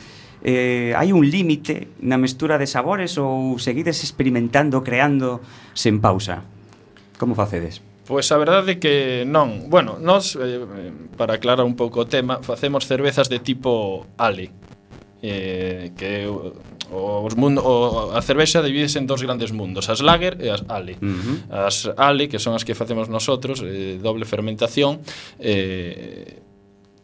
eh, 0.46 0.94
hai 0.94 1.10
un 1.10 1.26
límite 1.26 1.90
na 1.98 2.22
mestura 2.22 2.54
de 2.54 2.70
sabores 2.70 3.18
ou 3.18 3.58
seguides 3.58 4.06
experimentando, 4.06 4.86
creando 4.86 5.42
sen 5.74 5.98
pausa? 5.98 6.46
Como 7.18 7.34
facedes? 7.34 7.82
Pois 8.06 8.30
a 8.30 8.38
verdade 8.38 8.78
que 8.78 9.26
non. 9.26 9.66
Bueno, 9.66 9.98
nós, 9.98 10.38
eh, 10.38 10.62
para 11.18 11.42
aclarar 11.42 11.66
un 11.66 11.74
pouco 11.74 12.06
o 12.06 12.06
tema, 12.06 12.38
facemos 12.46 12.86
cervezas 12.86 13.26
de 13.26 13.42
tipo 13.42 14.06
Ale, 14.22 14.54
eh, 15.22 15.92
que 15.96 16.26
os 16.92 17.34
mundo, 17.36 17.62
o, 17.64 18.12
a 18.12 18.20
cervexa 18.20 18.60
divídese 18.60 18.98
en 18.98 19.06
dos 19.06 19.22
grandes 19.22 19.54
mundos, 19.54 19.88
as 19.88 20.02
lager 20.02 20.36
e 20.42 20.50
as 20.50 20.66
ale. 20.68 20.98
Uh 21.00 21.08
-huh. 21.08 21.36
As 21.48 21.88
ale, 21.96 22.28
que 22.28 22.42
son 22.42 22.58
as 22.58 22.66
que 22.66 22.74
facemos 22.74 23.08
nosotros, 23.08 23.62
eh, 23.64 23.96
doble 24.02 24.26
fermentación, 24.26 25.00
eh, 25.38 26.42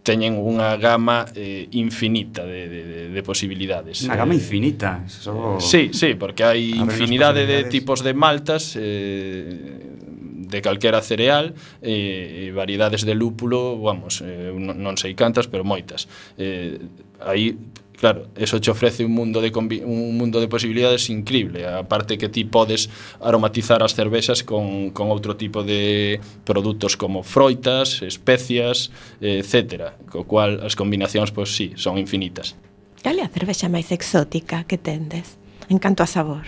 teñen 0.03 0.41
unha 0.41 0.81
gama 0.81 1.29
eh, 1.37 1.69
infinita 1.77 2.41
de, 2.49 2.65
de, 2.69 2.81
de 3.13 3.21
posibilidades. 3.21 4.09
Unha 4.09 4.17
gama 4.17 4.33
eh, 4.33 4.41
infinita? 4.41 5.05
Eso... 5.05 5.61
Sí, 5.61 5.93
sí, 5.93 6.17
porque 6.17 6.49
hai 6.49 6.73
infinidade 6.73 7.45
de 7.45 7.69
tipos 7.69 8.01
de 8.01 8.17
maltas, 8.17 8.73
eh, 8.81 10.09
de 10.49 10.59
calquera 10.65 11.05
cereal 11.05 11.53
e, 11.85 12.49
eh, 12.49 12.49
e 12.49 12.57
variedades 12.57 13.05
de 13.05 13.13
lúpulo, 13.13 13.77
vamos, 13.77 14.25
eh, 14.25 14.49
non, 14.57 14.81
non 14.81 14.97
sei 14.97 15.13
cantas, 15.13 15.45
pero 15.45 15.61
moitas. 15.61 16.09
Eh, 16.41 16.81
aí 17.21 17.53
claro, 17.99 18.29
eso 18.37 18.61
che 18.61 18.71
ofrece 18.71 19.05
un 19.05 19.13
mundo 19.13 19.41
de 19.41 19.51
un 19.85 20.17
mundo 20.17 20.41
de 20.41 20.49
posibilidades 20.49 21.11
increíble, 21.11 21.67
aparte 21.67 22.17
que 22.17 22.29
ti 22.29 22.45
podes 22.45 22.89
aromatizar 23.21 23.83
as 23.83 23.95
cervexas 23.95 24.45
con, 24.47 24.91
con 24.95 25.11
outro 25.11 25.35
tipo 25.35 25.67
de 25.67 26.23
produtos 26.47 26.95
como 26.95 27.27
froitas, 27.27 28.03
especias, 28.07 28.95
etcétera, 29.21 29.99
co 30.07 30.25
cual 30.25 30.63
as 30.63 30.79
combinacións 30.79 31.35
pois 31.35 31.51
sí, 31.51 31.75
son 31.75 31.99
infinitas. 31.99 32.55
Cal 33.03 33.19
é 33.19 33.27
a 33.27 33.31
cervexa 33.31 33.67
máis 33.67 33.91
exótica 33.91 34.63
que 34.63 34.79
tendes 34.79 35.35
en 35.67 35.83
canto 35.83 36.07
a 36.07 36.09
sabor? 36.09 36.47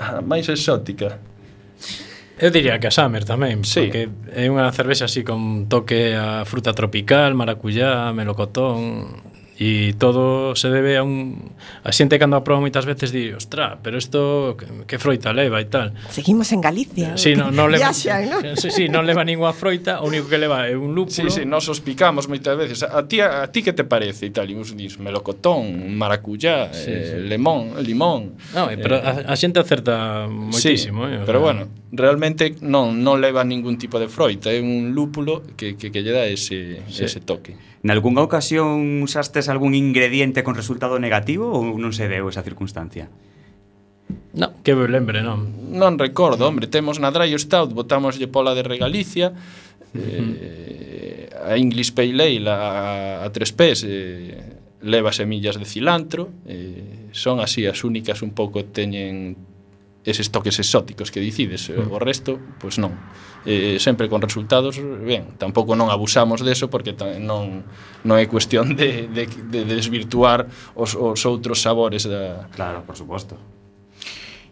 A 0.00 0.24
máis 0.24 0.48
exótica. 0.48 1.20
Eu 2.40 2.48
diría 2.48 2.80
que 2.80 2.88
a 2.88 2.94
Summer 2.94 3.28
tamén, 3.28 3.68
sí. 3.68 3.84
porque 3.84 4.08
é 4.32 4.48
unha 4.48 4.64
cervexa 4.72 5.04
así 5.04 5.20
con 5.20 5.68
toque 5.68 6.16
a 6.16 6.48
fruta 6.48 6.72
tropical, 6.72 7.36
maracuyá, 7.36 8.16
melocotón, 8.16 9.20
E 9.60 9.92
todo 9.92 10.56
se 10.56 10.72
debe 10.72 10.96
a 10.96 11.04
un... 11.04 11.52
A 11.84 11.92
xente 11.92 12.16
cando 12.16 12.40
a 12.40 12.40
proba 12.40 12.64
moitas 12.64 12.88
veces 12.88 13.12
di, 13.12 13.28
ostra, 13.28 13.76
pero 13.84 14.00
isto 14.00 14.56
que 14.56 14.96
froita 14.96 15.36
leva 15.36 15.60
e 15.60 15.68
tal. 15.68 15.92
Seguimos 16.08 16.48
en 16.56 16.64
Galicia. 16.64 17.12
Eh, 17.12 17.20
sí, 17.20 17.36
no, 17.36 17.52
no 17.52 17.68
leva, 17.72 17.92
xa, 17.92 18.24
¿no? 18.24 18.40
sí, 18.56 18.72
sí, 18.72 18.88
non 18.88 19.04
leva 19.04 19.20
ninguna 19.20 19.52
froita, 19.52 20.00
o 20.00 20.08
único 20.08 20.32
que 20.32 20.40
leva 20.40 20.64
é 20.64 20.72
un 20.72 20.96
lúpulo. 20.96 21.12
Sí, 21.12 21.28
sí, 21.28 21.44
nos 21.44 21.68
os 21.68 21.84
picamos 21.84 22.24
moitas 22.24 22.56
veces. 22.56 22.88
A 22.88 23.04
ti, 23.04 23.20
a, 23.20 23.44
a 23.44 23.52
ti 23.52 23.60
que 23.60 23.76
te 23.76 23.84
parece? 23.84 24.26
E 24.28 24.32
tal, 24.32 24.48
e 24.48 24.56
uns 24.56 24.72
dis 24.72 24.96
melocotón, 24.96 25.92
maracuyá, 25.92 26.72
sí, 26.72 26.88
eh, 26.88 27.20
sí. 27.20 27.28
lemón, 27.28 27.76
limón. 27.84 28.40
No, 28.56 28.72
eh, 28.72 28.80
pero 28.80 28.96
a, 28.96 29.28
a 29.28 29.34
xente 29.36 29.60
acerta 29.60 30.24
moitísimo. 30.24 31.04
Sí, 31.04 31.20
eh, 31.20 31.28
pero 31.28 31.36
sea. 31.36 31.52
bueno, 31.52 31.60
realmente 31.92 32.56
non, 32.64 33.04
non 33.04 33.20
leva 33.20 33.44
ningún 33.44 33.76
tipo 33.76 34.00
de 34.00 34.08
froita, 34.08 34.48
é 34.48 34.56
un 34.56 34.96
lúpulo 34.96 35.44
que, 35.52 35.76
que, 35.76 35.92
que 35.92 36.00
lle 36.00 36.16
dá 36.16 36.24
ese, 36.24 36.80
sí. 36.88 37.04
ese 37.04 37.20
toque. 37.20 37.68
Nalgúnha 37.82 38.20
ocasión 38.20 39.00
usastes 39.00 39.48
algún 39.48 39.72
ingrediente 39.72 40.44
con 40.44 40.52
resultado 40.52 41.00
negativo 41.00 41.48
ou 41.48 41.80
non 41.80 41.96
se 41.96 42.12
deu 42.12 42.28
esa 42.28 42.44
circunstancia? 42.44 43.08
No. 44.36 44.52
Que 44.60 44.76
eu 44.76 44.84
lembre, 44.84 45.24
non? 45.24 45.48
Non 45.72 45.96
recordo, 45.96 46.44
hombre, 46.44 46.68
temos 46.68 47.00
na 47.00 47.08
Dry 47.08 47.32
Stout, 47.40 47.72
botámoslle 47.72 48.28
pola 48.28 48.52
de 48.52 48.62
Regalicia, 48.62 49.32
eh, 49.96 51.30
a 51.40 51.56
English 51.56 51.96
Pale 51.96 52.20
Ale 52.20 52.50
a, 52.50 53.24
a 53.24 53.28
tres 53.32 53.50
pés 53.56 53.82
eh, 53.88 54.36
leva 54.82 55.12
semillas 55.12 55.56
de 55.56 55.64
cilantro. 55.64 56.28
Eh, 56.46 57.08
son 57.12 57.40
así 57.40 57.66
as 57.66 57.82
únicas 57.82 58.20
un 58.20 58.36
pouco 58.36 58.60
teñen 58.68 59.40
eses 60.04 60.30
toques 60.32 60.56
exóticos 60.60 61.10
que 61.10 61.20
dicides, 61.20 61.68
o 61.72 61.98
resto, 62.00 62.40
pois 62.60 62.76
pues 62.76 62.80
non. 62.80 62.92
Eh, 63.46 63.76
eh, 63.76 63.78
sempre 63.80 64.08
con 64.08 64.20
resultados, 64.20 64.76
ben, 64.76 65.32
tampouco 65.40 65.72
non 65.72 65.88
abusamos 65.88 66.44
deso 66.44 66.68
porque 66.68 66.92
non, 67.16 67.64
non 68.04 68.16
é 68.20 68.28
cuestión 68.28 68.76
de, 68.76 69.08
de, 69.08 69.24
de 69.24 69.60
desvirtuar 69.64 70.44
os, 70.76 70.92
os 70.92 71.24
outros 71.24 71.64
sabores 71.64 72.04
da... 72.04 72.52
Claro, 72.52 72.84
por 72.84 73.00
suposto. 73.00 73.40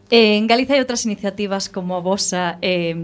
En 0.08 0.48
Galicia 0.48 0.72
hai 0.72 0.80
outras 0.80 1.04
iniciativas 1.04 1.68
como 1.68 1.92
a 1.92 2.00
vosa. 2.00 2.56
Eh, 2.64 2.96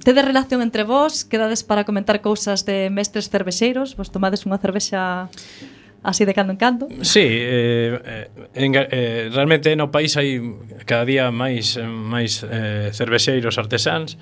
tedes 0.00 0.24
relación 0.24 0.64
entre 0.64 0.88
vos? 0.88 1.28
Quedades 1.28 1.60
para 1.60 1.84
comentar 1.84 2.24
cousas 2.24 2.64
de 2.64 2.88
mestres 2.88 3.28
cervexeiros? 3.28 3.92
Vos 3.92 4.08
tomades 4.08 4.48
unha 4.48 4.56
cervexa 4.56 5.28
así 6.00 6.24
de 6.24 6.32
cando 6.32 6.56
en 6.56 6.60
cando? 6.60 6.88
Sí, 7.04 7.28
eh, 7.28 8.32
en, 8.56 8.72
eh, 8.72 9.28
realmente 9.36 9.76
no 9.76 9.92
país 9.92 10.16
hai 10.16 10.40
cada 10.88 11.04
día 11.04 11.28
máis 11.28 11.76
máis 11.84 12.40
eh, 12.40 12.88
cervexeiros 12.88 13.60
artesáns 13.60 14.16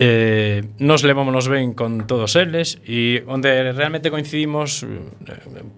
Eh, 0.00 0.66
nos 0.82 1.06
levámonos 1.06 1.46
ben 1.46 1.70
con 1.70 2.10
todos 2.10 2.34
eles 2.34 2.82
e 2.82 3.22
onde 3.30 3.70
realmente 3.78 4.10
coincidimos 4.10 4.82
eh, 4.82 4.98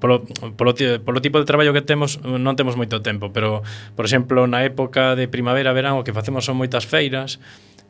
polo, 0.00 0.24
polo, 0.56 0.72
polo 1.04 1.20
tipo 1.20 1.36
de 1.36 1.44
traballo 1.44 1.76
que 1.76 1.84
temos 1.84 2.24
non 2.24 2.56
temos 2.56 2.80
moito 2.80 3.04
tempo 3.04 3.28
pero 3.28 3.60
por 3.92 4.08
exemplo 4.08 4.48
na 4.48 4.64
época 4.64 5.20
de 5.20 5.28
primavera 5.28 5.76
verán 5.76 6.00
o 6.00 6.04
que 6.04 6.16
facemos 6.16 6.48
son 6.48 6.56
moitas 6.56 6.88
feiras 6.88 7.44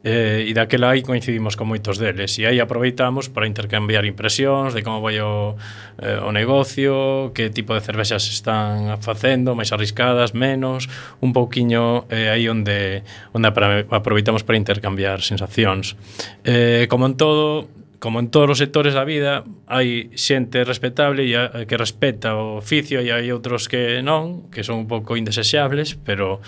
eh, 0.05 0.45
e 0.47 0.53
daquela 0.53 0.91
aí 0.91 1.03
coincidimos 1.03 1.57
con 1.57 1.69
moitos 1.69 1.97
deles 1.99 2.39
e 2.39 2.47
aí 2.47 2.61
aproveitamos 2.61 3.29
para 3.29 3.47
intercambiar 3.47 4.05
impresións 4.05 4.75
de 4.75 4.83
como 4.83 5.01
vai 5.01 5.19
o, 5.21 5.57
eh, 5.99 6.21
o 6.23 6.31
negocio, 6.33 7.33
que 7.33 7.51
tipo 7.51 7.73
de 7.73 7.81
cervexas 7.81 8.29
están 8.29 9.01
facendo, 9.01 9.57
máis 9.57 9.73
arriscadas, 9.73 10.37
menos, 10.37 10.87
un 11.21 11.33
pouquiño 11.33 12.07
eh, 12.11 12.31
aí 12.31 12.47
onde 12.47 13.03
onde 13.33 13.47
aproveitamos 13.49 14.45
para 14.45 14.61
intercambiar 14.61 15.23
sensacións. 15.23 15.97
Eh, 16.45 16.87
como 16.91 17.07
en 17.07 17.15
todo, 17.17 17.69
como 18.07 18.21
en 18.21 18.31
todos 18.31 18.49
os 18.51 18.59
sectores 18.63 18.95
da 18.95 19.03
vida, 19.03 19.43
hai 19.67 20.15
xente 20.15 20.63
respetable 20.63 21.27
e 21.27 21.35
que 21.67 21.75
respeta 21.75 22.39
o 22.39 22.63
oficio 22.63 23.03
e 23.03 23.11
hai 23.11 23.35
outros 23.35 23.67
que 23.67 23.99
non, 23.99 24.47
que 24.47 24.63
son 24.63 24.79
un 24.79 24.87
pouco 24.87 25.19
indesexables, 25.19 25.99
pero 26.07 26.39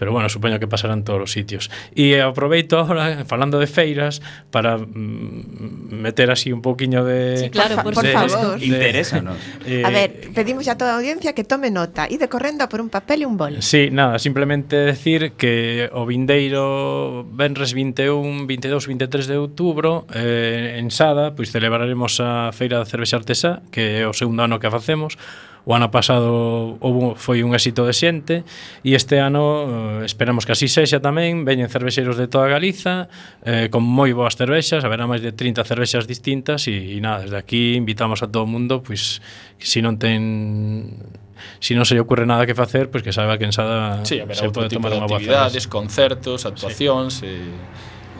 pero 0.00 0.08
bueno, 0.08 0.32
supoño 0.32 0.56
que 0.56 0.64
pasarán 0.64 1.04
todos 1.04 1.28
os 1.28 1.30
sitios. 1.36 1.68
E 1.92 2.16
aproveito 2.16 2.80
agora 2.80 3.28
falando 3.28 3.60
de 3.60 3.68
feiras 3.68 4.24
para 4.48 4.80
mm, 4.80 5.92
meter 5.92 6.32
así 6.32 6.48
un 6.48 6.64
pouquiño 6.64 7.04
de 7.04 7.36
sí, 7.36 7.50
claro, 7.52 7.84
por, 7.84 7.92
de, 7.92 8.08
por 8.08 8.08
favor. 8.08 8.56
De, 8.56 8.72
Interesa, 8.72 9.20
non? 9.20 9.36
Eh, 9.68 9.84
a 9.84 9.92
ver, 9.92 10.32
pedimos 10.32 10.64
a 10.64 10.80
toda 10.80 10.96
a 10.96 10.98
audiencia 10.98 11.36
que 11.36 11.44
tome 11.44 11.68
nota 11.68 12.08
e 12.08 12.16
de 12.16 12.32
correndo 12.32 12.64
por 12.72 12.80
un 12.80 12.88
papel 12.88 13.20
e 13.20 13.26
un 13.28 13.36
bol. 13.36 13.60
Sí, 13.60 13.92
nada, 13.92 14.16
simplemente 14.16 14.80
decir 14.80 15.36
que 15.36 15.92
o 15.92 16.08
vindeiro 16.08 17.28
venres 17.28 17.76
21, 17.76 18.48
22, 18.48 18.88
23 18.88 19.28
de 19.28 19.36
outubro 19.36 20.08
eh, 20.16 20.80
en 20.80 20.88
pasada 21.02 21.34
pois 21.34 21.50
celebraremos 21.50 22.20
a 22.20 22.54
Feira 22.54 22.78
da 22.78 22.86
Cervexa 22.86 23.18
Artesá, 23.18 23.58
que 23.74 24.02
é 24.02 24.06
o 24.06 24.14
segundo 24.14 24.46
ano 24.46 24.62
que 24.62 24.70
a 24.70 24.70
facemos. 24.70 25.18
O 25.66 25.74
ano 25.74 25.90
pasado 25.90 26.78
houve, 26.78 27.18
foi 27.18 27.42
un 27.42 27.54
éxito 27.54 27.86
de 27.86 27.94
xente 27.94 28.46
e 28.86 28.94
este 28.94 29.18
ano 29.18 30.02
eh, 30.02 30.06
esperamos 30.06 30.46
que 30.46 30.54
así 30.54 30.70
sexa 30.70 31.02
tamén, 31.02 31.42
veñen 31.42 31.66
cervexeiros 31.66 32.14
de 32.18 32.26
toda 32.30 32.46
Galiza, 32.46 33.10
eh, 33.42 33.66
con 33.66 33.82
moi 33.82 34.14
boas 34.14 34.38
cervexas, 34.38 34.86
haberá 34.86 35.10
máis 35.10 35.22
de 35.22 35.34
30 35.34 35.66
cervexas 35.66 36.06
distintas 36.06 36.70
e, 36.70 36.94
e 36.94 36.98
nada, 37.02 37.26
desde 37.26 37.38
aquí 37.38 37.74
invitamos 37.74 38.22
a 38.22 38.30
todo 38.30 38.46
o 38.46 38.50
mundo, 38.50 38.82
pois, 38.82 39.18
que 39.58 39.66
se 39.66 39.78
si 39.78 39.80
non 39.82 39.98
ten 39.98 40.22
si 41.58 41.74
non 41.74 41.82
se 41.82 41.98
lle 41.98 42.02
ocurre 42.02 42.26
nada 42.26 42.46
que 42.46 42.54
facer, 42.54 42.90
pois 42.90 43.02
que 43.02 43.10
saiba 43.10 43.38
que 43.38 43.46
en 43.46 43.54
Sada 43.54 44.06
sí, 44.06 44.22
a 44.22 44.26
ver, 44.26 44.38
se 44.38 44.50
pode 44.54 44.70
tomar 44.70 44.94
unha 44.94 45.06
boa 45.06 45.18
cerveza. 45.18 45.50
actividades, 45.50 45.66
concertos, 45.66 46.46
actuacións, 46.46 47.22
sí 47.22 47.38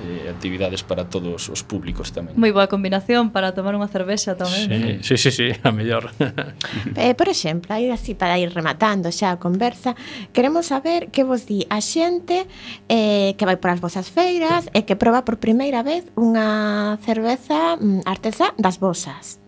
eh, 0.03 0.29
actividades 0.29 0.83
para 0.83 1.07
todos 1.07 1.49
os 1.49 1.63
públicos 1.63 2.11
tamén. 2.11 2.35
Moi 2.35 2.51
boa 2.51 2.67
combinación 2.67 3.31
para 3.31 3.55
tomar 3.55 3.79
unha 3.79 3.87
cervexa 3.87 4.35
tamén. 4.35 4.67
Sí, 4.67 4.75
eh. 4.75 4.99
sí, 5.01 5.15
sí, 5.17 5.31
sí 5.31 5.49
a 5.63 5.71
mellor. 5.71 6.11
eh, 6.99 7.15
por 7.15 7.31
exemplo, 7.31 7.71
aí 7.71 7.89
así 7.89 8.19
para 8.19 8.35
ir 8.37 8.51
rematando 8.51 9.15
xa 9.15 9.35
a 9.35 9.39
conversa, 9.39 9.95
queremos 10.35 10.69
saber 10.69 11.15
que 11.15 11.23
vos 11.23 11.47
di 11.47 11.65
a 11.71 11.79
xente 11.79 12.51
eh, 12.91 13.39
que 13.39 13.45
vai 13.47 13.57
por 13.57 13.71
as 13.71 13.79
vosas 13.79 14.11
feiras 14.11 14.67
e 14.75 14.83
que 14.83 14.99
proba 14.99 15.23
por 15.23 15.39
primeira 15.39 15.87
vez 15.87 16.11
unha 16.19 16.99
cerveza 17.07 17.79
mm, 17.79 18.03
artesá 18.05 18.51
das 18.59 18.83
vosas. 18.83 19.39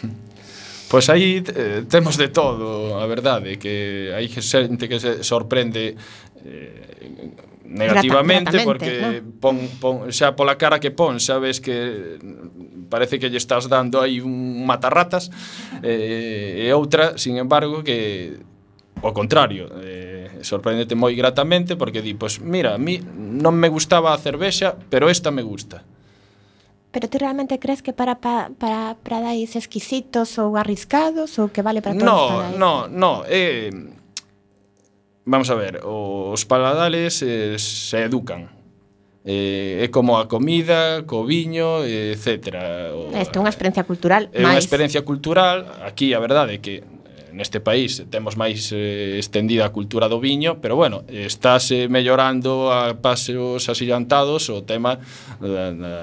Pois 0.84 1.10
aí 1.10 1.42
eh, 1.42 1.82
temos 1.90 2.14
de 2.14 2.28
todo, 2.28 3.00
a 3.00 3.06
verdade, 3.10 3.58
que 3.58 4.14
hai 4.14 4.30
xente 4.30 4.86
que 4.86 5.02
se 5.02 5.26
sorprende 5.26 5.98
eh, 6.44 7.34
negativamente 7.64 8.52
Grata, 8.52 8.64
porque 8.64 9.22
¿no? 9.22 9.40
pon, 9.40 9.56
pon, 9.80 9.94
xa 10.12 10.36
pola 10.36 10.60
cara 10.60 10.78
que 10.78 10.92
pon 10.92 11.18
sabes 11.18 11.60
que 11.64 12.20
parece 12.92 13.18
que 13.18 13.32
lle 13.32 13.40
estás 13.40 13.68
dando 13.68 14.04
aí 14.04 14.20
un 14.20 14.62
matarratas 14.68 15.32
eh, 15.82 16.68
e 16.68 16.72
outra, 16.76 17.16
sin 17.16 17.40
embargo, 17.40 17.82
que 17.82 18.36
o 19.00 19.10
contrario 19.16 19.72
eh, 19.80 20.44
sorpréndete 20.44 20.94
moi 20.94 21.16
gratamente 21.16 21.74
porque 21.74 22.04
di, 22.04 22.12
pois 22.14 22.38
pues, 22.38 22.46
mira, 22.46 22.76
a 22.76 22.80
mí 22.80 23.00
non 23.00 23.56
me 23.56 23.72
gustaba 23.72 24.12
a 24.12 24.20
cervexa, 24.20 24.76
pero 24.92 25.08
esta 25.08 25.32
me 25.32 25.42
gusta 25.42 25.82
Pero 26.94 27.10
ti 27.10 27.18
realmente 27.18 27.58
crees 27.58 27.82
que 27.82 27.90
para 27.90 28.22
pa, 28.22 28.54
para 28.54 28.94
para 29.02 29.18
dais 29.18 29.58
exquisitos 29.58 30.38
ou 30.38 30.54
arriscados 30.54 31.42
ou 31.42 31.50
que 31.50 31.58
vale 31.58 31.82
para 31.82 31.98
todos? 31.98 32.06
No, 32.06 32.54
no, 32.54 32.86
no, 32.86 33.12
eh 33.26 33.72
Vamos 35.24 35.48
a 35.48 35.54
ver, 35.54 35.80
os 35.84 36.44
paladales 36.44 37.22
eh, 37.22 37.56
se 37.58 38.04
educan. 38.04 38.52
Eh, 39.24 39.80
é 39.80 39.88
como 39.88 40.20
a 40.20 40.28
comida, 40.28 41.00
co 41.08 41.24
viño, 41.24 41.80
eh, 41.80 42.12
etc. 42.12 42.52
Isto 43.16 43.36
é 43.36 43.40
unha 43.40 43.48
experiencia 43.48 43.88
cultural. 43.88 44.28
É 44.36 44.44
máis... 44.44 44.52
unha 44.52 44.60
experiencia 44.60 45.00
cultural. 45.00 45.64
Aquí 45.80 46.12
a 46.12 46.20
verdade 46.20 46.56
é 46.56 46.58
que 46.60 46.84
eh, 46.84 47.32
neste 47.32 47.64
país 47.64 48.04
temos 48.12 48.36
máis 48.36 48.68
eh, 48.76 49.16
estendida 49.16 49.64
a 49.64 49.72
cultura 49.72 50.12
do 50.12 50.20
viño, 50.20 50.60
pero 50.60 50.76
bueno, 50.76 51.08
estáse 51.08 51.88
mellorando 51.88 52.68
a 52.68 53.00
paseos 53.00 53.64
asillantados 53.72 54.52
o 54.52 54.60
tema 54.60 55.00
da, 55.40 55.72
da, 55.72 55.96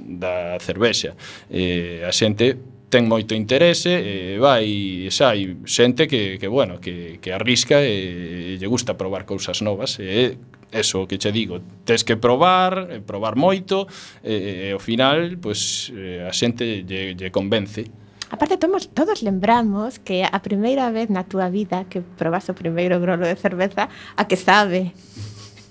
da 0.00 0.34
cervexa. 0.64 1.12
Eh, 1.52 2.00
a 2.08 2.12
xente 2.16 2.56
ten 2.92 3.08
moito 3.08 3.32
interese 3.32 3.96
e 3.96 4.36
vai 4.36 5.08
xa 5.08 5.32
hai 5.32 5.56
xente 5.64 6.04
que, 6.04 6.36
que 6.36 6.44
bueno, 6.44 6.76
que, 6.76 7.16
que 7.24 7.32
arrisca 7.32 7.80
e, 7.80 8.52
e 8.52 8.60
lle 8.60 8.68
gusta 8.68 9.00
probar 9.00 9.24
cousas 9.24 9.64
novas 9.64 9.96
e 9.96 10.36
eso 10.68 11.08
que 11.08 11.16
che 11.16 11.32
digo, 11.32 11.64
tes 11.88 12.04
que 12.04 12.20
probar, 12.20 13.00
probar 13.08 13.32
moito 13.40 13.88
e, 14.20 14.68
e 14.68 14.76
ao 14.76 14.80
final 14.80 15.40
pois 15.40 15.88
pues, 15.88 16.28
a 16.28 16.32
xente 16.36 16.84
lle, 16.84 17.16
lle 17.16 17.32
convence. 17.32 17.88
Aparte, 18.28 18.56
todos, 18.56 18.88
todos 18.92 19.20
lembramos 19.20 20.00
que 20.00 20.24
a 20.24 20.40
primeira 20.44 20.92
vez 20.92 21.08
na 21.08 21.24
túa 21.24 21.48
vida 21.48 21.88
que 21.88 22.00
probas 22.00 22.48
o 22.48 22.56
primeiro 22.56 23.00
grolo 23.00 23.24
de 23.24 23.36
cerveza, 23.36 23.88
a 24.16 24.24
que 24.28 24.36
sabe. 24.36 24.92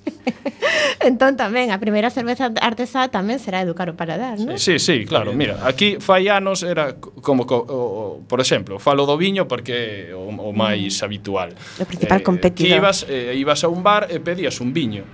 entón 1.09 1.37
tamén 1.37 1.69
a 1.69 1.77
primeira 1.77 2.09
cerveza 2.09 2.49
artesá 2.61 3.09
tamén 3.09 3.37
será 3.37 3.61
educar 3.61 3.89
o 3.89 3.95
paladar, 3.97 4.37
non? 4.41 4.57
Sí, 4.57 4.77
sí, 4.81 5.05
claro, 5.05 5.33
mira, 5.33 5.61
aquí 5.65 6.01
fai 6.01 6.29
anos 6.29 6.65
era 6.65 6.97
como 6.97 7.45
co, 7.45 7.61
o, 7.61 7.65
o, 7.67 8.03
por 8.25 8.41
exemplo, 8.41 8.77
falo 8.81 9.05
do 9.05 9.17
viño 9.17 9.45
porque 9.45 10.09
o, 10.13 10.29
o 10.29 10.49
máis 10.53 10.99
mm. 10.99 11.05
habitual. 11.05 11.49
O 11.77 11.85
principal 11.85 12.19
eh, 12.21 12.25
competidor. 12.25 12.69
Ti 12.69 12.77
ibas 12.77 12.97
eh, 13.09 13.33
ibas 13.37 13.61
a 13.65 13.69
un 13.69 13.81
bar 13.81 14.09
e 14.09 14.17
pedías 14.21 14.57
un 14.61 14.73
viño 14.73 15.05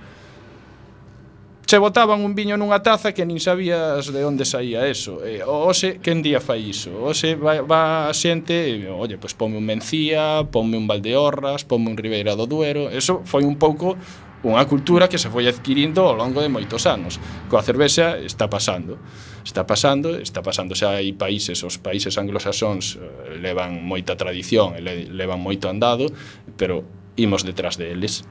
che 1.68 1.76
botaban 1.76 2.24
un 2.24 2.32
viño 2.32 2.56
nunha 2.56 2.80
taza 2.80 3.12
que 3.12 3.28
nin 3.28 3.44
sabías 3.44 4.08
de 4.08 4.24
onde 4.24 4.48
saía 4.48 4.88
eso. 4.88 5.20
E, 5.20 5.44
ose, 5.44 6.00
quen 6.00 6.24
día 6.24 6.40
fai 6.40 6.72
iso? 6.72 6.96
Ose, 6.96 7.36
va, 7.36 7.60
va 7.60 8.08
a 8.08 8.12
xente, 8.16 8.56
e, 8.56 8.88
olle, 8.88 9.20
pois 9.20 9.36
pues, 9.36 9.36
ponme 9.36 9.60
un 9.60 9.68
Mencía, 9.68 10.48
ponme 10.48 10.80
un 10.80 10.88
Valdeorras, 10.88 11.68
ponme 11.68 11.92
un 11.92 12.00
Ribeira 12.00 12.32
do 12.40 12.48
Duero. 12.48 12.88
Eso 12.88 13.20
foi 13.28 13.44
un 13.44 13.60
pouco 13.60 14.00
unha 14.46 14.62
cultura 14.70 15.10
que 15.10 15.18
se 15.18 15.26
foi 15.26 15.50
adquirindo 15.50 16.06
ao 16.06 16.14
longo 16.14 16.38
de 16.38 16.46
moitos 16.46 16.86
anos. 16.86 17.18
Coa 17.50 17.62
cervexa 17.62 18.22
está 18.22 18.46
pasando. 18.46 18.98
Está 19.42 19.66
pasando, 19.66 20.14
está 20.20 20.44
pasando 20.44 20.78
xa 20.78 20.94
hai 21.00 21.10
países, 21.16 21.58
os 21.66 21.80
países 21.82 22.14
anglosaxóns 22.14 23.00
eh, 23.00 23.40
levan 23.42 23.82
moita 23.82 24.14
tradición, 24.14 24.78
levan 24.78 25.42
moito 25.42 25.66
andado, 25.66 26.06
pero 26.54 26.86
imos 27.18 27.42
detrás 27.42 27.74
deles 27.74 28.22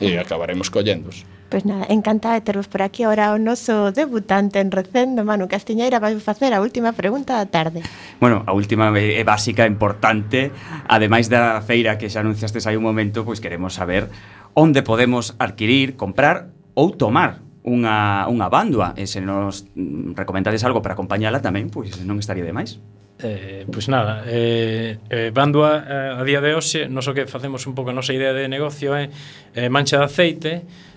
e 0.00 0.16
mm. 0.16 0.24
acabaremos 0.24 0.72
collendos. 0.72 1.28
Pois 1.50 1.66
nada, 1.66 1.84
encantada 1.90 2.38
de 2.38 2.46
tervos 2.46 2.70
por 2.70 2.80
aquí 2.80 3.02
Ahora 3.02 3.34
o 3.34 3.38
noso 3.38 3.90
debutante 3.90 4.62
en 4.62 4.70
recendo 4.70 5.26
Manu 5.26 5.50
Castiñeira 5.50 5.98
vai 5.98 6.14
facer 6.22 6.54
a 6.54 6.62
última 6.62 6.94
pregunta 6.94 7.34
da 7.34 7.50
tarde 7.50 7.82
Bueno, 8.22 8.46
a 8.46 8.54
última 8.54 8.94
é 8.94 9.26
básica, 9.26 9.66
importante 9.66 10.54
Ademais 10.86 11.26
da 11.26 11.58
feira 11.58 11.98
que 11.98 12.06
xa 12.06 12.22
anunciastes 12.22 12.70
hai 12.70 12.78
un 12.78 12.86
momento 12.86 13.26
Pois 13.26 13.42
queremos 13.42 13.74
saber 13.74 14.06
onde 14.54 14.82
podemos 14.82 15.34
adquirir, 15.38 15.96
comprar 15.96 16.50
ou 16.74 16.94
tomar 16.94 17.42
unha, 17.60 18.24
unha 18.26 18.48
bandua 18.48 18.96
e 18.96 19.04
se 19.04 19.20
nos 19.20 19.68
recomendades 20.16 20.64
algo 20.64 20.80
para 20.80 20.96
acompañala 20.96 21.44
tamén, 21.44 21.68
pois 21.68 22.00
non 22.02 22.16
estaría 22.16 22.44
de 22.44 22.54
máis. 22.56 22.80
Eh, 23.20 23.68
pois 23.68 23.88
nada, 23.92 24.24
eh, 24.24 24.96
eh, 25.12 25.28
bandua 25.28 25.84
eh, 25.84 26.20
a 26.20 26.22
día 26.24 26.40
de 26.40 26.56
hoxe, 26.56 26.88
non 26.88 27.04
so 27.04 27.12
que 27.12 27.28
facemos 27.28 27.68
un 27.68 27.76
pouco 27.76 27.92
a 27.92 27.96
nosa 27.96 28.16
idea 28.16 28.32
de 28.32 28.48
negocio 28.48 28.96
é 28.96 29.12
eh, 29.52 29.68
mancha 29.68 30.00
de 30.00 30.08
aceite, 30.08 30.52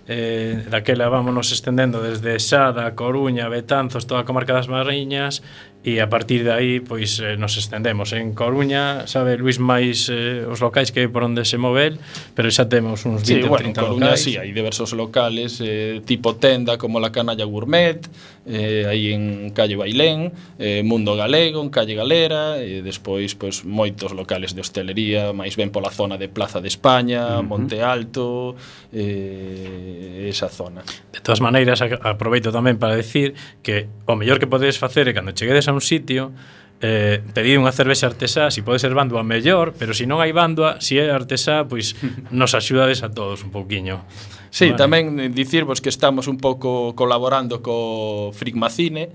eh, 0.08 0.64
daquela 0.72 1.12
vámonos 1.12 1.51
estendendo 1.51 1.99
desde 1.99 2.39
Sada, 2.39 2.95
Coruña, 2.95 3.51
Betanzos, 3.51 4.08
toda 4.08 4.24
a 4.24 4.28
comarca 4.28 4.56
das 4.56 4.72
Mariñas, 4.72 5.43
e 5.84 6.00
a 6.00 6.08
partir 6.08 6.48
de 6.48 6.52
aí 6.56 6.80
pois 6.80 7.20
eh, 7.20 7.36
nos 7.36 7.60
estendemos 7.60 8.16
en 8.16 8.32
Coruña, 8.32 9.04
sabe 9.04 9.36
Luis 9.36 9.60
máis 9.60 10.08
eh, 10.08 10.48
os 10.48 10.64
locais 10.64 10.96
que 10.96 11.04
é 11.04 11.08
por 11.12 11.28
onde 11.28 11.44
se 11.44 11.60
move 11.60 11.92
el, 11.92 11.96
pero 12.32 12.48
xa 12.48 12.72
temos 12.72 13.04
uns 13.04 13.28
20 13.28 13.28
sí, 13.28 13.36
bueno, 13.44 13.76
30 13.76 13.84
Coruña, 13.84 14.16
locais. 14.16 14.24
Sí, 14.24 14.40
hai 14.40 14.56
diversos 14.56 14.96
locales 14.96 15.60
eh, 15.60 16.00
tipo 16.08 16.40
tenda 16.40 16.80
como 16.80 17.04
la 17.04 17.12
Canalla 17.12 17.44
Gourmet, 17.44 18.00
eh, 18.48 18.88
aí 18.88 19.12
en 19.12 19.52
Calle 19.52 19.76
Bailén, 19.76 20.32
eh, 20.56 20.88
Mundo 20.88 21.20
Galego, 21.20 21.60
en 21.60 21.68
Calle 21.68 22.00
Galera, 22.00 22.64
e 22.64 22.80
eh, 22.80 22.82
despois 22.82 23.36
pois 23.36 23.68
moitos 23.68 24.16
locales 24.16 24.56
de 24.56 24.64
hostelería, 24.64 25.36
máis 25.36 25.60
ben 25.60 25.68
pola 25.68 25.92
zona 25.92 26.16
de 26.16 26.32
Plaza 26.32 26.64
de 26.64 26.72
España, 26.72 27.28
uh 27.28 27.44
-huh. 27.44 27.48
Monte 27.48 27.84
Alto, 27.84 28.56
eh, 28.96 30.32
esa 30.32 30.48
zona. 30.48 30.80
De 31.12 31.20
todas 31.20 31.44
maneiras, 31.44 31.84
aproveito 31.84 32.56
tamén 32.56 32.80
para 32.80 32.96
decir 32.96 33.36
que 33.60 33.92
o 34.08 34.16
mellor 34.16 34.40
que 34.40 34.48
podedes 34.48 34.80
facer 34.80 35.12
é 35.12 35.14
cando 35.14 35.36
cheguedes 35.36 35.68
a 35.68 35.72
un 35.74 35.82
sitio 35.82 36.32
eh, 36.84 37.24
pedid 37.32 37.57
unha 37.63 37.71
cervexa 37.71 38.11
artesá, 38.11 38.51
si 38.51 38.59
pode 38.59 38.78
ser 38.78 38.91
bandua 38.91 39.24
mellor, 39.24 39.71
pero 39.71 39.95
se 39.95 40.03
si 40.03 40.05
non 40.05 40.19
hai 40.19 40.36
bandua, 40.36 40.84
se 40.84 40.93
si 40.93 40.93
é 40.99 41.07
artesá, 41.07 41.63
pois 41.63 41.95
nos 42.30 42.51
axudades 42.51 43.01
a 43.01 43.09
todos 43.09 43.41
un 43.47 43.55
pouquiño. 43.55 44.03
Sí, 44.51 44.69
vale. 44.69 44.78
tamén 44.78 45.34
dicirvos 45.34 45.80
que 45.80 45.89
estamos 45.89 46.28
un 46.28 46.38
pouco 46.38 46.91
colaborando 46.93 47.63
co 47.63 48.36
Frigmacine, 48.36 49.09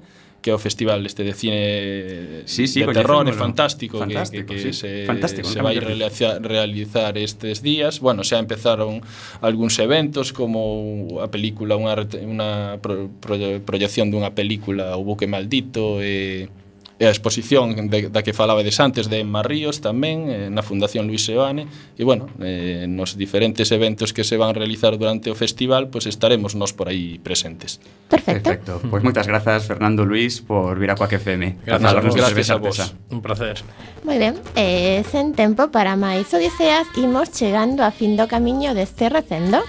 que 0.49 0.53
é 0.53 0.55
o 0.55 0.59
festival 0.59 1.05
este 1.05 1.25
de 1.25 1.35
cine 1.35 2.43
sí, 2.49 2.65
sí, 2.67 2.81
de 2.81 2.89
terror 2.89 3.29
e 3.29 3.37
fantástico, 3.37 4.01
fantástico 4.01 4.49
que, 4.49 4.57
que, 4.57 4.65
que 4.65 4.73
sí. 4.73 4.81
se, 4.81 5.05
fantástico, 5.05 5.45
se 5.45 5.61
vai 5.61 5.77
realizar, 5.77 6.41
realizar 6.41 7.21
estes 7.21 7.61
días. 7.61 8.01
Bueno, 8.01 8.25
xa 8.25 8.41
empezaron 8.41 9.05
algúns 9.45 9.77
eventos 9.77 10.33
como 10.33 11.21
a 11.21 11.29
película, 11.29 11.77
unha, 11.77 12.01
unha 12.25 12.81
pro, 12.81 13.13
pro, 13.21 13.37
proyección 13.61 14.09
dunha 14.09 14.33
película 14.33 14.97
O 14.97 15.05
Buque 15.05 15.29
Maldito 15.29 16.01
e... 16.01 16.49
Eh, 16.49 16.68
e 16.99 17.07
a 17.07 17.15
exposición 17.15 17.89
de, 17.89 18.11
da 18.11 18.27
que 18.27 18.35
falabades 18.35 18.83
antes 18.83 19.07
de 19.07 19.23
Emma 19.23 19.47
Ríos 19.47 19.79
tamén 19.79 20.27
eh, 20.27 20.51
na 20.51 20.67
Fundación 20.67 21.07
Luis 21.07 21.23
Seoane. 21.23 21.71
E 21.95 22.03
bueno, 22.03 22.27
eh, 22.43 22.91
nos 22.91 23.15
diferentes 23.15 23.71
eventos 23.71 24.11
que 24.11 24.27
se 24.27 24.35
van 24.35 24.51
a 24.51 24.59
realizar 24.59 24.99
durante 24.99 25.31
o 25.31 25.39
festival 25.39 25.95
pues 25.95 26.11
estaremos 26.11 26.59
nos 26.59 26.75
por 26.75 26.91
aí 26.91 27.23
presentes. 27.23 27.79
Perfecto, 28.11 28.51
Perfecto. 28.51 28.73
Pois 28.83 28.99
pues 28.99 29.03
moitas 29.07 29.31
grazas 29.31 29.63
Fernando 29.63 30.03
Luis 30.03 30.43
por 30.43 30.75
vir 30.75 30.91
a 30.91 30.99
Coac 30.99 31.23
FM 31.23 31.63
Grazas, 31.63 31.95
a 31.95 32.01
vos, 32.03 32.15
gracias 32.19 32.51
a 32.51 32.59
vos. 32.59 32.77
Un 33.15 33.23
placer. 33.23 33.63
Moi 34.03 34.19
ben, 34.19 34.35
eh, 34.59 35.07
sen 35.07 35.39
tempo 35.39 35.71
para 35.71 35.95
máis 35.95 36.27
odiseas 36.35 36.91
imos 36.99 37.31
chegando 37.31 37.87
a 37.87 37.95
fin 37.95 38.19
do 38.19 38.27
camiño 38.27 38.75
deste 38.75 39.07
recendo. 39.07 39.63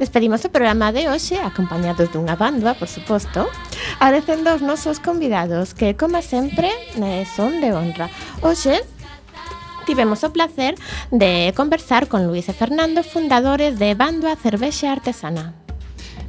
Despedimos 0.00 0.40
o 0.44 0.48
programa 0.48 0.96
de 0.96 1.12
hoxe 1.12 1.36
acompañados 1.36 2.08
dunha 2.08 2.40
banda, 2.40 2.72
por 2.72 2.88
suposto. 2.88 3.52
Agradecendo 3.98 4.50
aos 4.50 4.62
nosos 4.62 5.00
convidados 5.00 5.74
que, 5.74 5.96
como 5.96 6.22
sempre, 6.22 6.70
eh, 6.96 7.26
son 7.36 7.60
de 7.60 7.72
honra. 7.72 8.10
Hoxe, 8.42 8.82
tivemos 9.86 10.22
o 10.24 10.32
placer 10.32 10.74
de 11.10 11.52
conversar 11.56 12.06
con 12.06 12.26
Luis 12.26 12.48
e 12.48 12.54
Fernando, 12.54 13.02
fundadores 13.02 13.78
de 13.78 13.94
Bando 13.98 14.28
a 14.28 14.36
Cervexa 14.36 14.92
Artesana. 14.92 15.54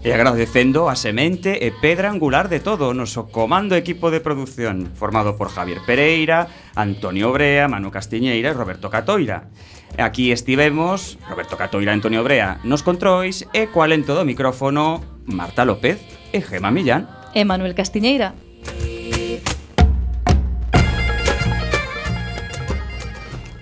E 0.02 0.10
agradecendo 0.10 0.90
a 0.90 0.98
semente 0.98 1.62
e 1.62 1.70
pedra 1.70 2.10
angular 2.10 2.50
de 2.50 2.58
todo 2.58 2.90
o 2.90 2.98
noso 2.98 3.30
comando 3.30 3.78
equipo 3.78 4.10
de 4.10 4.18
produción, 4.18 4.90
formado 4.98 5.38
por 5.38 5.54
Javier 5.54 5.78
Pereira, 5.86 6.50
Antonio 6.74 7.30
Brea, 7.30 7.70
Manu 7.70 7.94
Castiñeira 7.94 8.50
e 8.50 8.58
Roberto 8.58 8.90
Catoira. 8.90 9.54
Aquí 10.02 10.34
estivemos, 10.34 11.22
Roberto 11.30 11.54
Catoira 11.54 11.94
e 11.94 11.98
Antonio 12.02 12.26
Brea 12.26 12.58
nos 12.66 12.82
controis 12.82 13.46
e 13.54 13.70
coalento 13.70 14.18
do 14.18 14.26
micrófono 14.26 15.06
Marta 15.30 15.70
López 15.70 16.02
e 16.34 16.42
Gema 16.42 16.74
Millán 16.74 17.21
e 17.34 17.46
Manuel 17.46 17.76
Castiñeira. 17.76 18.34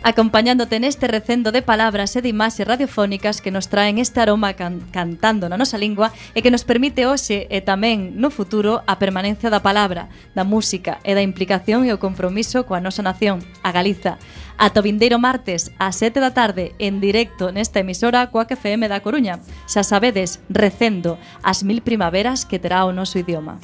acompañándote 0.04 0.80
neste 0.80 1.08
recendo 1.08 1.52
de 1.52 1.62
palabras 1.62 2.16
e 2.16 2.24
de 2.24 2.32
imaxes 2.32 2.66
radiofónicas 2.66 3.44
que 3.44 3.52
nos 3.52 3.68
traen 3.68 4.00
este 4.00 4.24
aroma 4.24 4.56
can 4.56 4.80
cantando 4.96 5.52
na 5.52 5.60
nosa 5.60 5.76
lingua 5.76 6.16
e 6.34 6.40
que 6.40 6.52
nos 6.52 6.64
permite 6.64 7.04
hoxe 7.04 7.48
e 7.52 7.60
tamén 7.60 8.16
no 8.16 8.32
futuro 8.32 8.82
a 8.88 8.96
permanencia 8.96 9.52
da 9.52 9.60
palabra, 9.60 10.08
da 10.34 10.48
música 10.48 11.04
e 11.04 11.12
da 11.16 11.26
implicación 11.26 11.84
e 11.84 11.92
o 11.92 12.02
compromiso 12.02 12.64
coa 12.64 12.80
nosa 12.80 13.04
nación, 13.04 13.44
a 13.64 13.76
Galiza. 13.76 14.16
Ata 14.60 14.84
vindeiro 14.84 15.20
martes, 15.20 15.72
a 15.80 15.92
7 15.92 16.20
da 16.20 16.36
tarde, 16.36 16.76
en 16.80 17.00
directo 17.00 17.52
nesta 17.52 17.80
emisora 17.80 18.28
Coac 18.28 18.56
FM 18.56 18.92
da 18.92 19.00
Coruña. 19.00 19.40
Xa 19.68 19.88
sabedes, 19.88 20.44
recendo, 20.52 21.16
as 21.44 21.64
mil 21.64 21.80
primaveras 21.80 22.44
que 22.44 22.60
terá 22.60 22.84
o 22.84 22.92
noso 22.92 23.20
idioma. 23.20 23.60